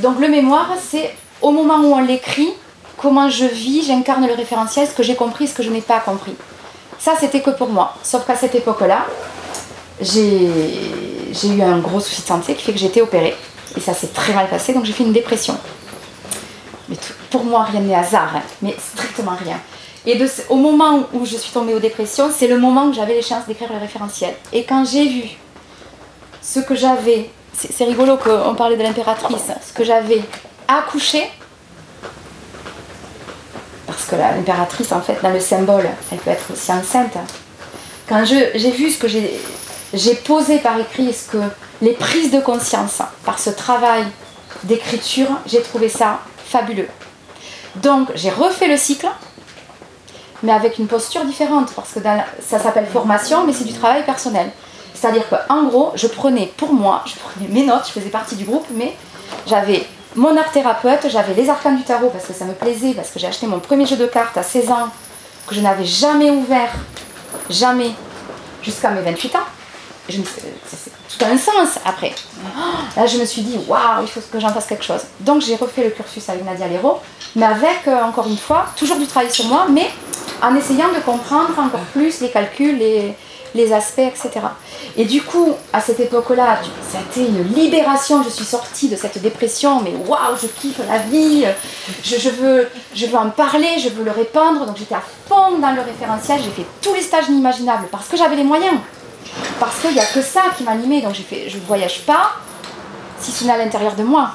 Donc 0.00 0.18
le 0.18 0.28
mémoire, 0.28 0.70
c'est 0.80 1.14
au 1.42 1.50
moment 1.50 1.78
où 1.78 1.94
on 1.94 2.00
l'écrit, 2.00 2.48
comment 2.96 3.28
je 3.28 3.44
vis, 3.44 3.86
j'incarne 3.86 4.26
le 4.26 4.34
référentiel, 4.34 4.88
ce 4.88 4.94
que 4.94 5.02
j'ai 5.02 5.14
compris, 5.14 5.46
ce 5.46 5.54
que 5.54 5.62
je 5.62 5.70
n'ai 5.70 5.82
pas 5.82 6.00
compris. 6.00 6.34
Ça, 6.98 7.12
c'était 7.18 7.40
que 7.40 7.50
pour 7.50 7.68
moi. 7.68 7.94
Sauf 8.02 8.26
qu'à 8.26 8.34
cette 8.34 8.54
époque-là, 8.54 9.06
j'ai 10.00 10.46
eu 11.44 11.62
un 11.62 11.78
gros 11.78 12.00
souci 12.00 12.22
de 12.22 12.26
santé 12.26 12.54
qui 12.54 12.62
fait 12.64 12.72
que 12.72 12.78
j'ai 12.78 12.86
été 12.86 13.02
opérée. 13.02 13.36
Et 13.76 13.80
ça 13.80 13.94
s'est 13.94 14.08
très 14.08 14.32
mal 14.32 14.48
passé, 14.48 14.72
donc 14.72 14.84
j'ai 14.84 14.92
fait 14.92 15.04
une 15.04 15.12
dépression. 15.12 15.56
Mais 16.88 16.96
pour 17.30 17.44
moi, 17.44 17.64
rien 17.64 17.80
n'est 17.80 17.94
hasard, 17.94 18.36
hein, 18.36 18.42
mais 18.62 18.74
strictement 18.78 19.36
rien. 19.44 19.60
Et 20.06 20.18
au 20.48 20.56
moment 20.56 21.06
où 21.12 21.26
je 21.26 21.36
suis 21.36 21.52
tombée 21.52 21.74
aux 21.74 21.80
dépressions, 21.80 22.30
c'est 22.34 22.46
le 22.48 22.58
moment 22.58 22.86
où 22.86 22.94
j'avais 22.94 23.14
les 23.14 23.22
chances 23.22 23.46
d'écrire 23.46 23.70
le 23.72 23.78
référentiel. 23.78 24.34
Et 24.52 24.64
quand 24.64 24.84
j'ai 24.86 25.06
vu 25.06 25.28
ce 26.40 26.60
que 26.60 26.74
j'avais, 26.74 27.30
c'est 27.52 27.84
rigolo 27.84 28.16
qu'on 28.16 28.54
parlait 28.54 28.76
de 28.76 28.82
l'impératrice, 28.82 29.50
ce 29.66 29.72
que 29.74 29.84
j'avais 29.84 30.22
accouché, 30.66 31.24
parce 33.86 34.06
que 34.06 34.16
l'impératrice, 34.16 34.92
en 34.92 35.02
fait, 35.02 35.18
dans 35.22 35.30
le 35.30 35.40
symbole, 35.40 35.88
elle 36.10 36.18
peut 36.18 36.30
être 36.30 36.52
aussi 36.52 36.72
enceinte. 36.72 37.18
Quand 38.08 38.24
j'ai 38.24 38.70
vu 38.70 38.90
ce 38.90 38.98
que 38.98 39.08
j'ai 39.08 39.38
j'ai 39.94 40.14
posé 40.14 40.58
par 40.58 40.78
écrit, 40.78 41.12
ce 41.12 41.30
que 41.30 41.38
les 41.80 41.92
prises 41.92 42.30
de 42.30 42.40
conscience 42.40 43.00
par 43.24 43.38
ce 43.38 43.50
travail 43.50 44.04
d'écriture, 44.64 45.28
j'ai 45.46 45.62
trouvé 45.62 45.88
ça 45.88 46.20
fabuleux. 46.46 46.88
Donc 47.76 48.08
j'ai 48.14 48.30
refait 48.30 48.68
le 48.68 48.76
cycle, 48.76 49.08
mais 50.42 50.52
avec 50.52 50.78
une 50.78 50.86
posture 50.86 51.24
différente, 51.24 51.72
parce 51.74 51.92
que 51.92 52.00
ça 52.46 52.58
s'appelle 52.58 52.86
formation, 52.86 53.44
mais 53.46 53.52
c'est 53.52 53.64
du 53.64 53.72
travail 53.72 54.04
personnel. 54.04 54.50
C'est-à-dire 54.94 55.24
qu'en 55.28 55.64
gros, 55.64 55.92
je 55.94 56.06
prenais 56.06 56.52
pour 56.56 56.72
moi, 56.72 57.04
je 57.06 57.14
prenais 57.14 57.48
mes 57.48 57.64
notes, 57.64 57.84
je 57.86 57.92
faisais 57.92 58.10
partie 58.10 58.34
du 58.34 58.44
groupe, 58.44 58.66
mais 58.72 58.96
j'avais 59.46 59.86
mon 60.16 60.36
art 60.36 60.50
thérapeute, 60.50 61.08
j'avais 61.08 61.34
les 61.34 61.48
arcanes 61.48 61.76
du 61.76 61.84
tarot 61.84 62.08
parce 62.10 62.26
que 62.26 62.32
ça 62.32 62.44
me 62.44 62.52
plaisait, 62.52 62.94
parce 62.94 63.10
que 63.10 63.18
j'ai 63.18 63.26
acheté 63.26 63.46
mon 63.46 63.60
premier 63.60 63.86
jeu 63.86 63.96
de 63.96 64.06
cartes 64.06 64.36
à 64.36 64.42
16 64.42 64.70
ans, 64.70 64.88
que 65.46 65.54
je 65.54 65.60
n'avais 65.60 65.84
jamais 65.84 66.30
ouvert, 66.30 66.72
jamais, 67.48 67.92
jusqu'à 68.62 68.90
mes 68.90 69.02
28 69.02 69.36
ans. 69.36 69.46
Je 70.08 70.18
me- 70.18 70.24
c'est- 70.24 70.76
c'est 70.76 70.90
tout 71.18 71.24
a 71.24 71.28
un 71.28 71.36
sens 71.38 71.78
après. 71.84 72.14
Là, 72.96 73.06
je 73.06 73.18
me 73.18 73.24
suis 73.24 73.42
dit, 73.42 73.58
waouh, 73.66 74.02
il 74.02 74.08
faut 74.08 74.20
que 74.32 74.40
j'en 74.40 74.50
fasse 74.52 74.66
quelque 74.66 74.84
chose. 74.84 75.02
Donc, 75.20 75.42
j'ai 75.42 75.56
refait 75.56 75.84
le 75.84 75.90
cursus 75.90 76.28
avec 76.28 76.44
Nadia 76.44 76.66
Lero, 76.68 76.98
mais 77.36 77.46
avec, 77.46 77.80
euh, 77.88 78.02
encore 78.02 78.26
une 78.26 78.38
fois, 78.38 78.66
toujours 78.76 78.96
du 78.96 79.06
travail 79.06 79.30
sur 79.30 79.46
moi, 79.46 79.66
mais 79.70 79.90
en 80.42 80.54
essayant 80.54 80.88
de 80.94 81.00
comprendre 81.00 81.50
encore 81.58 81.80
plus 81.92 82.20
les 82.20 82.30
calculs, 82.30 82.78
les, 82.78 83.14
les 83.54 83.72
aspects, 83.72 83.98
etc. 84.00 84.30
Et 84.96 85.04
du 85.04 85.22
coup, 85.22 85.52
à 85.72 85.80
cette 85.80 85.98
époque-là, 86.00 86.60
ça 86.90 86.98
a 86.98 87.00
été 87.00 87.26
une 87.28 87.42
libération. 87.54 88.22
Je 88.22 88.28
suis 88.30 88.44
sortie 88.44 88.88
de 88.88 88.96
cette 88.96 89.20
dépression, 89.20 89.80
mais 89.80 89.92
waouh, 90.06 90.36
je 90.40 90.46
kiffe 90.46 90.80
la 90.88 90.98
vie, 90.98 91.44
je, 92.04 92.18
je 92.18 92.28
veux, 92.30 92.68
je 92.94 93.06
veux 93.06 93.16
en 93.16 93.30
parler, 93.30 93.78
je 93.78 93.88
veux 93.88 94.04
le 94.04 94.10
répandre. 94.12 94.64
Donc, 94.66 94.76
j'étais 94.78 94.94
à 94.94 95.02
fond 95.28 95.58
dans 95.58 95.70
le 95.72 95.80
référentiel, 95.82 96.40
j'ai 96.44 96.50
fait 96.50 96.66
tous 96.82 96.94
les 96.94 97.02
stages 97.02 97.28
inimaginables 97.28 97.88
parce 97.90 98.06
que 98.08 98.16
j'avais 98.16 98.36
les 98.36 98.44
moyens. 98.44 98.76
Parce 99.60 99.80
qu'il 99.80 99.92
n'y 99.92 100.00
a 100.00 100.06
que 100.06 100.22
ça 100.22 100.42
qui 100.56 100.62
m'animait. 100.62 101.00
Donc, 101.00 101.14
je 101.14 101.56
ne 101.56 101.62
voyage 101.66 102.02
pas 102.02 102.32
si 103.20 103.30
ce 103.32 103.44
n'est 103.44 103.52
à 103.52 103.58
l'intérieur 103.58 103.94
de 103.94 104.02
moi. 104.02 104.30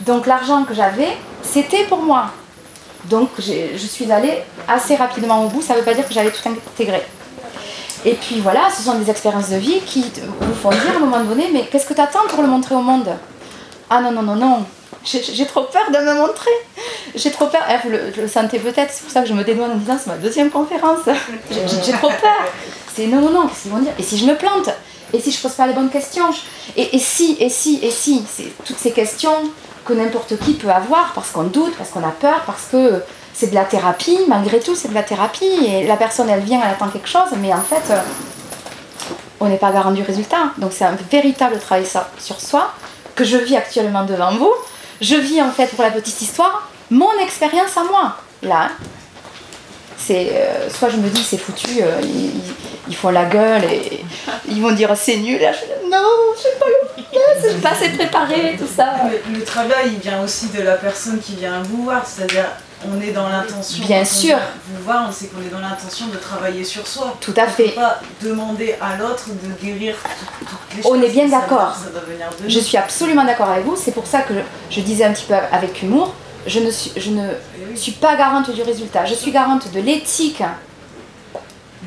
Donc, 0.00 0.26
l'argent 0.26 0.64
que 0.64 0.74
j'avais, 0.74 1.16
c'était 1.42 1.84
pour 1.84 2.02
moi. 2.02 2.26
Donc, 3.04 3.30
je 3.38 3.86
suis 3.86 4.10
allée 4.10 4.42
assez 4.66 4.96
rapidement 4.96 5.44
au 5.44 5.48
bout. 5.48 5.62
Ça 5.62 5.74
ne 5.74 5.78
veut 5.78 5.84
pas 5.84 5.94
dire 5.94 6.06
que 6.06 6.14
j'avais 6.14 6.30
tout 6.30 6.48
intégré. 6.48 7.02
Et 8.06 8.14
puis 8.14 8.40
voilà, 8.40 8.68
ce 8.76 8.82
sont 8.82 8.98
des 8.98 9.10
expériences 9.10 9.48
de 9.48 9.56
vie 9.56 9.80
qui 9.80 10.12
vous 10.40 10.54
font 10.54 10.68
dire 10.70 10.92
à 10.92 10.96
un 10.96 10.98
moment 10.98 11.20
donné, 11.24 11.48
mais 11.52 11.66
qu'est-ce 11.66 11.86
que 11.86 11.94
tu 11.94 12.00
attends 12.02 12.26
pour 12.28 12.42
le 12.42 12.48
montrer 12.48 12.74
au 12.74 12.82
monde? 12.82 13.08
Ah 13.88 14.00
non, 14.02 14.10
non, 14.12 14.20
non, 14.20 14.36
non, 14.36 14.66
j'ai 15.04 15.46
trop 15.46 15.62
peur 15.62 15.90
de 15.90 15.98
me 15.98 16.14
montrer. 16.14 16.50
J'ai 17.14 17.30
trop 17.30 17.46
peur. 17.46 17.62
Eh, 17.70 17.76
vous 17.82 17.90
le, 17.90 18.12
le 18.14 18.28
sentez 18.28 18.58
peut-être, 18.58 18.92
c'est 18.92 19.04
pour 19.04 19.10
ça 19.12 19.22
que 19.22 19.26
je 19.28 19.32
me 19.32 19.42
dédouane 19.42 19.72
en 19.72 19.76
disant 19.76 19.96
c'est 19.98 20.10
ma 20.10 20.16
deuxième 20.16 20.50
conférence. 20.50 21.00
J'ai 21.50 21.92
trop 21.92 22.08
peur. 22.08 22.46
C'est 22.94 23.06
non, 23.06 23.20
non, 23.20 23.30
non, 23.30 23.48
qu'est-ce 23.48 23.62
qu'ils 23.62 23.72
vont 23.72 23.78
dire 23.78 23.92
Et 23.98 24.02
si 24.02 24.16
je 24.18 24.24
me 24.26 24.36
plante 24.36 24.70
Et 25.12 25.20
si 25.20 25.30
je 25.32 25.40
pose 25.40 25.52
pas 25.52 25.66
les 25.66 25.72
bonnes 25.72 25.90
questions 25.90 26.30
et, 26.76 26.98
si, 26.98 27.36
et 27.40 27.48
si, 27.48 27.80
et 27.82 27.90
si 27.90 28.24
C'est 28.32 28.52
toutes 28.64 28.78
ces 28.78 28.92
questions 28.92 29.34
que 29.84 29.92
n'importe 29.92 30.38
qui 30.38 30.54
peut 30.54 30.70
avoir 30.70 31.12
parce 31.14 31.30
qu'on 31.30 31.44
doute, 31.44 31.74
parce 31.76 31.90
qu'on 31.90 32.02
a 32.04 32.10
peur, 32.10 32.42
parce 32.46 32.64
que 32.70 33.02
c'est 33.34 33.48
de 33.48 33.54
la 33.54 33.64
thérapie, 33.64 34.18
malgré 34.28 34.60
tout 34.60 34.74
c'est 34.74 34.88
de 34.88 34.94
la 34.94 35.02
thérapie 35.02 35.66
et 35.66 35.86
la 35.86 35.96
personne 35.96 36.30
elle 36.30 36.40
vient, 36.40 36.60
elle 36.64 36.70
attend 36.70 36.88
quelque 36.88 37.08
chose, 37.08 37.28
mais 37.38 37.52
en 37.52 37.60
fait 37.60 37.82
euh, 37.90 38.00
on 39.40 39.48
n'est 39.48 39.56
pas 39.58 39.72
garant 39.72 39.90
du 39.90 40.02
résultat. 40.02 40.52
Donc 40.58 40.72
c'est 40.72 40.84
un 40.84 40.96
véritable 41.10 41.58
travail 41.58 41.84
sur- 41.86 42.40
soi 42.40 42.72
que 43.14 43.24
je 43.24 43.36
vis 43.36 43.56
actuellement 43.56 44.04
devant 44.04 44.34
vous. 44.36 44.52
Je 45.00 45.16
vis 45.16 45.42
en 45.42 45.50
fait 45.50 45.66
pour 45.66 45.82
la 45.82 45.90
petite 45.90 46.20
histoire 46.22 46.68
mon 46.90 47.12
expérience 47.20 47.76
à 47.76 47.84
moi. 47.84 48.16
Là, 48.42 48.68
hein. 48.68 48.70
c'est 49.98 50.30
euh, 50.34 50.70
soit 50.70 50.88
je 50.90 50.96
me 50.96 51.08
dis 51.08 51.22
c'est 51.22 51.38
foutu, 51.38 51.82
euh, 51.82 52.00
ils, 52.02 52.30
ils- 52.88 52.96
font 52.96 53.10
la 53.10 53.24
gueule 53.24 53.64
et 53.64 54.04
ils 54.48 54.60
vont 54.62 54.72
dire 54.72 54.90
c'est 54.96 55.16
nul. 55.16 55.40
Là, 55.40 55.52
je 55.52 55.58
fais, 55.58 55.88
non, 55.90 55.98
je 56.36 56.42
sais 56.42 56.48
pas 56.58 56.66
c'est 57.40 57.60
pas 57.60 57.70
assez 57.70 57.90
préparé, 57.90 58.56
tout 58.58 58.66
ça. 58.66 58.94
Le, 59.28 59.38
le 59.38 59.44
travail, 59.44 59.92
il 59.94 59.98
vient 60.00 60.22
aussi 60.22 60.48
de 60.48 60.62
la 60.62 60.74
personne 60.76 61.18
qui 61.20 61.36
vient 61.36 61.62
vous 61.62 61.84
voir, 61.84 62.04
c'est-à-dire 62.06 62.46
on 62.86 63.00
est 63.00 63.12
dans 63.12 63.28
l'intention. 63.28 63.84
Bien 63.86 64.04
sûr. 64.04 64.36
Vous 64.68 64.82
voir, 64.84 65.06
on 65.08 65.12
sait 65.12 65.26
qu'on 65.28 65.40
est 65.40 65.48
dans 65.50 65.60
l'intention 65.60 66.06
de 66.08 66.16
travailler 66.16 66.64
sur 66.64 66.86
soi. 66.86 67.16
Tout 67.20 67.32
à 67.36 67.44
On 67.44 67.48
fait. 67.48 67.68
peut 67.70 67.80
pas 67.80 68.00
demander 68.22 68.74
à 68.80 68.96
l'autre 68.96 69.26
de 69.30 69.64
guérir 69.64 69.94
tout- 70.02 70.44
toutes 70.44 70.76
les 70.76 70.82
choses. 70.82 70.92
On 70.94 71.00
est 71.02 71.08
bien 71.08 71.26
d'accord. 71.28 71.76
Je 72.46 72.58
suis 72.58 72.76
absolument 72.76 73.24
d'accord 73.24 73.48
avec 73.50 73.64
vous. 73.64 73.76
C'est 73.76 73.92
pour 73.92 74.06
ça 74.06 74.20
que 74.22 74.34
je, 74.34 74.76
je 74.76 74.80
disais 74.82 75.04
un 75.04 75.12
petit 75.12 75.24
peu 75.26 75.34
avec 75.52 75.82
humour, 75.82 76.12
je 76.46 76.60
ne 76.60 76.70
suis, 76.70 76.92
je 76.96 77.10
ne 77.10 77.26
Et 77.28 77.32
oui. 77.70 77.76
suis 77.78 77.92
pas 77.92 78.16
garante 78.16 78.50
du 78.50 78.62
résultat. 78.62 79.06
Je 79.06 79.14
suis 79.14 79.30
garante 79.30 79.70
de 79.72 79.80
l'éthique, 79.80 80.42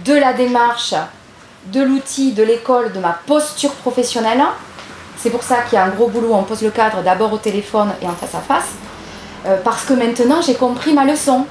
de 0.07 0.13
la 0.13 0.31
démarche, 0.31 0.93
de 1.65 1.81
l'outil, 1.81 2.31
de 2.31 2.41
l'école, 2.41 2.93
de 2.93 2.99
ma 2.99 3.19
posture 3.25 3.73
professionnelle. 3.73 4.41
C'est 5.17 5.29
pour 5.29 5.43
ça 5.43 5.57
qu'il 5.63 5.73
y 5.73 5.81
a 5.81 5.83
un 5.83 5.89
gros 5.89 6.07
boulot. 6.07 6.33
On 6.33 6.43
pose 6.43 6.61
le 6.61 6.71
cadre 6.71 7.03
d'abord 7.03 7.33
au 7.33 7.37
téléphone 7.37 7.89
et 8.01 8.07
en 8.07 8.13
face 8.13 8.35
à 8.35 8.39
face. 8.39 8.69
Euh, 9.45 9.57
parce 9.63 9.83
que 9.83 9.93
maintenant 9.93 10.41
j'ai 10.41 10.55
compris 10.55 10.93
ma 10.93 11.03
leçon. 11.03 11.45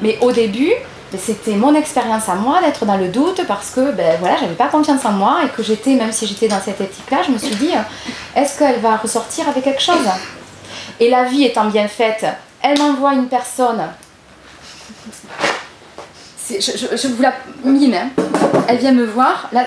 Mais 0.00 0.18
au 0.22 0.32
début, 0.32 0.72
ben, 1.12 1.20
c'était 1.22 1.54
mon 1.54 1.74
expérience 1.74 2.28
à 2.28 2.34
moi 2.34 2.60
d'être 2.62 2.86
dans 2.86 2.96
le 2.96 3.08
doute 3.08 3.42
parce 3.46 3.70
que 3.70 3.92
ben, 3.92 4.16
voilà, 4.20 4.36
j'avais 4.40 4.54
pas 4.54 4.68
confiance 4.68 5.04
en 5.04 5.12
moi 5.12 5.40
et 5.44 5.48
que 5.48 5.62
j'étais, 5.62 5.94
même 5.94 6.12
si 6.12 6.26
j'étais 6.26 6.48
dans 6.48 6.60
cette 6.60 6.80
éthique-là, 6.80 7.18
je 7.26 7.32
me 7.32 7.38
suis 7.38 7.56
dit, 7.56 7.72
euh, 7.74 8.40
est-ce 8.40 8.58
qu'elle 8.58 8.80
va 8.80 8.96
ressortir 8.96 9.48
avec 9.48 9.64
quelque 9.64 9.82
chose? 9.82 10.08
Et 10.98 11.10
la 11.10 11.24
vie 11.24 11.44
étant 11.44 11.66
bien 11.66 11.88
faite, 11.88 12.24
elle 12.62 12.78
m'envoie 12.78 13.12
une 13.12 13.28
personne. 13.28 13.82
Je, 16.48 17.08
vous 17.08 17.22
la 17.22 17.32
mime. 17.64 17.94
hein. 17.94 18.10
Elle 18.68 18.78
vient 18.78 18.92
me 18.92 19.04
voir. 19.04 19.48
La, 19.52 19.66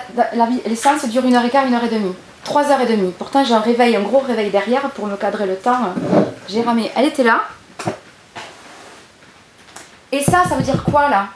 les 0.65 0.75
séances 0.75 1.05
durent 1.07 1.25
une 1.25 1.35
heure 1.35 1.45
et 1.45 1.49
quart, 1.49 1.65
une 1.65 1.73
heure 1.75 1.83
et 1.83 1.89
demie. 1.89 2.13
Trois 2.43 2.69
heures 2.71 2.81
et 2.81 2.85
demie. 2.87 3.13
Pourtant, 3.17 3.43
j'ai 3.43 3.53
un 3.53 3.59
réveil, 3.59 3.95
un 3.95 4.01
gros 4.01 4.19
réveil 4.19 4.49
derrière 4.49 4.89
pour 4.91 5.07
me 5.07 5.15
cadrer 5.15 5.45
le 5.45 5.55
temps. 5.55 5.93
J'ai 6.49 6.61
ramé. 6.63 6.91
Elle 6.95 7.05
était 7.05 7.23
là. 7.23 7.41
Et 10.11 10.21
ça, 10.23 10.43
ça 10.47 10.55
veut 10.55 10.63
dire 10.63 10.83
quoi 10.83 11.09
là? 11.09 11.27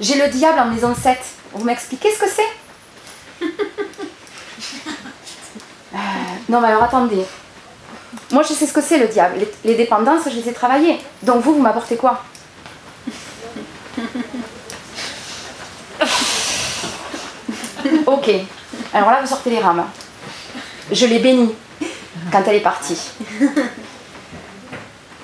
J'ai 0.00 0.16
le 0.20 0.28
diable 0.28 0.58
en 0.60 0.66
maison 0.66 0.94
7. 0.94 1.18
Vous 1.52 1.64
m'expliquez 1.64 2.10
ce 2.12 2.18
que 2.20 2.28
c'est? 2.30 3.46
Euh, 5.94 5.96
Non, 6.50 6.60
mais 6.60 6.68
alors 6.68 6.82
attendez. 6.82 7.24
Moi, 8.30 8.42
je 8.42 8.52
sais 8.52 8.66
ce 8.66 8.72
que 8.74 8.80
c'est 8.82 8.98
le 8.98 9.08
diable. 9.08 9.36
Les, 9.38 9.50
les 9.64 9.74
dépendances, 9.74 10.22
je 10.26 10.36
les 10.38 10.48
ai 10.48 10.52
travaillées. 10.52 10.98
Donc 11.22 11.42
vous, 11.42 11.54
vous 11.54 11.62
m'apportez 11.62 11.96
quoi? 11.96 12.22
Ok. 18.06 18.30
Alors 18.92 19.10
là, 19.10 19.20
vous 19.20 19.28
sortez 19.28 19.50
les 19.50 19.58
rames. 19.58 19.84
Je 20.90 21.06
l'ai 21.06 21.18
bénie 21.18 21.54
quand 22.32 22.42
elle 22.46 22.56
est 22.56 22.60
partie. 22.60 22.98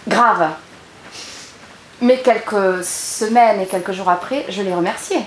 Grave. 0.07 0.51
Mais 2.01 2.19
quelques 2.19 2.85
semaines 2.85 3.61
et 3.61 3.67
quelques 3.67 3.93
jours 3.93 4.09
après, 4.11 4.45
je 4.49 4.63
l'ai 4.63 4.75
remerciée. 4.75 5.23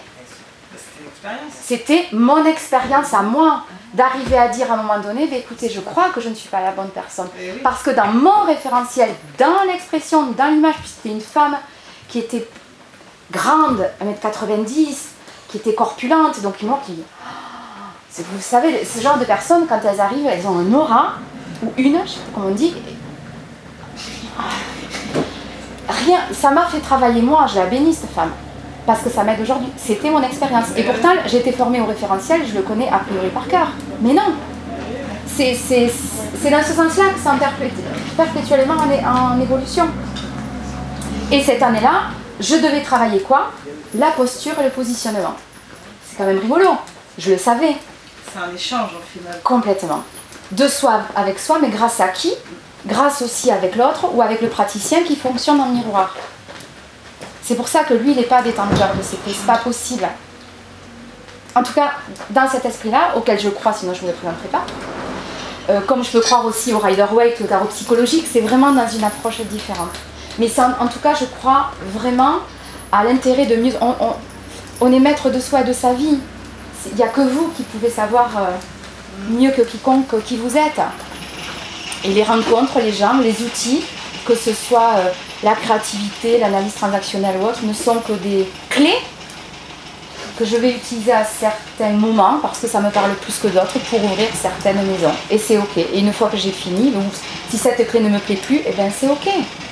C'était 1.63 2.05
mon 2.11 2.45
expérience 2.45 3.13
à 3.13 3.21
moi 3.21 3.63
d'arriver 3.93 4.38
à 4.38 4.47
dire 4.47 4.71
à 4.71 4.75
un 4.75 4.77
moment 4.77 4.99
donné, 4.99 5.27
Bah, 5.27 5.38
écoutez, 5.38 5.69
je 5.69 5.79
crois 5.79 6.09
que 6.09 6.21
je 6.21 6.29
ne 6.29 6.35
suis 6.35 6.49
pas 6.49 6.61
la 6.61 6.71
bonne 6.71 6.89
personne. 6.89 7.29
Oui. 7.38 7.59
Parce 7.63 7.81
que 7.83 7.89
dans 7.89 8.07
mon 8.07 8.43
référentiel, 8.45 9.09
dans 9.38 9.63
l'expression, 9.67 10.31
dans 10.31 10.47
l'image, 10.47 10.75
puis 10.75 10.89
c'était 10.95 11.09
une 11.15 11.21
femme 11.21 11.57
qui 12.07 12.19
était 12.19 12.47
grande, 13.31 13.89
1m90, 14.01 14.95
qui 15.47 15.57
était 15.57 15.73
corpulente, 15.73 16.41
donc 16.41 16.61
moi 16.63 16.79
qui... 16.85 17.03
Vous 18.17 18.41
savez, 18.41 18.83
ce 18.83 18.99
genre 18.99 19.17
de 19.19 19.25
personnes, 19.25 19.65
quand 19.69 19.79
elles 19.83 20.01
arrivent, 20.01 20.25
elles 20.25 20.47
ont 20.47 20.57
un 20.57 20.73
aura, 20.73 21.13
ou 21.63 21.71
une, 21.77 21.99
je 22.03 22.09
sais 22.11 22.19
pas 22.19 22.31
comment 22.33 22.47
on 22.47 22.55
dit. 22.55 22.73
Rien, 25.87 26.19
ça 26.33 26.49
m'a 26.51 26.65
fait 26.65 26.79
travailler 26.79 27.21
moi, 27.21 27.45
je 27.47 27.55
la 27.59 27.67
bénis 27.67 27.93
cette 27.93 28.11
femme. 28.11 28.31
Parce 28.87 29.01
que 29.01 29.09
ça 29.09 29.23
m'aide 29.23 29.39
aujourd'hui. 29.41 29.67
C'était 29.77 30.09
mon 30.09 30.21
expérience. 30.21 30.67
Et 30.75 30.83
pourtant, 30.83 31.09
été 31.31 31.51
formée 31.51 31.81
au 31.81 31.85
référentiel, 31.85 32.41
je 32.47 32.55
le 32.55 32.61
connais 32.61 32.89
a 32.89 32.99
priori 32.99 33.29
par 33.29 33.47
cœur. 33.47 33.67
Mais 34.01 34.13
non, 34.13 34.33
c'est 35.27 35.51
dans 35.51 36.63
ce 36.63 36.73
sens-là 36.73 37.09
que 37.13 37.19
c'est 37.21 37.29
en 37.29 37.37
perpét- 37.37 37.73
perpétuellement 38.15 38.75
en 38.75 39.39
évolution. 39.41 39.85
Et 41.31 41.43
cette 41.43 41.61
année-là, 41.61 42.03
je 42.39 42.55
devais 42.55 42.81
travailler 42.81 43.21
quoi? 43.21 43.51
La 43.95 44.11
posture 44.11 44.53
et 44.59 44.63
le 44.63 44.69
positionnement. 44.69 45.35
C'est 46.07 46.17
quand 46.17 46.25
même 46.25 46.39
rigolo. 46.39 46.69
Je 47.17 47.31
le 47.31 47.38
savais 47.38 47.75
C'est 48.31 48.39
un 48.39 48.53
échange 48.53 48.91
au 48.93 49.19
final. 49.19 49.39
complètement. 49.43 50.03
De 50.51 50.67
soi 50.67 51.01
avec 51.15 51.39
soi, 51.39 51.57
mais 51.61 51.69
grâce 51.69 51.99
à 51.99 52.09
qui? 52.09 52.33
Grâce 52.85 53.21
aussi 53.21 53.51
avec 53.51 53.75
l'autre 53.75 54.05
ou 54.13 54.21
avec 54.21 54.41
le 54.41 54.49
praticien 54.49 55.03
qui 55.03 55.15
fonctionne 55.15 55.59
en 55.59 55.69
miroir. 55.69 56.15
C'est 57.43 57.55
pour 57.55 57.67
ça 57.67 57.83
que 57.83 57.93
lui, 57.93 58.11
il 58.11 58.17
n'est 58.17 58.23
pas 58.23 58.41
détenteur 58.41 58.93
de 58.95 59.01
ses 59.01 59.17
clés. 59.17 59.33
C'est 59.38 59.47
pas 59.47 59.57
possible. 59.57 60.07
En 61.55 61.63
tout 61.63 61.73
cas, 61.73 61.91
dans 62.29 62.47
cet 62.47 62.65
esprit-là, 62.65 63.13
auquel 63.15 63.39
je 63.39 63.49
crois, 63.49 63.73
sinon 63.73 63.93
je 63.93 64.01
ne 64.01 64.05
vous 64.05 64.11
le 64.11 64.13
présenterai 64.13 64.47
pas, 64.49 64.65
euh, 65.69 65.81
comme 65.81 66.03
je 66.03 66.11
peux 66.11 66.21
croire 66.21 66.45
aussi 66.45 66.71
au 66.73 66.79
Rider 66.79 67.05
ou 67.11 67.19
au 67.19 67.47
tarot 67.47 67.65
psychologique, 67.65 68.27
c'est 68.31 68.41
vraiment 68.41 68.71
dans 68.71 68.88
une 68.88 69.03
approche 69.03 69.41
différente. 69.41 69.89
Mais 70.39 70.47
en, 70.59 70.88
tout 70.88 70.99
cas, 70.99 71.15
je 71.15 71.25
crois 71.25 71.71
vraiment 71.93 72.35
à 72.91 73.03
l'intérêt 73.03 73.45
de 73.45 73.55
mieux. 73.55 73.73
On, 74.81 74.91
est 74.91 74.99
maître 74.99 75.29
de 75.29 75.39
soi 75.39 75.61
et 75.61 75.63
de 75.63 75.73
sa 75.73 75.93
vie. 75.93 76.19
Il 76.91 76.95
n'y 76.95 77.03
a 77.03 77.07
que 77.07 77.21
vous 77.21 77.51
qui 77.57 77.63
pouvez 77.63 77.89
savoir 77.89 78.29
euh, 78.38 79.31
mieux 79.31 79.51
que 79.51 79.63
quiconque 79.63 80.23
qui 80.23 80.38
vous 80.38 80.55
êtes. 80.55 80.81
Et 82.03 82.09
les 82.09 82.23
rencontres, 82.23 82.79
les 82.79 82.93
gens, 82.93 83.17
les 83.19 83.41
outils, 83.41 83.83
que 84.25 84.35
ce 84.35 84.53
soit 84.53 84.91
euh, 84.97 85.09
la 85.43 85.55
créativité, 85.55 86.38
l'analyse 86.38 86.75
transactionnelle 86.75 87.38
ou 87.41 87.45
autre, 87.45 87.63
ne 87.63 87.73
sont 87.73 87.97
que 87.99 88.13
des 88.13 88.47
clés 88.69 88.99
que 90.38 90.45
je 90.45 90.55
vais 90.57 90.71
utiliser 90.71 91.11
à 91.11 91.25
certains 91.25 91.93
moments 91.93 92.38
parce 92.41 92.59
que 92.59 92.67
ça 92.67 92.79
me 92.79 92.91
parle 92.91 93.15
plus 93.15 93.39
que 93.39 93.47
d'autres 93.47 93.79
pour 93.89 94.03
ouvrir 94.03 94.27
certaines 94.39 94.85
maisons. 94.85 95.13
Et 95.31 95.39
c'est 95.39 95.57
ok. 95.57 95.77
Et 95.77 95.99
une 95.99 96.13
fois 96.13 96.29
que 96.29 96.38
j'ai 96.38 96.51
fini, 96.51 96.91
donc 96.91 97.11
si 97.49 97.57
cette 97.57 97.88
clé 97.88 97.99
ne 97.99 98.09
me 98.09 98.19
plaît 98.19 98.35
plus, 98.35 98.61
c'est 98.63 99.09
ok. 99.09 99.17
C'est 99.25 99.29
ok. 99.29 99.66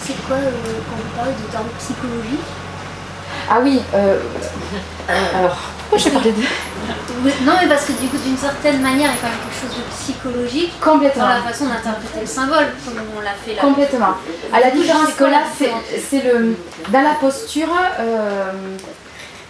C'est 0.00 0.16
quoi 0.26 0.36
euh, 0.36 0.50
quand 0.88 0.96
vous 0.96 1.16
parlez 1.16 1.32
de 1.32 1.52
tarot 1.52 1.64
psychologique 1.78 2.46
Ah 3.50 3.58
oui, 3.62 3.80
euh, 3.94 4.20
alors, 5.34 5.56
pourquoi 5.80 5.98
je 5.98 6.08
parlé 6.10 6.32
de 6.32 6.38
Oui, 7.24 7.32
Non, 7.44 7.52
mais 7.60 7.68
parce 7.68 7.84
que 7.86 7.92
du 7.92 8.08
coup, 8.08 8.16
d'une 8.18 8.36
certaine 8.36 8.80
manière, 8.80 9.10
il 9.10 9.14
y 9.14 9.18
a 9.18 9.20
quand 9.20 9.28
même 9.28 9.38
quelque 9.44 9.60
chose 9.60 9.76
de 9.78 9.84
psychologique 9.94 10.72
Complètement. 10.80 11.22
dans 11.24 11.28
la 11.30 11.42
façon 11.42 11.66
d'interpréter 11.66 12.20
le 12.20 12.26
symbole, 12.26 12.68
comme 12.84 12.94
on 13.16 13.20
l'a 13.20 13.32
fait 13.44 13.54
là. 13.54 13.62
Complètement. 13.62 14.14
À 14.52 14.60
la 14.60 14.70
différence 14.70 15.08
C'est 15.08 15.16
que 15.16 15.24
là, 15.24 15.42
c'est 15.56 16.22
le 16.24 16.56
dans 16.90 17.02
la 17.02 17.14
posture. 17.20 17.68
euh, 18.00 18.52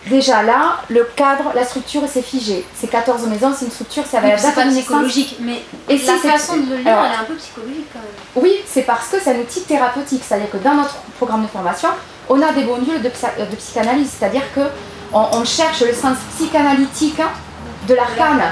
déjà 0.08 0.42
là, 0.42 0.78
le 0.88 1.04
cadre, 1.16 1.52
la 1.54 1.64
structure, 1.64 2.02
c'est 2.12 2.22
figé. 2.22 2.66
C'est 2.74 2.88
14 2.88 3.26
maisons, 3.26 3.52
c'est 3.56 3.66
une 3.66 3.70
structure, 3.70 4.04
ça 4.06 4.20
va 4.20 4.28
être 4.28 4.40
c'est 4.40 4.52
pas 4.54 4.66
psychologique, 4.66 5.36
mais 5.40 5.62
Et 5.88 5.98
la 5.98 6.14
façon 6.16 6.56
de 6.58 6.70
le 6.70 6.76
lire, 6.78 6.88
alors- 6.88 7.04
elle 7.06 7.12
est 7.12 7.16
un 7.16 7.24
peu 7.24 7.34
psychologique 7.34 7.86
quand 7.92 7.98
même. 8.00 8.44
Oui, 8.44 8.52
c'est 8.66 8.82
parce 8.82 9.08
que 9.08 9.16
c'est 9.22 9.34
un 9.36 9.40
outil 9.40 9.62
thérapeutique. 9.62 10.22
C'est-à-dire 10.26 10.50
que 10.50 10.56
dans 10.58 10.74
notre 10.74 10.96
programme 11.18 11.42
de 11.42 11.48
formation, 11.48 11.88
on 12.28 12.40
a 12.42 12.52
des 12.52 12.64
modules 12.64 13.00
de, 13.02 13.08
psy- 13.08 13.26
de 13.50 13.56
psychanalyse. 13.56 14.10
C'est-à-dire 14.18 14.42
que 14.54 14.60
on, 15.12 15.26
on 15.32 15.44
cherche 15.44 15.80
le 15.80 15.92
sens 15.94 16.16
psychanalytique 16.36 17.20
de 17.88 17.94
l'arcane. 17.94 18.42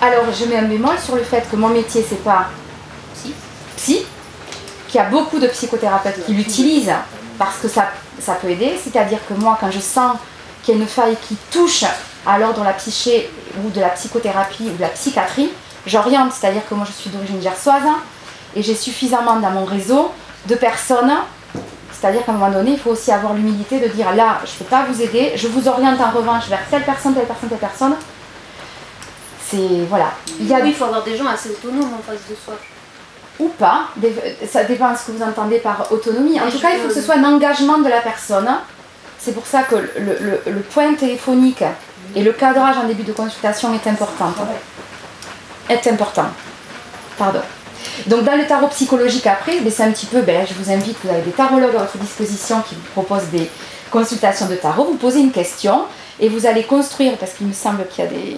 Alors, 0.00 0.24
je 0.32 0.44
mets 0.46 0.56
un 0.56 0.62
bémol 0.62 0.96
sur 0.98 1.16
le 1.16 1.22
fait 1.22 1.48
que 1.50 1.56
mon 1.56 1.68
métier, 1.68 2.04
c'est 2.08 2.22
pas 2.22 2.46
Si. 3.14 3.32
psy, 3.76 4.06
qu'il 4.88 4.96
y 5.00 5.04
a 5.04 5.08
beaucoup 5.08 5.38
de 5.38 5.46
psychothérapeutes 5.48 6.24
qui 6.26 6.32
l'utilisent 6.34 6.92
parce 7.38 7.58
que 7.58 7.68
ça, 7.68 7.90
ça 8.20 8.34
peut 8.34 8.48
aider. 8.50 8.72
C'est-à-dire 8.82 9.18
que 9.28 9.34
moi, 9.34 9.56
quand 9.60 9.70
je 9.70 9.80
sens 9.80 10.16
qu'il 10.64 10.74
y 10.74 10.78
a 10.78 10.80
une 10.80 10.88
faille 10.88 11.16
qui 11.28 11.36
touche 11.50 11.84
à 12.26 12.38
l'ordre 12.38 12.60
de 12.60 12.64
la 12.64 12.72
psyché 12.72 13.30
ou 13.62 13.70
de 13.70 13.80
la 13.80 13.90
psychothérapie 13.90 14.64
ou 14.72 14.76
de 14.76 14.80
la 14.80 14.88
psychiatrie, 14.88 15.50
j'oriente. 15.86 16.32
C'est-à-dire 16.32 16.62
que 16.68 16.74
moi, 16.74 16.86
je 16.86 16.92
suis 16.92 17.10
d'origine 17.10 17.42
gersoise 17.42 17.82
et 18.56 18.62
j'ai 18.62 18.74
suffisamment 18.74 19.36
dans 19.36 19.50
mon 19.50 19.64
réseau 19.64 20.10
de 20.46 20.54
personnes. 20.54 21.12
C'est-à-dire 21.92 22.24
qu'à 22.24 22.32
un 22.32 22.34
moment 22.34 22.50
donné, 22.50 22.72
il 22.72 22.78
faut 22.78 22.90
aussi 22.90 23.12
avoir 23.12 23.34
l'humilité 23.34 23.78
de 23.78 23.88
dire 23.88 24.14
là, 24.14 24.40
je 24.44 24.50
ne 24.52 24.58
peux 24.58 24.64
pas 24.64 24.84
vous 24.90 25.00
aider, 25.00 25.32
je 25.36 25.48
vous 25.48 25.68
oriente 25.68 26.00
en 26.00 26.10
revanche 26.10 26.48
vers 26.48 26.60
telle 26.70 26.82
personne, 26.82 27.14
telle 27.14 27.26
personne, 27.26 27.48
telle 27.48 27.58
personne. 27.58 27.94
C'est 29.48 29.84
voilà. 29.88 30.12
Il 30.40 30.46
y 30.46 30.54
a 30.54 30.60
Oui, 30.60 30.68
il 30.68 30.74
faut 30.74 30.84
avoir 30.84 31.02
des 31.02 31.16
gens 31.16 31.26
assez 31.26 31.50
autonomes 31.50 31.92
en 31.94 32.02
face 32.02 32.20
de 32.28 32.34
soi. 32.42 32.54
ou 33.38 33.48
pas, 33.48 33.88
ça 34.50 34.64
dépend 34.64 34.92
de 34.92 34.96
ce 34.96 35.04
que 35.06 35.12
vous 35.12 35.22
entendez 35.22 35.58
par 35.58 35.90
autonomie. 35.92 36.40
En 36.40 36.50
tout 36.50 36.58
cas, 36.58 36.70
il 36.74 36.80
faut 36.80 36.88
que 36.88 36.94
ce 36.94 37.02
soit 37.02 37.16
un 37.16 37.24
engagement 37.24 37.78
de 37.78 37.88
la 37.88 38.00
personne. 38.00 38.48
C'est 39.24 39.32
pour 39.32 39.46
ça 39.46 39.62
que 39.62 39.76
le, 39.76 40.60
point 40.70 40.92
téléphonique 40.92 41.64
et 42.14 42.22
le 42.22 42.32
cadrage 42.32 42.76
en 42.76 42.84
début 42.84 43.04
de 43.04 43.12
consultation 43.12 43.72
est 43.72 43.88
important. 43.88 44.34
Est 45.70 45.86
important. 45.86 46.26
Pardon. 47.16 47.40
Donc 48.06 48.24
dans 48.24 48.36
le 48.36 48.46
tarot 48.46 48.68
psychologique 48.68 49.26
après, 49.26 49.54
c'est 49.70 49.82
un 49.82 49.92
petit 49.92 50.04
peu, 50.04 50.20
ben, 50.20 50.46
je 50.46 50.52
vous 50.52 50.70
invite, 50.70 50.98
vous 51.02 51.08
avez 51.08 51.22
des 51.22 51.30
tarologues 51.30 51.74
à 51.74 51.78
votre 51.78 51.96
disposition 51.96 52.60
qui 52.68 52.74
vous 52.74 52.82
proposent 52.92 53.28
des 53.32 53.50
consultations 53.90 54.46
de 54.46 54.56
tarot, 54.56 54.84
vous 54.84 54.96
posez 54.96 55.20
une 55.20 55.32
question 55.32 55.84
et 56.20 56.28
vous 56.28 56.44
allez 56.44 56.64
construire, 56.64 57.16
parce 57.16 57.32
qu'il 57.32 57.46
me 57.46 57.54
semble 57.54 57.86
qu'il 57.88 58.04
y 58.04 58.06
a 58.06 58.10
des 58.10 58.36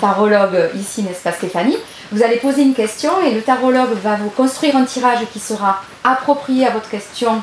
tarologues 0.00 0.70
ici, 0.74 1.02
n'est-ce 1.02 1.22
pas 1.22 1.32
Stéphanie? 1.32 1.76
Vous 2.10 2.24
allez 2.24 2.38
poser 2.38 2.62
une 2.62 2.74
question 2.74 3.12
et 3.24 3.32
le 3.32 3.42
tarologue 3.42 3.92
va 4.02 4.16
vous 4.16 4.30
construire 4.30 4.76
un 4.76 4.84
tirage 4.84 5.20
qui 5.32 5.38
sera 5.38 5.80
approprié 6.02 6.66
à 6.66 6.70
votre 6.70 6.88
question 6.88 7.40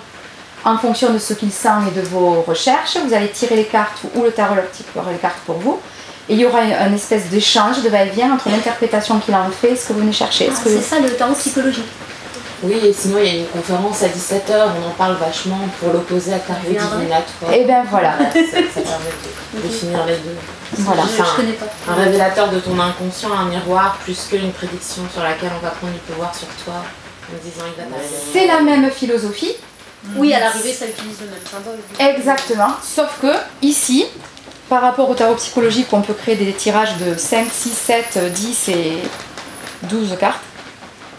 en 0.66 0.78
fonction 0.78 1.14
de 1.14 1.20
ce 1.20 1.34
qu'il 1.34 1.52
sent 1.52 1.70
et 1.90 2.00
de 2.00 2.02
vos 2.06 2.42
recherches. 2.42 2.98
Vous 3.06 3.14
allez 3.14 3.30
tirer 3.30 3.56
les 3.56 3.66
cartes 3.66 4.00
ou 4.16 4.24
le 4.24 4.32
tarologue 4.32 4.66
tirera 4.72 5.12
les 5.12 5.18
cartes 5.18 5.40
pour 5.46 5.58
vous. 5.58 5.80
Et 6.28 6.34
il 6.34 6.40
y 6.42 6.46
aura 6.46 6.60
un 6.60 6.94
espèce 6.94 7.26
d'échange, 7.30 7.82
de 7.82 7.90
va-et-vient 7.90 8.34
entre 8.34 8.50
l'interprétation 8.50 9.20
qu'il 9.20 9.34
en 9.34 9.50
fait 9.50 9.72
et 9.72 9.76
ce 9.76 9.88
que 9.88 9.94
vous 9.94 10.00
venez 10.02 10.12
chercher. 10.12 10.50
Ah, 10.52 10.64
que- 10.64 10.70
c'est 10.70 10.82
ça 10.82 11.00
le 11.00 11.10
tarot 11.16 11.34
psychologique. 11.34 11.86
Oui, 12.62 12.74
et 12.84 12.92
sinon 12.94 13.20
il 13.20 13.26
y 13.26 13.30
a 13.30 13.40
une 13.40 13.48
conférence 13.48 14.04
à 14.04 14.10
17h, 14.10 14.52
on 14.84 14.90
en 14.90 14.92
parle 14.92 15.16
vachement 15.16 15.62
pour 15.80 15.94
l'opposer 15.94 16.34
à 16.34 16.40
Tarot. 16.40 16.60
Divinatoire. 16.68 17.52
Eh 17.54 17.64
bien 17.64 17.84
voilà. 17.90 18.18
ça, 18.18 18.26
ça 18.26 18.82
permet 18.82 19.14
de 19.56 19.62
définir 19.62 20.06
les 20.06 20.18
deux. 20.18 20.36
Voilà. 20.80 21.04
Je, 21.04 21.24
je 21.24 21.36
connais 21.38 21.54
pas. 21.54 21.66
Un 21.90 21.96
révélateur 21.96 22.50
de 22.52 22.60
ton 22.60 22.78
inconscient, 22.78 23.30
un 23.32 23.46
miroir, 23.46 23.98
plus 24.04 24.28
qu'une 24.30 24.52
prédiction 24.52 25.04
sur 25.14 25.24
laquelle 25.24 25.52
on 25.58 25.64
va 25.64 25.72
prendre 25.72 25.94
du 25.94 26.00
pouvoir 26.00 26.36
sur 26.36 26.48
toi 26.66 26.74
en 26.76 27.38
disant 27.44 27.64
il 27.66 27.82
va 27.82 27.90
t'arriver. 27.90 28.16
C'est 28.34 28.46
la 28.48 28.60
même 28.62 28.92
philosophie, 28.92 29.56
Oui, 30.16 30.34
à 30.34 30.40
l'arrivée, 30.40 30.74
ça 30.74 30.86
utilise 30.88 31.20
le 31.22 31.28
même 31.28 31.40
symbole. 31.50 31.78
exactement, 32.00 32.70
sauf 32.82 33.20
que 33.22 33.34
ici, 33.62 34.06
par 34.70 34.82
rapport 34.82 35.10
au 35.10 35.14
tarot 35.16 35.36
psychologique, 35.36 35.88
on 35.92 36.02
peut 36.02 36.14
créer 36.14 36.36
des 36.36 36.54
tirages 36.54 36.96
de 36.98 37.18
5, 37.18 37.48
6, 37.52 37.70
7, 37.70 38.20
10 38.34 38.70
et 38.70 38.98
12 39.84 40.16
cartes. 40.20 40.40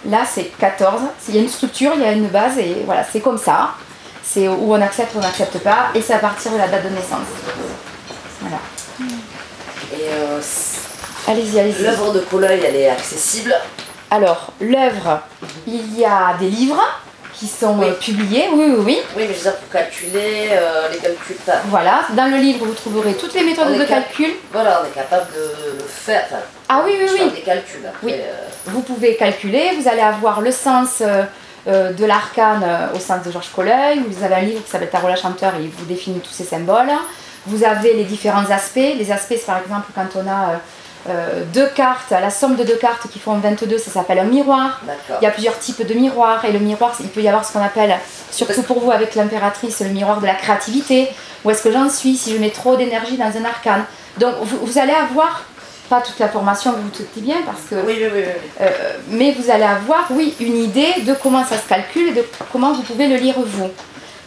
Là, 0.09 0.23
c'est 0.25 0.45
14. 0.59 1.03
Il 1.29 1.35
y 1.35 1.39
a 1.39 1.43
une 1.43 1.49
structure, 1.49 1.93
il 1.97 2.03
y 2.03 2.05
a 2.07 2.13
une 2.13 2.29
base, 2.29 2.59
et 2.59 2.83
voilà, 2.87 3.05
c'est 3.11 3.21
comme 3.21 3.39
ça. 3.39 3.75
C'est 4.23 4.49
où 4.49 4.73
on 4.73 4.81
accepte 4.81 5.13
on 5.17 5.21
n'accepte 5.21 5.59
pas, 5.59 5.89
et 5.95 6.01
c'est 6.01 6.15
à 6.15 6.19
partir 6.19 6.53
de 6.53 6.59
la 6.59 6.69
date 6.69 6.85
de 6.85 6.91
naissance. 6.91 7.27
Voilà. 8.41 8.59
Et 9.93 10.09
euh, 10.09 10.41
Allez-y, 11.29 11.61
allez-y. 11.61 11.83
l'œuvre 11.83 12.13
de 12.13 12.21
Coleuil, 12.21 12.63
elle 12.67 12.77
est 12.77 12.89
accessible? 12.89 13.55
Alors, 14.11 14.53
l'œuvre, 14.61 15.21
il 15.67 15.99
y 15.99 16.05
a 16.05 16.35
des 16.39 16.49
livres 16.49 16.81
qui 17.41 17.47
sont 17.47 17.79
Oui. 17.79 17.87
euh, 17.89 17.93
publiés, 17.95 18.49
oui, 18.53 18.65
oui, 18.69 18.75
oui. 18.85 18.99
Oui, 19.17 19.25
mais 19.27 19.29
je 19.29 19.33
veux 19.39 19.43
dire, 19.43 19.57
pour 19.57 19.71
calculer 19.71 20.49
euh, 20.53 20.89
les 20.93 20.99
calculs. 20.99 21.37
enfin, 21.41 21.59
Voilà, 21.69 22.03
dans 22.11 22.31
le 22.31 22.37
livre, 22.37 22.67
vous 22.67 22.75
trouverez 22.75 23.15
toutes 23.15 23.33
les 23.35 23.43
méthodes 23.43 23.73
de 23.73 23.79
cap- 23.85 24.05
calcul. 24.07 24.35
Voilà, 24.53 24.83
on 24.83 24.87
est 24.87 24.91
capable 24.95 25.27
de 25.33 25.79
le 25.79 25.85
faire. 25.89 26.25
Enfin, 26.27 26.43
Ah 26.69 26.83
oui, 26.85 26.93
oui, 27.01 27.09
oui. 27.15 27.31
des 27.35 27.41
calculs. 27.41 27.81
Après, 27.89 28.07
Oui. 28.07 28.13
euh, 28.15 28.35
Vous 28.67 28.83
pouvez 28.83 29.17
calculer, 29.17 29.71
vous 29.81 29.89
allez 29.89 30.03
avoir 30.03 30.43
le 30.43 30.53
sens 30.53 31.03
euh, 31.67 31.93
de 31.93 32.05
l'arcane 32.05 32.63
au 32.95 32.99
sens 32.99 33.25
de 33.25 33.31
Georges 33.33 33.51
Colleuil. 33.55 34.03
Vous 34.07 34.23
avez 34.23 34.35
un 34.35 34.41
livre 34.43 34.63
qui 34.63 34.71
s'appelle 34.71 34.91
Tarot 34.91 35.09
la 35.09 35.17
chanteur 35.17 35.55
et 35.59 35.63
il 35.63 35.71
vous 35.71 35.87
définit 35.87 36.21
tous 36.21 36.33
ces 36.33 36.45
symboles. 36.45 36.91
Vous 37.47 37.65
avez 37.65 37.95
les 37.95 38.05
différents 38.05 38.51
aspects. 38.51 38.77
Les 38.99 39.11
aspects, 39.11 39.35
c'est 39.39 39.47
par 39.47 39.59
exemple 39.63 39.87
quand 39.95 40.09
on 40.17 40.29
a 40.29 40.61
euh, 41.09 41.43
deux 41.55 41.67
cartes, 41.69 42.11
la 42.11 42.31
somme 42.31 42.57
de 42.57 42.65
deux 42.65 42.77
cartes 42.77 43.09
qui 43.11 43.19
font 43.19 43.35
22, 43.39 43.79
ça 43.79 43.91
s'appelle 43.91 44.19
un 44.19 44.25
miroir. 44.25 44.81
Il 45.21 45.25
y 45.25 45.27
a 45.27 45.31
plusieurs 45.31 45.59
types 45.59 45.87
de 45.87 45.95
miroirs 45.95 46.45
et 46.45 46.53
le 46.53 46.59
miroir, 46.59 46.95
il 47.01 47.09
peut 47.09 47.23
y 47.23 47.29
avoir 47.29 47.45
ce 47.45 47.53
qu'on 47.53 47.63
appelle, 47.63 47.97
surtout 48.31 48.63
pour 48.63 48.81
vous 48.81 48.91
avec 48.91 49.15
l'impératrice, 49.15 49.81
le 49.81 49.89
miroir 49.89 50.21
de 50.21 50.27
la 50.27 50.35
créativité. 50.35 51.09
Où 51.45 51.51
est-ce 51.51 51.63
que 51.63 51.73
j'en 51.73 51.89
suis 51.89 52.17
si 52.17 52.33
je 52.33 52.39
mets 52.39 52.51
trop 52.51 52.77
d'énergie 52.77 53.17
dans 53.17 53.25
un 53.35 53.45
arcane? 53.45 53.85
Donc 54.19 54.35
vous, 54.43 54.59
vous 54.67 54.79
allez 54.79 54.93
avoir, 54.93 55.45
pas 55.89 56.03
toute 56.03 56.19
la 56.19 56.29
formation, 56.29 56.73
vous 56.73 56.83
vous 56.83 56.89
doutez 56.91 57.21
bien, 57.23 57.37
parce 57.47 57.63
que 57.71 57.77
Oui, 57.87 57.97
oui, 57.99 58.09
oui. 58.13 58.21
oui. 58.27 58.33
euh, 58.61 58.69
mais 59.09 59.33
vous 59.33 59.51
allez 59.51 59.65
avoir, 59.65 60.07
oui, 60.11 60.35
une 60.39 60.59
idée 60.59 60.93
de 61.07 61.15
comment 61.15 61.45
ça 61.45 61.57
se 61.57 61.67
calcule 61.67 62.09
et 62.09 62.13
de 62.13 62.25
comment 62.53 62.73
vous 62.75 62.83
pouvez 62.83 63.09
le 63.09 63.17
lire 63.17 63.37
vous. 63.39 63.71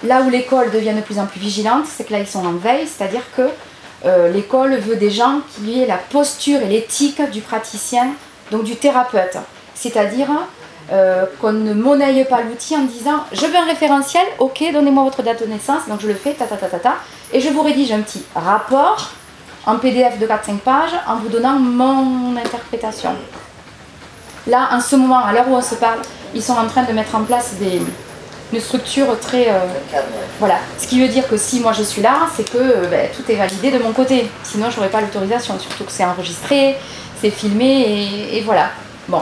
Là 0.03 0.21
où 0.21 0.29
l'école 0.29 0.71
devient 0.71 0.93
de 0.93 1.01
plus 1.01 1.19
en 1.19 1.25
plus 1.27 1.39
vigilante, 1.39 1.85
c'est 1.87 2.03
que 2.05 2.11
là 2.13 2.19
ils 2.19 2.27
sont 2.27 2.45
en 2.45 2.53
veille, 2.53 2.87
c'est-à-dire 2.87 3.21
que 3.37 3.43
euh, 4.05 4.29
l'école 4.29 4.75
veut 4.75 4.95
des 4.95 5.09
gens 5.09 5.39
qui 5.55 5.81
aient 5.81 5.87
la 5.87 5.97
posture 5.97 6.61
et 6.61 6.67
l'éthique 6.67 7.21
du 7.31 7.41
praticien, 7.41 8.07
donc 8.51 8.63
du 8.63 8.75
thérapeute. 8.75 9.37
C'est-à-dire 9.75 10.27
euh, 10.91 11.25
qu'on 11.39 11.53
ne 11.53 11.73
monnaie 11.73 12.25
pas 12.25 12.41
l'outil 12.41 12.75
en 12.75 12.83
disant 12.83 13.23
je 13.31 13.45
veux 13.45 13.55
un 13.55 13.65
référentiel, 13.65 14.25
ok, 14.39 14.63
donnez-moi 14.73 15.03
votre 15.03 15.23
date 15.23 15.41
de 15.41 15.47
naissance, 15.47 15.87
donc 15.87 16.01
je 16.01 16.07
le 16.07 16.15
fais, 16.15 16.33
ta 16.33 16.45
ta 16.45 16.57
ta 16.57 16.67
ta 16.67 16.79
ta, 16.79 16.95
et 17.31 17.39
je 17.39 17.49
vous 17.49 17.61
rédige 17.61 17.91
un 17.91 18.01
petit 18.01 18.23
rapport 18.35 19.11
en 19.65 19.77
PDF 19.77 20.19
de 20.19 20.27
4-5 20.27 20.57
pages 20.57 20.91
en 21.07 21.15
vous 21.15 21.29
donnant 21.29 21.57
mon 21.57 22.35
interprétation. 22.35 23.11
Là, 24.47 24.69
en 24.73 24.81
ce 24.81 24.97
moment, 24.97 25.23
à 25.23 25.31
l'heure 25.31 25.47
où 25.47 25.55
on 25.55 25.61
se 25.61 25.75
parle, 25.75 25.99
ils 26.35 26.43
sont 26.43 26.53
en 26.57 26.67
train 26.67 26.83
de 26.83 26.91
mettre 26.91 27.15
en 27.15 27.23
place 27.23 27.53
des, 27.53 27.81
une 28.53 28.61
structure 28.61 29.19
très... 29.19 29.49
euh, 29.49 29.59
voilà. 30.39 30.59
Ce 30.77 30.87
qui 30.87 31.01
veut 31.01 31.07
dire 31.07 31.27
que 31.27 31.37
si 31.37 31.59
moi 31.59 31.73
je 31.73 31.83
suis 31.83 32.01
là, 32.01 32.27
c'est 32.35 32.49
que 32.49 32.57
euh, 32.57 32.87
ben, 32.89 33.09
tout 33.15 33.29
est 33.31 33.35
validé 33.35 33.71
de 33.71 33.79
mon 33.79 33.91
côté. 33.91 34.29
Sinon, 34.43 34.69
je 34.69 34.75
n'aurais 34.77 34.89
pas 34.89 35.01
l'autorisation. 35.01 35.57
Surtout 35.59 35.85
que 35.85 35.91
c'est 35.91 36.05
enregistré, 36.05 36.77
c'est 37.19 37.31
filmé 37.31 37.81
et, 37.81 38.37
et 38.37 38.41
voilà. 38.41 38.69
Bon. 39.07 39.21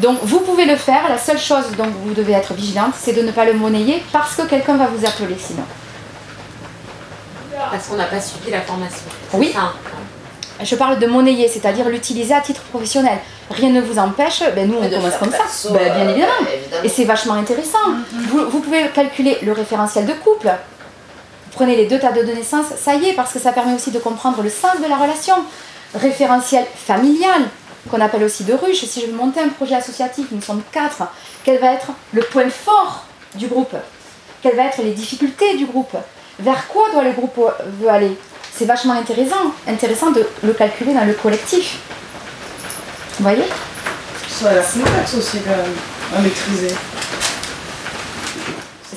Donc, 0.00 0.18
vous 0.22 0.40
pouvez 0.40 0.64
le 0.64 0.76
faire. 0.76 1.08
La 1.08 1.18
seule 1.18 1.38
chose 1.38 1.66
dont 1.78 1.86
vous 1.86 2.14
devez 2.14 2.32
être 2.32 2.52
vigilante, 2.52 2.94
c'est 3.00 3.12
de 3.12 3.22
ne 3.22 3.30
pas 3.30 3.44
le 3.44 3.52
monnayer 3.54 4.02
parce 4.12 4.34
que 4.34 4.42
quelqu'un 4.42 4.76
va 4.76 4.86
vous 4.86 5.06
appeler 5.06 5.36
sinon. 5.38 5.64
Parce 7.70 7.86
qu'on 7.86 7.96
n'a 7.96 8.06
pas 8.06 8.20
suivi 8.20 8.50
la 8.50 8.60
formation. 8.60 8.98
Oui. 9.34 9.52
ça. 9.54 9.72
Je 10.62 10.76
parle 10.76 10.98
de 10.98 11.06
monnayer, 11.06 11.48
c'est-à-dire 11.48 11.88
l'utiliser 11.88 12.32
à 12.32 12.40
titre 12.40 12.62
professionnel. 12.62 13.18
Rien 13.50 13.70
ne 13.70 13.80
vous 13.80 13.98
empêche, 13.98 14.42
ben 14.54 14.68
nous 14.68 14.78
on 14.80 14.88
commence 14.88 15.16
comme 15.18 15.30
ça. 15.30 15.70
Ben, 15.70 15.78
bien 15.78 16.06
euh, 16.06 16.10
évidemment. 16.10 16.32
évidemment. 16.52 16.82
Et 16.84 16.88
c'est 16.88 17.04
vachement 17.04 17.34
intéressant. 17.34 17.78
Vous, 18.12 18.48
vous 18.48 18.60
pouvez 18.60 18.88
calculer 18.94 19.38
le 19.42 19.52
référentiel 19.52 20.06
de 20.06 20.12
couple. 20.12 20.46
Vous 20.46 21.52
prenez 21.52 21.76
les 21.76 21.86
deux 21.86 21.98
tas 21.98 22.12
de 22.12 22.22
naissance, 22.22 22.66
ça 22.76 22.94
y 22.94 23.08
est, 23.08 23.12
parce 23.12 23.32
que 23.32 23.38
ça 23.38 23.52
permet 23.52 23.74
aussi 23.74 23.90
de 23.90 23.98
comprendre 23.98 24.42
le 24.42 24.48
sens 24.48 24.80
de 24.82 24.88
la 24.88 24.96
relation. 24.96 25.34
Référentiel 25.94 26.64
familial, 26.74 27.42
qu'on 27.90 28.00
appelle 28.00 28.24
aussi 28.24 28.44
de 28.44 28.54
ruche. 28.54 28.84
Si 28.84 29.00
je 29.00 29.06
veux 29.06 29.12
monter 29.12 29.40
un 29.40 29.48
projet 29.48 29.74
associatif, 29.74 30.26
nous 30.30 30.42
sommes 30.42 30.62
quatre, 30.72 31.02
quel 31.44 31.58
va 31.60 31.72
être 31.72 31.88
le 32.12 32.22
point 32.22 32.48
fort 32.48 33.04
du 33.34 33.46
groupe? 33.46 33.74
Quelles 34.42 34.56
vont 34.56 34.66
être 34.66 34.82
les 34.82 34.92
difficultés 34.92 35.56
du 35.56 35.66
groupe? 35.66 35.96
Vers 36.40 36.66
quoi 36.68 36.84
doit 36.92 37.04
le 37.04 37.12
groupe 37.12 37.38
veut 37.80 37.88
aller? 37.88 38.16
C'est 38.56 38.64
vachement 38.66 38.94
intéressant, 38.94 39.52
intéressant 39.66 40.10
de 40.12 40.26
le 40.44 40.52
calculer 40.52 40.94
dans 40.94 41.04
le 41.04 41.14
collectif. 41.14 41.78
Vous 43.18 43.22
voyez? 43.24 43.44
Ça 44.28 44.50
a 44.50 44.54
l'air 44.54 44.64
complexe 44.64 45.14
aussi 45.14 45.38
quand 45.40 45.50
même 45.50 45.74
à 46.16 46.20
maîtriser. 46.20 46.74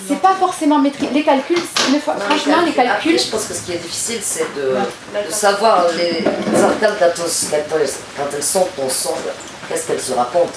C'est 0.07 0.21
pas 0.21 0.35
forcément 0.39 0.79
maîtrisé. 0.79 1.11
Les 1.13 1.23
calculs, 1.23 1.57
Non, 1.91 1.99
franchement, 1.99 2.61
les 2.63 2.71
Après, 2.71 2.83
calculs, 2.85 3.19
je 3.19 3.27
pense 3.29 3.45
que 3.45 3.53
ce 3.53 3.61
qui 3.61 3.73
est 3.73 3.77
difficile, 3.77 4.19
c'est 4.21 4.47
de, 4.55 4.75
de 5.27 5.31
savoir 5.31 5.85
les, 5.97 6.21
les 6.21 6.63
arcanes 6.63 6.95
quand, 6.99 7.05
elles- 7.17 7.81
elles- 7.81 7.89
elles 8.35 8.43
sont 8.43 8.67
ensemble, 8.83 9.29
qu'est-ce 9.67 9.87
qu'elles 9.87 9.99
se 10.01 10.13
racontent. 10.13 10.51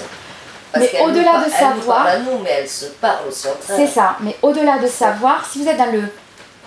Mais 0.77 0.87
qu'elles 0.89 1.01
nous 1.03 1.09
au-delà 1.09 1.39
de 1.39 1.45
elles 1.47 1.51
nous 1.51 1.81
savoir- 1.81 2.05
parlent 2.05 2.09
à 2.09 2.19
nous, 2.21 2.39
mais 2.45 2.51
elles 2.61 2.69
se 2.69 2.87
parlent 2.87 3.27
aussi 3.29 3.49
entre 3.49 3.59
c'est 3.67 3.83
elles. 3.83 3.89
ça. 3.91 4.17
Mais 4.21 4.37
au-delà 4.43 4.79
de 4.79 4.87
savoir, 4.87 5.45
si 5.51 5.63
vous 5.63 5.69
êtes 5.69 5.79
dans 5.79 5.91
le 5.93 6.03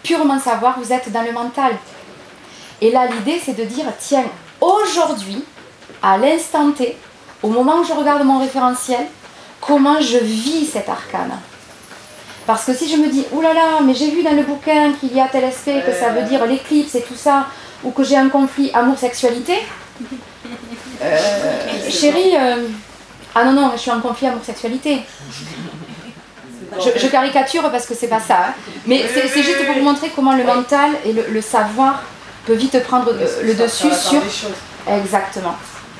purement 0.03 0.39
savoir, 0.39 0.77
vous 0.79 0.91
êtes 0.91 1.09
dans 1.11 1.21
le 1.21 1.31
mental. 1.31 1.71
Et 2.83 2.91
là, 2.91 3.07
l'idée, 3.07 3.41
c'est 3.43 3.55
de 3.55 3.63
dire, 3.63 3.85
tiens, 3.97 4.25
aujourd'hui, 4.59 5.41
à 6.01 6.17
l'instant 6.17 6.69
T, 6.71 6.97
au 7.41 7.47
moment 7.47 7.77
où 7.79 7.85
je 7.85 7.93
regarde 7.93 8.25
mon 8.25 8.39
référentiel, 8.39 9.05
comment 9.61 10.01
je 10.01 10.17
vis 10.17 10.65
cet 10.65 10.89
arcane. 10.89 11.31
Parce 12.45 12.65
que 12.65 12.73
si 12.73 12.89
je 12.89 12.97
me 12.97 13.07
dis, 13.07 13.23
oulala, 13.31 13.53
là 13.53 13.59
là, 13.59 13.79
mais 13.85 13.93
j'ai 13.93 14.11
vu 14.11 14.21
dans 14.21 14.35
le 14.35 14.43
bouquin 14.43 14.91
qu'il 14.99 15.15
y 15.15 15.21
a 15.21 15.29
tel 15.29 15.45
aspect, 15.45 15.81
que 15.85 15.93
ça 15.93 16.09
veut 16.09 16.23
dire 16.23 16.45
l'éclipse 16.45 16.95
et 16.95 17.01
tout 17.03 17.15
ça, 17.15 17.47
ou 17.85 17.91
que 17.91 18.03
j'ai 18.03 18.17
un 18.17 18.27
conflit 18.27 18.69
amour-sexualité, 18.73 19.59
euh, 21.01 21.17
chérie, 21.89 22.35
euh, 22.35 22.67
ah 23.33 23.45
non, 23.45 23.53
non, 23.53 23.71
je 23.75 23.79
suis 23.79 23.91
en 23.91 24.01
conflit 24.01 24.27
amour-sexualité. 24.27 25.03
Je, 26.81 26.99
je 26.99 27.07
caricature 27.07 27.71
parce 27.71 27.85
que 27.85 27.93
c'est 27.93 28.07
pas 28.07 28.19
ça, 28.19 28.47
hein. 28.47 28.53
mais 28.87 29.05
c'est 29.07 29.41
juste 29.41 29.65
pour 29.65 29.75
vous 29.75 29.83
montrer 29.83 30.11
comment 30.13 30.35
le 30.35 30.43
mental 30.43 30.91
et 31.05 31.13
le, 31.13 31.27
le 31.29 31.41
savoir 31.41 32.03
peut 32.45 32.53
vite 32.53 32.81
prendre 32.83 33.11
euh, 33.11 33.43
le 33.43 33.53
dessus 33.53 33.91
sur. 33.93 34.21
Exactement. 34.87 35.55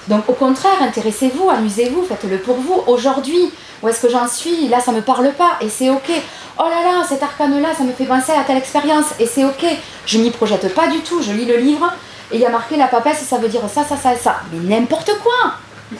Donc 0.08 0.28
au 0.28 0.34
contraire, 0.34 0.82
intéressez-vous, 0.82 1.50
amusez-vous, 1.50 2.04
faites-le 2.04 2.38
pour 2.40 2.58
vous. 2.58 2.84
Aujourd'hui, 2.88 3.52
où 3.82 3.88
est-ce 3.88 4.02
que 4.02 4.10
j'en 4.10 4.28
suis? 4.28 4.68
Là, 4.68 4.80
ça 4.82 4.92
me 4.92 5.02
parle 5.02 5.32
pas 5.34 5.54
et 5.62 5.70
c'est 5.70 5.90
ok. 5.90 6.12
Oh 6.60 6.64
là 6.64 6.84
là, 6.84 7.06
cet 7.08 7.24
arcane-là, 7.24 7.70
ça 7.78 7.84
me 7.84 7.94
fait 7.94 8.06
penser 8.06 8.32
à 8.34 8.44
telle 8.44 8.58
expérience 8.58 9.06
et 9.20 9.26
c'est 9.26 9.46
ok. 9.46 9.66
Je 10.06 10.18
m'y 10.18 10.30
projette 10.32 10.74
pas 10.76 10.88
du 10.88 11.00
tout. 11.00 11.22
Je 11.22 11.32
lis 11.32 11.46
le 11.46 11.58
livre 11.58 11.92
et 12.32 12.36
il 12.36 12.42
y 12.42 12.46
a 12.46 12.50
marqué 12.50 12.76
la 12.76 12.88
papesse, 12.88 13.24
ça 13.26 13.38
veut 13.38 13.48
dire 13.48 13.62
ça, 13.74 13.84
ça, 13.86 13.96
ça 13.96 14.14
et 14.14 14.18
ça. 14.18 14.38
Mais 14.52 14.76
n'importe 14.76 15.12
quoi. 15.24 15.54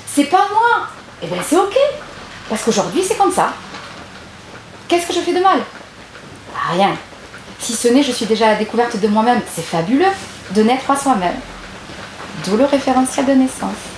C'est 0.06 0.26
pas 0.26 0.48
moi. 0.52 0.88
Et 1.22 1.28
bien 1.28 1.42
c'est 1.48 1.58
ok. 1.58 1.78
Parce 2.50 2.62
qu'aujourd'hui, 2.64 3.04
c'est 3.08 3.18
comme 3.18 3.32
ça. 3.32 3.54
Qu'est-ce 4.88 5.08
que 5.08 5.14
je 5.14 5.22
fais 5.22 5.34
de 5.34 5.40
mal? 5.40 5.60
Rien. 6.74 6.96
Si 7.60 7.74
ce 7.74 7.88
n'est, 7.88 8.04
je 8.04 8.12
suis 8.12 8.26
déjà 8.26 8.48
à 8.48 8.50
la 8.50 8.56
découverte 8.56 9.00
de 9.00 9.08
moi-même. 9.08 9.42
C'est 9.56 9.64
fabuleux 9.64 10.06
de 10.54 10.64
naître 10.64 10.90
à 10.90 10.96
soi-même. 10.98 11.36
D'où 12.46 12.58
le 12.58 12.66
référentiel 12.66 13.26
de 13.26 13.32
naissance. 13.32 13.72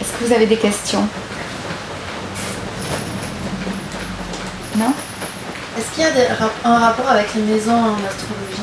Est-ce 0.00 0.12
que 0.12 0.24
vous 0.24 0.32
avez 0.32 0.46
des 0.46 0.56
questions? 0.56 1.06
Non? 4.76 4.92
Est-ce 5.78 5.90
qu'il 5.94 6.02
y 6.02 6.06
a 6.06 6.10
des 6.10 6.26
un 6.64 6.78
rapport 6.78 7.08
avec 7.08 7.34
les 7.34 7.42
maisons 7.42 7.72
en 7.72 7.94
astrologie? 7.94 8.62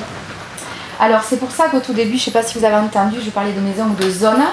Alors 0.99 1.21
c'est 1.23 1.37
pour 1.37 1.51
ça 1.51 1.69
qu'au 1.69 1.79
tout 1.79 1.93
début, 1.93 2.17
je 2.17 2.21
ne 2.21 2.25
sais 2.25 2.31
pas 2.31 2.43
si 2.43 2.57
vous 2.57 2.65
avez 2.65 2.75
entendu, 2.75 3.17
je 3.23 3.29
parlais 3.29 3.53
de 3.53 3.59
maison 3.59 3.85
ou 3.85 3.95
de 3.95 4.09
zone. 4.09 4.43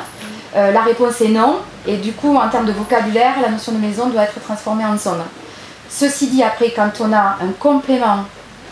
Euh, 0.56 0.72
la 0.72 0.82
réponse 0.82 1.20
est 1.20 1.28
non. 1.28 1.58
Et 1.86 1.96
du 1.96 2.12
coup, 2.12 2.36
en 2.36 2.48
termes 2.48 2.66
de 2.66 2.72
vocabulaire, 2.72 3.34
la 3.42 3.50
notion 3.50 3.72
de 3.72 3.78
maison 3.78 4.08
doit 4.08 4.22
être 4.24 4.40
transformée 4.40 4.84
en 4.84 4.96
zone. 4.96 5.22
Ceci 5.88 6.28
dit, 6.28 6.42
après, 6.42 6.72
quand 6.74 6.90
on 7.00 7.12
a 7.12 7.36
un 7.40 7.52
complément 7.58 8.24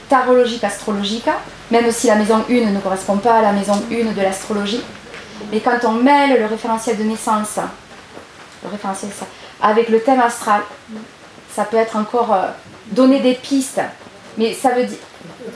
tarologique, 0.08 0.64
astrologique, 0.64 1.28
même 1.70 1.90
si 1.90 2.06
la 2.08 2.16
maison 2.16 2.44
1 2.48 2.70
ne 2.70 2.80
correspond 2.80 3.16
pas 3.16 3.38
à 3.38 3.42
la 3.42 3.52
maison 3.52 3.82
1 3.90 4.12
de 4.12 4.20
l'astrologie, 4.20 4.82
mais 5.50 5.60
quand 5.60 5.78
on 5.84 5.92
mêle 5.92 6.38
le 6.38 6.46
référentiel 6.46 6.96
de 6.96 7.02
naissance, 7.02 7.58
le 8.62 8.70
référentiel 8.70 9.10
avec 9.60 9.88
le 9.88 10.00
thème 10.00 10.20
astral, 10.20 10.62
ça 11.54 11.64
peut 11.64 11.76
être 11.76 11.96
encore 11.96 12.32
euh, 12.32 12.46
donner 12.90 13.20
des 13.20 13.34
pistes. 13.34 13.80
Mais 14.38 14.54
ça 14.54 14.70
veut 14.70 14.84
dire, 14.84 14.98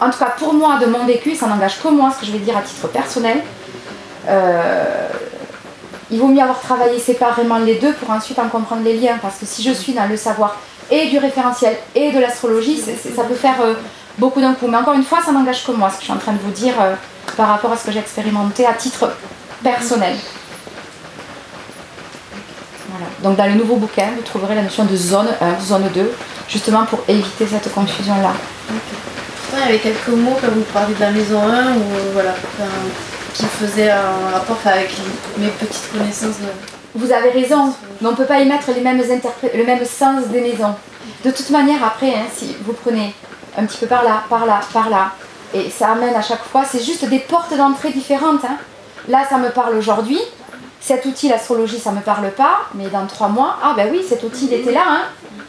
en 0.01 0.11
tout 0.11 0.19
cas 0.19 0.35
pour 0.39 0.53
moi, 0.55 0.79
de 0.79 0.87
mon 0.87 1.05
vécu, 1.07 1.35
ça 1.35 1.47
n'engage 1.47 1.81
que 1.81 1.89
moi, 1.89 2.13
ce 2.15 2.21
que 2.21 2.27
je 2.27 2.33
vais 2.33 2.39
dire 2.39 2.57
à 2.57 2.63
titre 2.63 2.89
personnel. 2.89 3.43
Euh, 4.29 5.09
il 6.11 6.21
vaut 6.21 6.29
mieux 6.29 6.43
avoir 6.43 6.61
travaillé 6.61 6.99
séparément 7.01 7.59
les 7.59 7.77
deux 7.77 7.93
pour 7.95 8.11
ensuite 8.11 8.39
en 8.39 8.49
comprendre 8.49 8.83
les 8.85 8.97
liens. 8.99 9.19
Parce 9.21 9.39
que 9.39 9.47
si 9.47 9.63
je 9.63 9.73
suis 9.73 9.93
dans 9.93 10.07
le 10.07 10.17
savoir 10.17 10.57
et 10.91 11.09
du 11.09 11.19
référentiel 11.19 11.77
et 11.95 12.13
de 12.13 12.21
l'astrologie, 12.21 12.79
ça 12.79 13.25
peut 13.25 13.35
faire 13.35 13.61
euh, 13.61 13.75
beaucoup 14.19 14.41
d'un 14.41 14.55
coup. 14.55 14.67
Mais 14.69 14.77
encore 14.77 14.95
une 14.95 15.05
fois, 15.05 15.19
ça 15.25 15.33
n'engage 15.33 15.65
que 15.65 15.73
moi, 15.73 15.89
ce 15.91 15.95
que 15.97 16.01
je 16.01 16.05
suis 16.05 16.13
en 16.13 16.19
train 16.19 16.33
de 16.33 16.39
vous 16.39 16.51
dire 16.51 16.75
euh, 16.81 16.95
par 17.37 17.49
rapport 17.49 17.73
à 17.73 17.77
ce 17.77 17.85
que 17.87 17.93
j'ai 17.93 17.99
expérimenté 18.01 18.67
à 18.67 18.73
titre 18.75 19.11
personnel. 19.63 20.15
Voilà. 22.91 23.07
Donc 23.23 23.37
dans 23.37 23.47
le 23.47 23.55
nouveau 23.55 23.77
bouquin, 23.77 24.09
vous 24.17 24.23
trouverez 24.23 24.55
la 24.55 24.63
notion 24.63 24.85
de 24.85 24.97
zone 24.97 25.29
1, 25.41 25.61
zone 25.65 25.89
2, 25.95 26.13
justement 26.49 26.85
pour 26.85 27.01
éviter 27.09 27.47
cette 27.47 27.73
confusion-là. 27.73 28.33
Il 29.55 29.61
y 29.61 29.63
avait 29.63 29.79
quelques 29.79 30.09
mots 30.09 30.37
quand 30.41 30.49
vous 30.53 30.61
parliez 30.73 30.95
de 30.95 31.01
la 31.01 31.11
maison 31.11 31.41
1 31.41 31.45
ou 31.47 31.51
euh, 31.51 32.11
voilà, 32.13 32.31
enfin, 32.31 32.69
qui 33.33 33.45
faisaient 33.45 33.91
un 33.91 34.31
rapport 34.33 34.59
avec 34.65 34.91
mes 35.39 35.49
petites 35.49 35.91
connaissances 35.93 36.39
de. 36.41 36.49
Vous 36.99 37.13
avez 37.13 37.31
raison, 37.31 37.73
mais 38.01 38.09
on 38.09 38.13
ne 38.13 38.17
peut 38.17 38.25
pas 38.25 38.41
y 38.41 38.47
mettre 38.47 38.71
les 38.75 38.81
mêmes 38.81 39.01
interpré- 39.01 39.55
le 39.57 39.65
même 39.65 39.85
sens 39.85 40.27
des 40.29 40.41
maisons. 40.41 40.75
De 41.25 41.31
toute 41.31 41.51
manière, 41.51 41.83
après, 41.85 42.09
hein, 42.15 42.27
si 42.35 42.57
vous 42.65 42.73
prenez 42.73 43.15
un 43.57 43.65
petit 43.65 43.79
peu 43.79 43.87
par 43.87 44.05
là, 44.05 44.23
par 44.29 44.47
là, 44.47 44.61
par 44.73 44.91
là, 44.91 45.11
et 45.55 45.71
ça 45.71 45.93
amène 45.93 46.15
à 46.15 46.23
chaque 46.23 46.45
fois, 46.45 46.65
c'est 46.71 46.83
juste 46.83 47.05
des 47.09 47.19
portes 47.21 47.57
d'entrée 47.57 47.91
différentes. 47.91 48.45
hein. 48.45 48.57
Là, 49.09 49.25
ça 49.29 49.39
me 49.39 49.51
parle 49.51 49.77
aujourd'hui. 49.77 50.21
Cet 50.81 51.05
outil, 51.05 51.29
l'astrologie, 51.29 51.79
ça 51.81 51.91
ne 51.91 51.97
me 51.97 52.01
parle 52.03 52.31
pas, 52.31 52.61
mais 52.75 52.87
dans 52.89 53.07
trois 53.07 53.29
mois, 53.29 53.57
ah 53.63 53.73
ben 53.77 53.89
oui, 53.91 54.05
cet 54.09 54.23
outil, 54.23 54.47
il 54.47 54.55
était 54.55 54.73
là. 54.73 54.83
hein. 54.87 55.03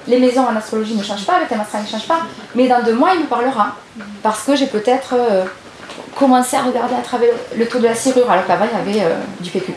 Les 0.07 0.19
maisons 0.19 0.45
en 0.47 0.55
astrologie 0.55 0.95
ne 0.95 1.03
changent 1.03 1.25
pas, 1.25 1.39
le 1.39 1.47
thème 1.47 1.59
astral 1.59 1.83
ne 1.83 1.87
change 1.87 2.07
pas, 2.07 2.19
mais 2.55 2.67
dans 2.67 2.81
deux 2.81 2.93
mois, 2.93 3.11
il 3.13 3.21
me 3.21 3.25
parlera. 3.27 3.75
Parce 4.23 4.43
que 4.43 4.55
j'ai 4.55 4.67
peut-être 4.67 5.13
euh, 5.13 5.43
commencé 6.17 6.55
à 6.55 6.61
regarder 6.61 6.95
à 6.95 7.01
travers 7.01 7.33
le 7.55 7.67
taux 7.67 7.79
de 7.79 7.85
la 7.85 7.95
serrure, 7.95 8.29
alors 8.31 8.45
qu'avant, 8.45 8.65
il 8.71 8.95
y 8.95 8.99
avait 8.99 9.05
euh, 9.11 9.15
du 9.41 9.49
PQ. 9.49 9.73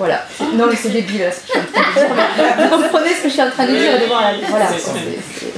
Voilà. 0.00 0.24
Non, 0.54 0.66
mais 0.66 0.76
c'est 0.76 0.88
débile 0.88 1.20
là, 1.20 1.30
ce 1.30 1.40
que 1.40 1.46
je 1.46 1.52
suis 1.52 1.60
en 1.60 1.64
train 1.72 1.82
de 2.22 2.34
dire. 2.34 2.78
Vous 2.78 2.82
comprenez 2.84 3.10
ce 3.10 3.22
que 3.22 3.28
je 3.28 3.32
suis 3.34 3.42
en 3.42 3.50
train 3.50 3.66
de 3.66 3.76
dire 3.76 4.00
devant 4.00 4.18
la- 4.20 4.32
Voilà. 4.48 4.68
C'est- 4.72 4.78
c'est- 4.78 5.18
c'est- 5.38 5.52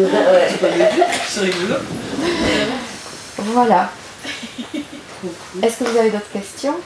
Ouais. 0.00 0.90
C'est 1.26 1.40
rigolo. 1.40 1.74
Voilà. 3.38 3.90
Est-ce 5.60 5.76
que 5.78 5.84
vous 5.90 5.96
avez 5.98 6.10
d'autres 6.10 6.30
questions? 6.32 6.76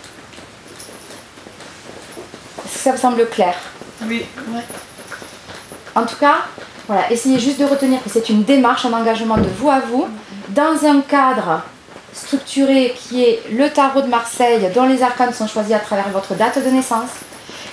Est-ce 2.65 2.75
que 2.75 2.81
ça 2.81 2.93
vous 2.93 2.99
semble 2.99 3.29
clair? 3.29 3.55
Oui. 4.07 4.25
En 5.95 6.05
tout 6.07 6.17
cas, 6.17 6.37
voilà, 6.89 7.11
essayez 7.13 7.39
juste 7.39 7.61
de 7.61 7.67
retenir 7.67 8.03
que 8.03 8.09
c'est 8.09 8.31
une 8.31 8.45
démarche, 8.45 8.87
un 8.87 8.93
engagement 8.95 9.37
de 9.37 9.49
vous 9.59 9.69
à 9.71 9.81
vous, 9.81 10.09
dans 10.49 10.83
un 10.87 11.03
cadre 11.03 11.63
structuré 12.13 12.95
qui 12.97 13.25
est 13.25 13.43
le 13.51 13.71
tarot 13.71 14.03
de 14.03 14.09
Marseille, 14.09 14.71
dont 14.75 14.85
les 14.85 15.03
arcanes 15.03 15.33
sont 15.33 15.49
choisis 15.49 15.75
à 15.75 15.79
travers 15.79 16.09
votre 16.11 16.35
date 16.35 16.63
de 16.63 16.71
naissance, 16.71 17.11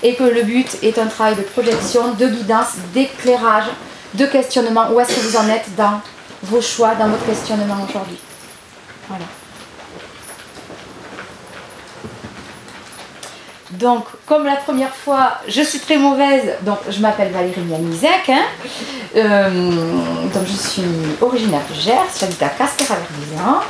et 0.02 0.16
que 0.16 0.24
le 0.24 0.44
but 0.44 0.78
est 0.82 0.98
un 0.98 1.08
travail 1.08 1.36
de 1.36 1.42
projection, 1.42 2.14
de 2.14 2.28
guidance, 2.28 2.76
d'éclairage, 2.94 3.66
de 4.14 4.26
questionnement. 4.26 4.92
Où 4.92 5.00
est-ce 5.00 5.16
que 5.16 5.20
vous 5.20 5.38
en 5.38 5.48
êtes 5.50 5.76
dans 5.76 6.02
vos 6.44 6.62
choix, 6.62 6.96
dans 6.96 7.08
votre 7.08 7.26
questionnement 7.26 7.78
aujourd'hui? 7.88 8.20
Voilà. 9.08 9.26
Donc, 13.72 14.06
comme 14.26 14.46
la 14.46 14.56
première 14.56 14.96
fois, 14.96 15.34
je 15.48 15.62
suis 15.62 15.80
très 15.80 15.98
mauvaise, 15.98 16.54
donc 16.64 16.80
je 16.90 17.00
m'appelle 17.00 17.32
Valérie 17.32 17.62
Mianizek, 17.62 18.30
hein. 18.30 18.46
Euh, 19.16 19.50
donc 20.34 20.44
je 20.48 20.56
suis 20.56 20.82
originaire 21.22 21.62
de 21.70 21.80
Gers, 21.80 22.10
j'habite 22.20 22.42
à 22.42 22.50
Castres-Verduzan, 22.50 23.62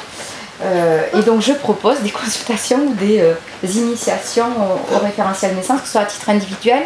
Euh, 0.61 1.03
et 1.17 1.21
donc 1.21 1.41
je 1.41 1.53
propose 1.53 1.99
des 2.01 2.09
consultations 2.09 2.79
ou 2.79 2.93
des, 2.93 3.21
euh, 3.21 3.33
des 3.63 3.77
initiations 3.77 4.47
au, 4.47 4.95
au 4.95 4.99
référentiel 4.99 5.55
naissance, 5.55 5.81
que 5.81 5.85
ce 5.85 5.93
soit 5.93 6.01
à 6.01 6.05
titre 6.05 6.29
individuel, 6.29 6.83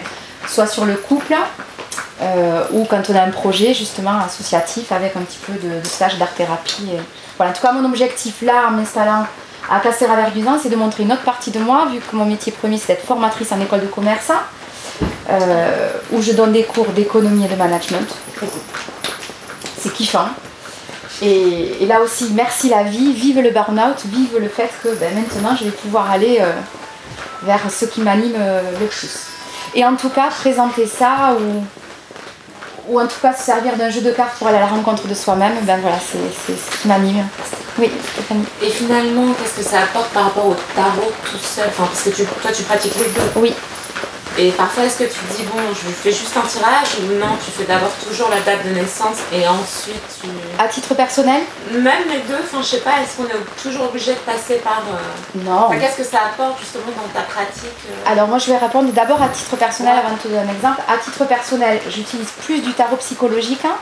soit 0.47 0.67
sur 0.67 0.85
le 0.85 0.95
couple, 0.95 1.35
euh, 2.21 2.63
ou 2.71 2.85
quand 2.85 3.01
on 3.09 3.15
a 3.15 3.21
un 3.21 3.31
projet 3.31 3.73
justement 3.73 4.19
associatif 4.19 4.91
avec 4.91 5.15
un 5.15 5.21
petit 5.21 5.39
peu 5.39 5.53
de, 5.53 5.85
stage 5.85 6.17
d'art-thérapie. 6.17 6.89
Voilà, 7.37 7.51
en 7.51 7.55
tout 7.55 7.61
cas 7.61 7.71
mon 7.71 7.85
objectif 7.85 8.41
là, 8.41 8.67
en 8.67 8.71
m'installant 8.71 9.25
à 9.69 9.79
Castéra-Verduzan, 9.79 10.59
c'est 10.61 10.69
de 10.69 10.75
montrer 10.75 11.03
une 11.03 11.13
autre 11.13 11.23
partie 11.23 11.49
de 11.49 11.59
moi, 11.59 11.87
vu 11.91 11.99
que 11.99 12.15
mon 12.15 12.25
métier 12.25 12.51
premier 12.51 12.77
c'est 12.77 12.93
d'être 12.93 13.05
formatrice 13.05 13.51
en 13.51 13.59
école 13.59 13.81
de 13.81 13.87
commerce, 13.87 14.31
où 16.11 16.21
je 16.21 16.33
donne 16.33 16.51
des 16.51 16.63
cours 16.63 16.87
d'économie 16.87 17.45
et 17.45 17.47
de 17.47 17.55
management. 17.55 18.07
C'est 19.79 19.93
kiffant. 19.93 20.27
Et, 21.21 21.83
et 21.83 21.85
là 21.85 22.01
aussi, 22.01 22.31
merci 22.33 22.69
la 22.69 22.83
vie, 22.83 23.13
vive 23.13 23.39
le 23.39 23.51
burn-out, 23.51 24.03
vive 24.05 24.37
le 24.39 24.49
fait 24.49 24.69
que 24.83 24.89
ben, 24.95 25.13
maintenant 25.15 25.55
je 25.55 25.65
vais 25.65 25.71
pouvoir 25.71 26.09
aller 26.11 26.39
euh, 26.41 26.51
vers 27.43 27.61
ce 27.71 27.85
qui 27.85 28.01
m'anime 28.01 28.35
euh, 28.37 28.61
le 28.79 28.85
plus. 28.87 29.27
Et 29.75 29.85
en 29.85 29.95
tout 29.95 30.09
cas, 30.09 30.29
présenter 30.29 30.87
ça 30.87 31.35
ou 31.39 31.63
ou 32.87 32.99
en 32.99 33.07
tout 33.07 33.19
cas 33.21 33.33
se 33.33 33.43
servir 33.43 33.77
d'un 33.77 33.89
jeu 33.89 34.01
de 34.01 34.11
cartes 34.11 34.37
pour 34.37 34.47
aller 34.47 34.57
à 34.57 34.61
la 34.61 34.67
rencontre 34.67 35.07
de 35.07 35.13
soi-même, 35.13 35.53
ben 35.61 35.79
voilà, 35.81 35.97
c'est 35.99 36.53
ce 36.53 36.81
qui 36.81 36.87
m'anime. 36.87 37.25
Oui. 37.77 37.89
Et 38.61 38.69
finalement, 38.69 39.33
qu'est-ce 39.33 39.63
que 39.63 39.63
ça 39.63 39.83
apporte 39.83 40.09
par 40.09 40.25
rapport 40.25 40.47
au 40.47 40.55
tarot 40.75 41.11
tout 41.23 41.37
seul? 41.37 41.65
Enfin, 41.69 41.85
parce 41.85 42.03
que 42.03 42.09
tu, 42.09 42.25
toi, 42.25 42.51
tu 42.51 42.63
pratiques 42.63 42.95
les 42.95 43.05
deux. 43.05 43.39
Oui. 43.39 43.53
Et 44.35 44.49
parfois, 44.49 44.85
est-ce 44.85 44.97
que 44.97 45.03
tu 45.03 45.19
dis, 45.37 45.43
bon, 45.43 45.59
je 45.73 45.89
fais 45.91 46.11
juste 46.11 46.35
un 46.35 46.41
tirage 46.41 46.87
ou 47.03 47.13
non, 47.19 47.37
tu 47.45 47.51
fais 47.51 47.65
d'abord 47.65 47.91
toujours 48.07 48.29
la 48.29 48.39
date 48.39 48.65
de 48.65 48.71
naissance 48.71 49.17
et 49.31 49.47
ensuite 49.47 50.01
tu. 50.19 50.27
À 50.57 50.67
titre 50.67 50.95
personnel 50.95 51.41
Même 51.71 52.07
les 52.09 52.17
deux, 52.21 52.39
enfin, 52.43 52.57
je 52.63 52.67
sais 52.67 52.77
pas, 52.79 52.93
est-ce 53.03 53.17
qu'on 53.17 53.25
est 53.25 53.61
toujours 53.61 53.89
obligé 53.89 54.13
de 54.13 54.17
passer 54.19 54.55
par. 54.55 54.81
euh, 54.91 55.39
Non. 55.45 55.65
Enfin, 55.67 55.77
qu'est-ce 55.77 55.97
que 55.97 56.03
ça 56.03 56.17
apporte 56.33 56.59
justement 56.59 56.85
dans 56.97 57.13
ta 57.13 57.21
pratique 57.27 57.69
euh, 57.91 58.11
Alors 58.11 58.27
moi 58.27 58.39
je 58.39 58.49
vais 58.51 58.57
répondre 58.57 58.91
d'abord 58.91 59.21
à 59.21 59.27
titre 59.27 59.55
personnel 59.55 59.93
avant 60.03 60.15
de 60.15 60.19
te 60.19 60.27
donner 60.27 60.39
un 60.39 60.51
exemple. 60.51 60.81
À 60.87 60.97
titre 60.97 61.25
personnel, 61.25 61.79
j'utilise 61.91 62.31
plus 62.43 62.59
du 62.61 62.73
tarot 62.73 62.95
psychologique 62.97 63.63
hein, 63.65 63.75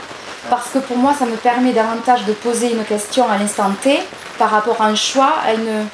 parce 0.49 0.67
que 0.73 0.79
pour 0.79 0.97
moi 0.97 1.13
ça 1.17 1.25
me 1.25 1.37
permet 1.37 1.71
davantage 1.71 2.25
de 2.25 2.33
poser 2.33 2.73
une 2.73 2.83
question 2.83 3.25
à 3.31 3.37
l'instant 3.37 3.71
T 3.81 4.01
par 4.37 4.49
rapport 4.49 4.81
à 4.81 4.87
un 4.87 4.95
choix, 4.95 5.33
à 5.47 5.53
une 5.53 5.87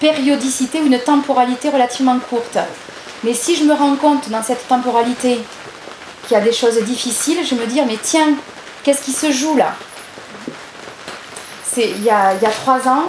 périodicité 0.00 0.80
ou 0.80 0.86
une 0.86 0.98
temporalité 0.98 1.68
relativement 1.70 2.18
courte. 2.28 2.58
Mais 3.24 3.34
si 3.34 3.56
je 3.56 3.64
me 3.64 3.74
rends 3.74 3.96
compte 3.96 4.28
dans 4.30 4.42
cette 4.42 4.66
temporalité 4.66 5.40
qu'il 6.26 6.36
y 6.36 6.40
a 6.40 6.42
des 6.42 6.52
choses 6.52 6.78
difficiles, 6.82 7.38
je 7.48 7.54
me 7.54 7.66
dis 7.66 7.80
mais 7.86 7.98
tiens, 8.02 8.34
qu'est-ce 8.82 9.02
qui 9.02 9.12
se 9.12 9.30
joue 9.30 9.56
là? 9.56 9.74
C'est 11.64 11.90
il 11.90 12.02
y 12.02 12.10
a, 12.10 12.34
il 12.34 12.42
y 12.42 12.46
a 12.46 12.50
trois 12.50 12.86
ans, 12.88 13.04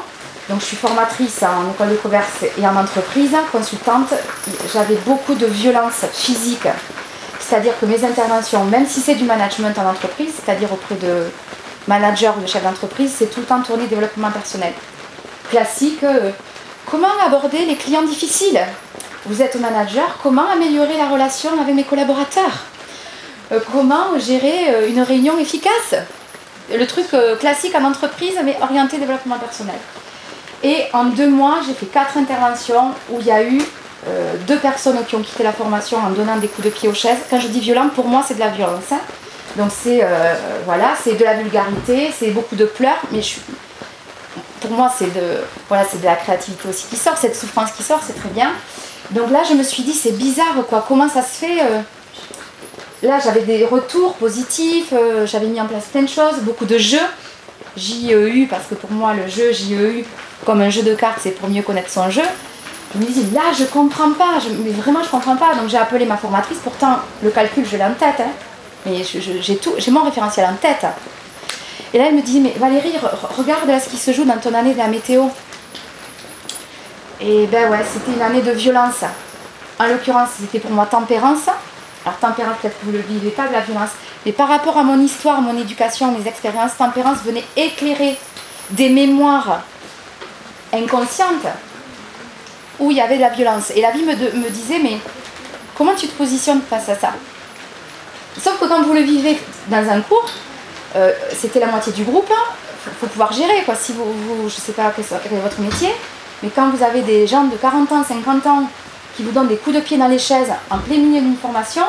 donc 0.49 0.59
je 0.59 0.66
suis 0.66 0.78
formatrice 0.78 1.41
en 1.43 1.72
école 1.72 1.89
de 1.89 1.95
commerce 1.95 2.43
et 2.57 2.68
en 2.68 2.76
entreprise, 2.76 3.32
consultante. 3.51 4.14
J'avais 4.74 4.97
beaucoup 5.05 5.36
de 5.36 5.45
violence 5.45 6.05
physique. 6.14 6.68
C'est-à-dire 7.39 7.74
que 7.80 7.86
mes 7.86 8.03
interventions, 8.03 8.64
même 8.66 8.88
si 8.88 8.99
c'est 9.01 9.16
du 9.16 9.26
management 9.26 9.78
en 9.78 9.89
entreprise, 9.89 10.34
c'est-à-dire 10.36 10.72
auprès 10.72 10.95
de 10.95 11.26
managers 11.88 12.32
ou 12.38 12.41
de 12.41 12.47
chefs 12.47 12.64
d'entreprise, 12.64 13.11
c'est 13.18 13.28
tout 13.28 13.41
le 13.41 13.45
temps 13.45 13.61
tourné 13.61 13.88
développement 13.88 14.32
personnel. 14.32 14.74
Classique, 15.49 16.03
euh, 16.03 16.32
comment 16.89 17.07
aborder 17.26 17.66
les 17.66 17.76
clients 17.76 18.03
difficiles? 18.03 18.61
Vous 19.26 19.41
êtes 19.41 19.55
manager, 19.55 20.17
comment 20.21 20.49
améliorer 20.51 20.97
la 20.97 21.07
relation 21.07 21.49
avec 21.61 21.74
mes 21.74 21.86
collaborateurs? 21.86 22.65
Euh, 23.53 23.59
Comment 23.71 24.19
gérer 24.19 24.69
euh, 24.69 24.89
une 24.89 25.01
réunion 25.01 25.38
efficace? 25.39 25.95
Le 26.69 26.86
truc 26.86 27.05
euh, 27.13 27.38
classique 27.38 27.74
en 27.76 27.86
entreprise, 27.86 28.36
mais 28.43 28.57
orienté 28.61 28.97
développement 28.97 29.38
personnel. 29.38 29.76
Et 30.61 30.84
en 30.91 31.05
deux 31.05 31.30
mois, 31.30 31.59
j'ai 31.65 31.74
fait 31.74 31.86
quatre 31.86 32.17
interventions 32.17 32.91
où 33.09 33.19
il 33.19 33.26
y 33.26 33.32
a 33.32 33.43
eu 33.43 33.61
deux 34.47 34.57
personnes 34.57 34.97
qui 35.05 35.15
ont 35.15 35.21
quitté 35.21 35.43
la 35.43 35.53
formation 35.53 35.97
en 35.97 36.09
donnant 36.09 36.36
des 36.38 36.47
coups 36.49 36.65
de 36.65 36.71
pied 36.71 36.89
aux 36.89 36.93
chaises. 36.93 37.19
Quand 37.30 37.39
je 37.39 37.47
dis 37.47 37.61
violent, 37.61 37.89
pour 37.93 38.05
moi, 38.07 38.24
c'est 38.26 38.34
de 38.34 38.39
la 38.39 38.49
violence. 38.49 38.91
hein. 38.91 38.99
Donc 39.57 39.71
c'est 39.71 40.05
voilà, 40.65 40.93
c'est 41.01 41.13
de 41.15 41.24
la 41.24 41.36
vulgarité, 41.36 42.11
c'est 42.17 42.32
beaucoup 42.32 42.55
de 42.55 42.65
pleurs, 42.65 42.99
mais 43.11 43.21
pour 44.61 44.71
moi, 44.71 44.89
c'est 44.97 45.13
de 45.13 45.41
voilà, 45.67 45.86
c'est 45.89 45.99
de 45.99 46.05
la 46.05 46.15
créativité 46.15 46.67
aussi 46.69 46.88
qui 46.88 46.95
sort, 46.97 47.17
cette 47.17 47.36
souffrance 47.36 47.71
qui 47.71 47.84
sort, 47.84 47.99
c'est 48.05 48.17
très 48.17 48.30
bien. 48.30 48.51
Donc 49.12 49.30
là, 49.32 49.43
je 49.47 49.54
me 49.54 49.64
suis 49.64 49.84
dit, 49.84 49.93
c'est 49.93 50.12
bizarre, 50.18 50.56
quoi. 50.70 50.84
Comment 50.88 51.10
ça 51.10 51.22
se 51.22 51.36
fait 51.45 51.62
euh, 51.62 51.80
Là, 53.04 53.20
j'avais 53.24 53.41
des 53.41 53.66
retours 53.66 54.14
positifs, 54.14 54.93
euh, 54.93 55.26
j'avais 55.28 55.47
mis 55.47 55.60
en 55.60 55.66
place 55.66 55.86
plein 55.91 56.04
de 56.04 56.08
choses, 56.10 56.36
beaucoup 56.41 56.66
de 56.66 56.78
jeux. 56.78 56.97
JEU, 57.76 58.47
parce 58.49 58.68
que 58.70 58.76
pour 58.76 58.91
moi, 58.91 59.14
le 59.14 59.28
jeu 59.28 59.51
JEU, 59.51 60.06
comme 60.45 60.62
un 60.62 60.70
jeu 60.70 60.84
de 60.84 60.93
cartes, 60.95 61.20
c'est 61.22 61.32
pour 61.32 61.49
mieux 61.49 61.64
connaître 61.64 61.89
son 61.89 62.10
jeu. 62.10 62.22
Je 62.95 62.99
me 62.99 63.06
dis, 63.06 63.26
là, 63.34 63.41
je 63.58 63.66
comprends 63.66 64.12
pas, 64.12 64.38
mais 64.64 64.70
vraiment, 64.70 65.01
je 65.04 65.10
comprends 65.10 65.36
pas. 65.36 65.56
Donc, 65.56 65.68
j'ai 65.70 65.78
appelé 65.78 66.06
ma 66.06 66.16
formatrice, 66.18 66.60
pourtant, 66.64 66.97
le 67.24 67.30
calcul, 67.32 67.66
je 67.70 67.76
l'ai 67.76 67.84
en 67.84 67.93
tête, 67.93 68.20
hein. 68.20 68.30
mais 68.86 69.01
j'ai 69.04 69.58
tout, 69.58 69.74
j'ai 69.78 69.91
mon 69.91 70.04
référentiel 70.04 70.45
en 70.45 70.56
tête. 70.56 70.86
Et 71.93 71.97
là, 71.97 72.06
elle 72.08 72.16
me 72.16 72.22
dit, 72.22 72.39
mais 72.39 72.54
Valérie, 72.58 72.93
re- 72.93 73.36
regarde 73.38 73.70
ce 73.84 73.89
qui 73.89 73.97
se 73.97 74.12
joue 74.14 74.24
dans 74.24 74.38
ton 74.38 74.54
année 74.54 74.74
de 74.74 74.78
la 74.78 74.88
météo. 74.88 75.24
Et 77.26 77.47
ben 77.47 77.71
ouais, 77.71 77.80
c'était 77.91 78.11
une 78.11 78.21
année 78.21 78.41
de 78.41 78.51
violence. 78.51 79.03
En 79.80 79.88
l'occurrence, 79.88 80.30
c'était 80.39 80.59
pour 80.59 80.71
moi 80.71 80.86
tempérance. 80.86 81.47
Alors 82.05 82.17
tempérance, 82.19 82.57
peut-être 82.61 82.78
que 82.80 82.86
vous 82.86 82.91
ne 82.91 82.97
le 82.97 83.03
vivez 83.03 83.30
pas 83.30 83.47
de 83.47 83.53
la 83.53 83.61
violence. 83.61 83.91
Mais 84.26 84.34
par 84.34 84.49
rapport 84.49 84.78
à 84.78 84.84
mon 84.84 84.99
histoire, 84.99 85.41
mon 85.41 85.57
éducation, 85.57 86.11
mes 86.11 86.28
expériences, 86.28 86.76
tempérance 86.78 87.19
venait 87.26 87.45
éclairer 87.55 88.17
des 88.71 88.89
mémoires 88.89 89.61
inconscientes 90.74 91.47
où 92.80 92.91
il 92.91 92.97
y 92.97 93.01
avait 93.01 93.15
de 93.15 93.21
la 93.21 93.30
violence. 93.30 93.71
Et 93.74 93.80
la 93.80 93.91
vie 93.91 94.03
me, 94.03 94.49
disait, 94.49 94.80
mais 94.80 94.97
comment 95.78 95.93
tu 95.95 96.07
te 96.07 96.17
positionnes 96.17 96.61
face 96.69 96.89
à 96.89 96.95
ça? 96.95 97.13
Sauf 98.41 98.59
que 98.59 98.65
quand 98.65 98.82
vous 98.82 98.93
le 98.93 99.01
vivez 99.01 99.39
dans 99.67 99.89
un 99.89 100.01
cours, 100.01 100.30
euh, 100.97 101.13
c'était 101.34 101.61
la 101.61 101.67
moitié 101.67 101.93
du 101.93 102.03
groupe, 102.03 102.30
il 102.30 102.91
faut, 102.99 103.07
pouvoir 103.07 103.32
gérer. 103.32 103.63
Quoi. 103.63 103.76
Si 103.76 103.93
vous, 103.93 104.03
vous- 104.03 104.49
je 104.49 104.55
ne 104.55 104.61
sais 104.61 104.74
pas 104.74 104.91
quel 104.95 105.34
est 105.34 105.41
votre 105.41 105.61
métier, 105.61 105.93
mais 106.43 106.49
quand 106.55 106.69
vous 106.69 106.83
avez 106.83 107.01
des 107.01 107.25
gens 107.25 107.45
de 107.45 107.55
40 107.55 107.91
ans, 107.93 108.03
50 108.03 108.45
ans 108.47 108.69
qui 109.17 109.23
vous 109.23 109.31
donnent 109.31 109.47
des 109.47 109.57
coups 109.57 109.75
de 109.77 109.81
pied 109.81 109.97
dans 109.97 110.07
les 110.07 110.19
chaises 110.19 110.51
en 110.69 110.77
plein 110.77 110.97
milieu 110.97 111.21
d'une 111.21 111.37
formation, 111.37 111.83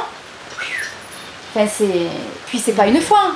enfin, 1.54 1.66
c'est... 1.72 2.06
puis 2.46 2.58
c'est 2.58 2.72
pas 2.72 2.86
une 2.86 3.00
fois. 3.00 3.32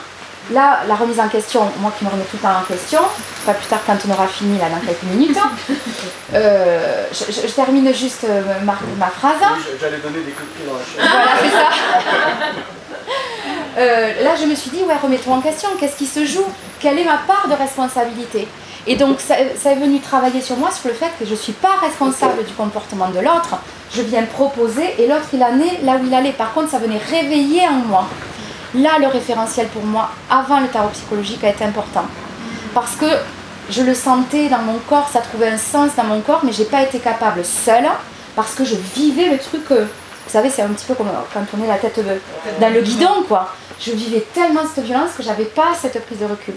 Là, 0.51 0.81
la 0.89 0.95
remise 0.95 1.21
en 1.21 1.29
question, 1.29 1.61
moi 1.81 1.93
qui 1.99 2.07
me 2.07 2.11
remets 2.11 2.23
tout 2.25 2.39
le 2.39 2.43
temps 2.43 2.57
en 2.59 2.63
question, 2.63 3.01
pas 3.45 3.53
plus 3.53 3.67
tard 3.67 3.81
quand 3.87 3.97
on 4.09 4.13
aura 4.13 4.27
fini 4.27 4.59
là 4.59 4.71
dans 4.71 4.79
quelques 4.81 5.03
minutes, 5.03 5.37
euh, 6.35 7.05
je, 7.13 7.31
je- 7.33 7.47
je 7.49 7.53
termine 7.53 7.93
juste 7.93 8.25
euh, 8.25 8.43
ma, 8.65 8.79
ma 8.99 9.09
phrase. 9.09 9.35
J'allais 9.79 9.99
donner 9.99 10.21
des 10.21 10.31
coups 10.31 10.49
de 10.49 10.55
pied 10.57 10.67
dans 10.67 10.73
la 10.79 10.81
chaise. 10.81 10.97
Voilà, 10.97 11.31
c'est 11.43 11.51
ça. 11.51 12.49
Euh, 13.79 14.25
là, 14.25 14.31
je 14.35 14.45
me 14.45 14.57
suis 14.57 14.71
dit, 14.71 14.83
ouais, 14.83 14.97
remets-toi 15.01 15.35
en 15.37 15.41
question, 15.41 15.69
qu'est-ce 15.79 15.95
qui 15.97 16.07
se 16.07 16.25
joue? 16.25 16.45
Quelle 16.81 16.99
est 16.99 17.05
ma 17.05 17.19
part 17.19 17.47
de 17.49 17.55
responsabilité? 17.55 18.49
Et 18.91 18.97
donc, 18.97 19.21
ça, 19.21 19.35
ça 19.61 19.73
est 19.73 19.77
venu 19.77 20.01
travailler 20.01 20.41
sur 20.41 20.57
moi, 20.57 20.71
sur 20.71 20.89
le 20.89 20.95
fait 20.95 21.11
que 21.19 21.27
je 21.27 21.33
ne 21.33 21.37
suis 21.37 21.53
pas 21.53 21.77
responsable 21.81 22.43
du 22.45 22.55
comportement 22.55 23.09
de 23.09 23.19
l'autre. 23.21 23.57
Je 23.93 24.01
viens 24.03 24.23
proposer 24.25 24.95
et 24.99 25.07
l'autre, 25.07 25.29
il 25.35 25.43
en 25.45 25.61
est 25.61 25.85
là 25.85 25.99
où 26.01 26.07
il 26.07 26.15
allait. 26.15 26.33
Par 26.33 26.53
contre, 26.55 26.71
ça 26.71 26.79
venait 26.79 26.99
réveiller 27.11 27.69
en 27.69 27.75
moi. 27.87 28.09
Là, 28.75 28.99
le 28.99 29.07
référentiel 29.09 29.69
pour 29.69 29.85
moi, 29.85 30.11
avant 30.31 30.61
le 30.61 30.69
tarot 30.69 30.89
psychologique, 30.89 31.45
a 31.45 31.51
été 31.51 31.65
important. 31.65 32.05
Parce 32.75 32.97
que 32.97 33.07
je 33.71 33.83
le 33.83 33.95
sentais 33.95 34.49
dans 34.49 34.61
mon 34.61 34.79
corps, 34.89 35.09
ça 35.13 35.21
trouvait 35.21 35.49
un 35.51 35.59
sens 35.59 35.91
dans 35.97 36.05
mon 36.05 36.21
corps, 36.21 36.41
mais 36.43 36.53
j'ai 36.53 36.65
pas 36.65 36.83
été 36.83 36.99
capable 36.99 37.45
seule, 37.45 37.89
parce 38.35 38.55
que 38.55 38.65
je 38.65 38.77
vivais 38.95 39.29
le 39.31 39.39
truc. 39.39 39.71
euh, 39.71 39.85
vous 40.27 40.33
savez, 40.33 40.51
c'est 40.51 40.63
un 40.63 40.69
petit 40.69 40.85
peu 40.87 40.95
comme 40.95 41.09
quand 41.33 41.41
on 41.59 41.65
est 41.65 41.69
la 41.69 41.77
tête 41.77 41.99
de- 41.99 42.21
dans 42.61 42.73
le 42.73 42.81
guidon, 42.83 43.23
quoi. 43.27 43.55
Je 43.81 43.93
vivais 43.93 44.27
tellement 44.35 44.61
cette 44.75 44.85
violence 44.85 45.11
que 45.17 45.23
j'avais 45.23 45.45
pas 45.45 45.69
cette 45.81 46.05
prise 46.07 46.19
de 46.19 46.27
recul. 46.27 46.55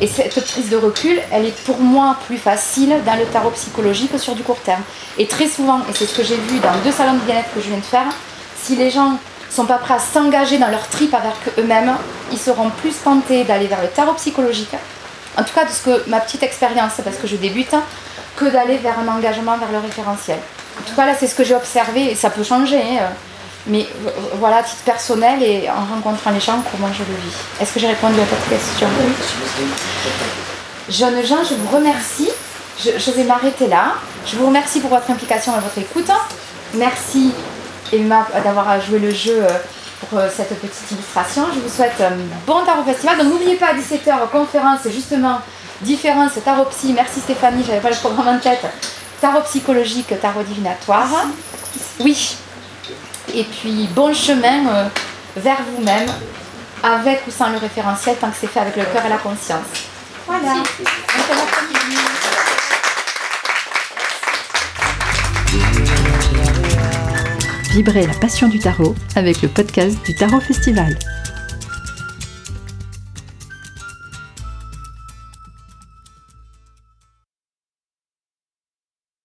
Et 0.00 0.08
cette 0.08 0.44
prise 0.44 0.70
de 0.70 0.76
recul, 0.76 1.20
elle 1.30 1.46
est 1.46 1.64
pour 1.64 1.78
moi 1.78 2.16
plus 2.26 2.36
facile 2.36 2.96
dans 3.06 3.14
le 3.14 3.24
tarot 3.26 3.50
psychologique 3.50 4.10
que 4.10 4.18
sur 4.18 4.34
du 4.34 4.42
court 4.42 4.58
terme. 4.58 4.82
Et 5.18 5.26
très 5.26 5.46
souvent, 5.46 5.80
et 5.88 5.92
c'est 5.94 6.06
ce 6.06 6.16
que 6.16 6.24
j'ai 6.24 6.36
vu 6.36 6.58
dans 6.58 6.74
deux 6.84 6.90
salons 6.90 7.14
de 7.14 7.20
bien-être 7.20 7.52
que 7.54 7.60
je 7.60 7.68
viens 7.68 7.78
de 7.78 7.82
faire, 7.82 8.06
si 8.60 8.74
les 8.74 8.90
gens 8.90 9.18
sont 9.50 9.66
pas 9.66 9.78
prêts 9.78 9.94
à 9.94 9.98
s'engager 10.00 10.58
dans 10.58 10.68
leur 10.68 10.88
trip 10.88 11.14
avec 11.14 11.58
eux-mêmes, 11.58 11.92
ils 12.32 12.38
seront 12.38 12.70
plus 12.70 12.94
tentés 13.04 13.44
d'aller 13.44 13.66
vers 13.66 13.80
le 13.82 13.88
tarot 13.88 14.14
psychologique, 14.14 14.74
en 15.38 15.44
tout 15.44 15.54
cas 15.54 15.64
de 15.64 15.70
ce 15.70 15.82
que 15.82 16.10
ma 16.10 16.18
petite 16.18 16.42
expérience, 16.42 16.94
parce 17.04 17.16
que 17.16 17.28
je 17.28 17.36
débute, 17.36 17.74
que 18.34 18.46
d'aller 18.46 18.78
vers 18.78 18.98
un 18.98 19.06
engagement 19.06 19.56
vers 19.58 19.70
le 19.70 19.78
référentiel. 19.78 20.38
En 20.80 20.82
tout 20.82 20.96
cas, 20.96 21.06
là, 21.06 21.12
c'est 21.18 21.28
ce 21.28 21.36
que 21.36 21.44
j'ai 21.44 21.54
observé, 21.54 22.10
et 22.10 22.14
ça 22.16 22.30
peut 22.30 22.42
changer, 22.42 22.80
hein, 22.98 23.10
mais 23.66 23.86
euh, 24.06 24.10
voilà, 24.38 24.58
à 24.58 24.62
titre 24.62 24.82
personnel 24.84 25.42
et 25.42 25.68
en 25.70 25.94
rencontrant 25.94 26.30
les 26.30 26.40
gens, 26.40 26.62
comment 26.70 26.92
je 26.92 27.00
le 27.00 27.16
vis. 27.16 27.34
Est-ce 27.60 27.72
que 27.72 27.80
j'ai 27.80 27.88
répondu 27.88 28.20
à 28.20 28.24
votre 28.24 28.48
question? 28.48 28.88
Jeunes 30.88 31.24
gens, 31.24 31.42
je 31.48 31.54
vous 31.54 31.74
remercie. 31.74 32.28
Je, 32.78 32.90
je 32.98 33.10
vais 33.12 33.24
m'arrêter 33.24 33.68
là. 33.68 33.94
Je 34.26 34.36
vous 34.36 34.46
remercie 34.46 34.80
pour 34.80 34.90
votre 34.90 35.10
implication 35.10 35.52
et 35.56 35.60
votre 35.60 35.78
écoute. 35.78 36.10
Merci 36.74 37.32
Emma 37.92 38.26
d'avoir 38.42 38.80
joué 38.80 38.98
le 38.98 39.10
jeu 39.10 39.44
euh, 39.44 39.48
pour 40.00 40.18
euh, 40.18 40.28
cette 40.34 40.58
petite 40.60 40.90
illustration. 40.90 41.44
Je 41.54 41.60
vous 41.60 41.68
souhaite 41.68 42.00
un 42.00 42.16
bon 42.46 42.64
tarot 42.64 42.82
festival. 42.84 43.18
Donc 43.18 43.28
n'oubliez 43.28 43.56
pas 43.56 43.68
à 43.68 43.74
17h, 43.74 44.28
conférence 44.30 44.80
justement, 44.90 45.38
différence 45.80 46.32
tarot 46.44 46.64
psy. 46.66 46.92
Merci 46.92 47.20
Stéphanie, 47.20 47.64
j'avais 47.66 47.80
pas 47.80 47.90
le 47.90 47.96
programme 47.96 48.36
en 48.36 48.38
tête. 48.38 48.64
Tarot 49.20 49.42
psychologique, 49.42 50.12
tarot 50.20 50.42
divinatoire. 50.42 51.08
Oui. 52.00 52.36
Et 53.36 53.42
puis 53.42 53.88
bon 53.96 54.14
chemin 54.14 54.64
euh, 54.68 54.88
vers 55.36 55.58
vous-même, 55.62 56.08
avec 56.84 57.26
ou 57.26 57.32
sans 57.32 57.50
le 57.50 57.58
référentiel, 57.58 58.14
tant 58.20 58.30
que 58.30 58.36
c'est 58.40 58.46
fait 58.46 58.60
avec 58.60 58.76
le 58.76 58.84
cœur 58.84 59.04
et 59.04 59.08
la 59.08 59.16
conscience. 59.16 59.66
Voilà. 60.24 60.62
Vibrez 67.72 68.06
la 68.06 68.14
passion 68.14 68.46
du 68.46 68.60
tarot 68.60 68.94
avec 69.16 69.42
le 69.42 69.48
podcast 69.48 69.98
du 70.06 70.14
Tarot 70.14 70.40
Festival. 70.40 70.96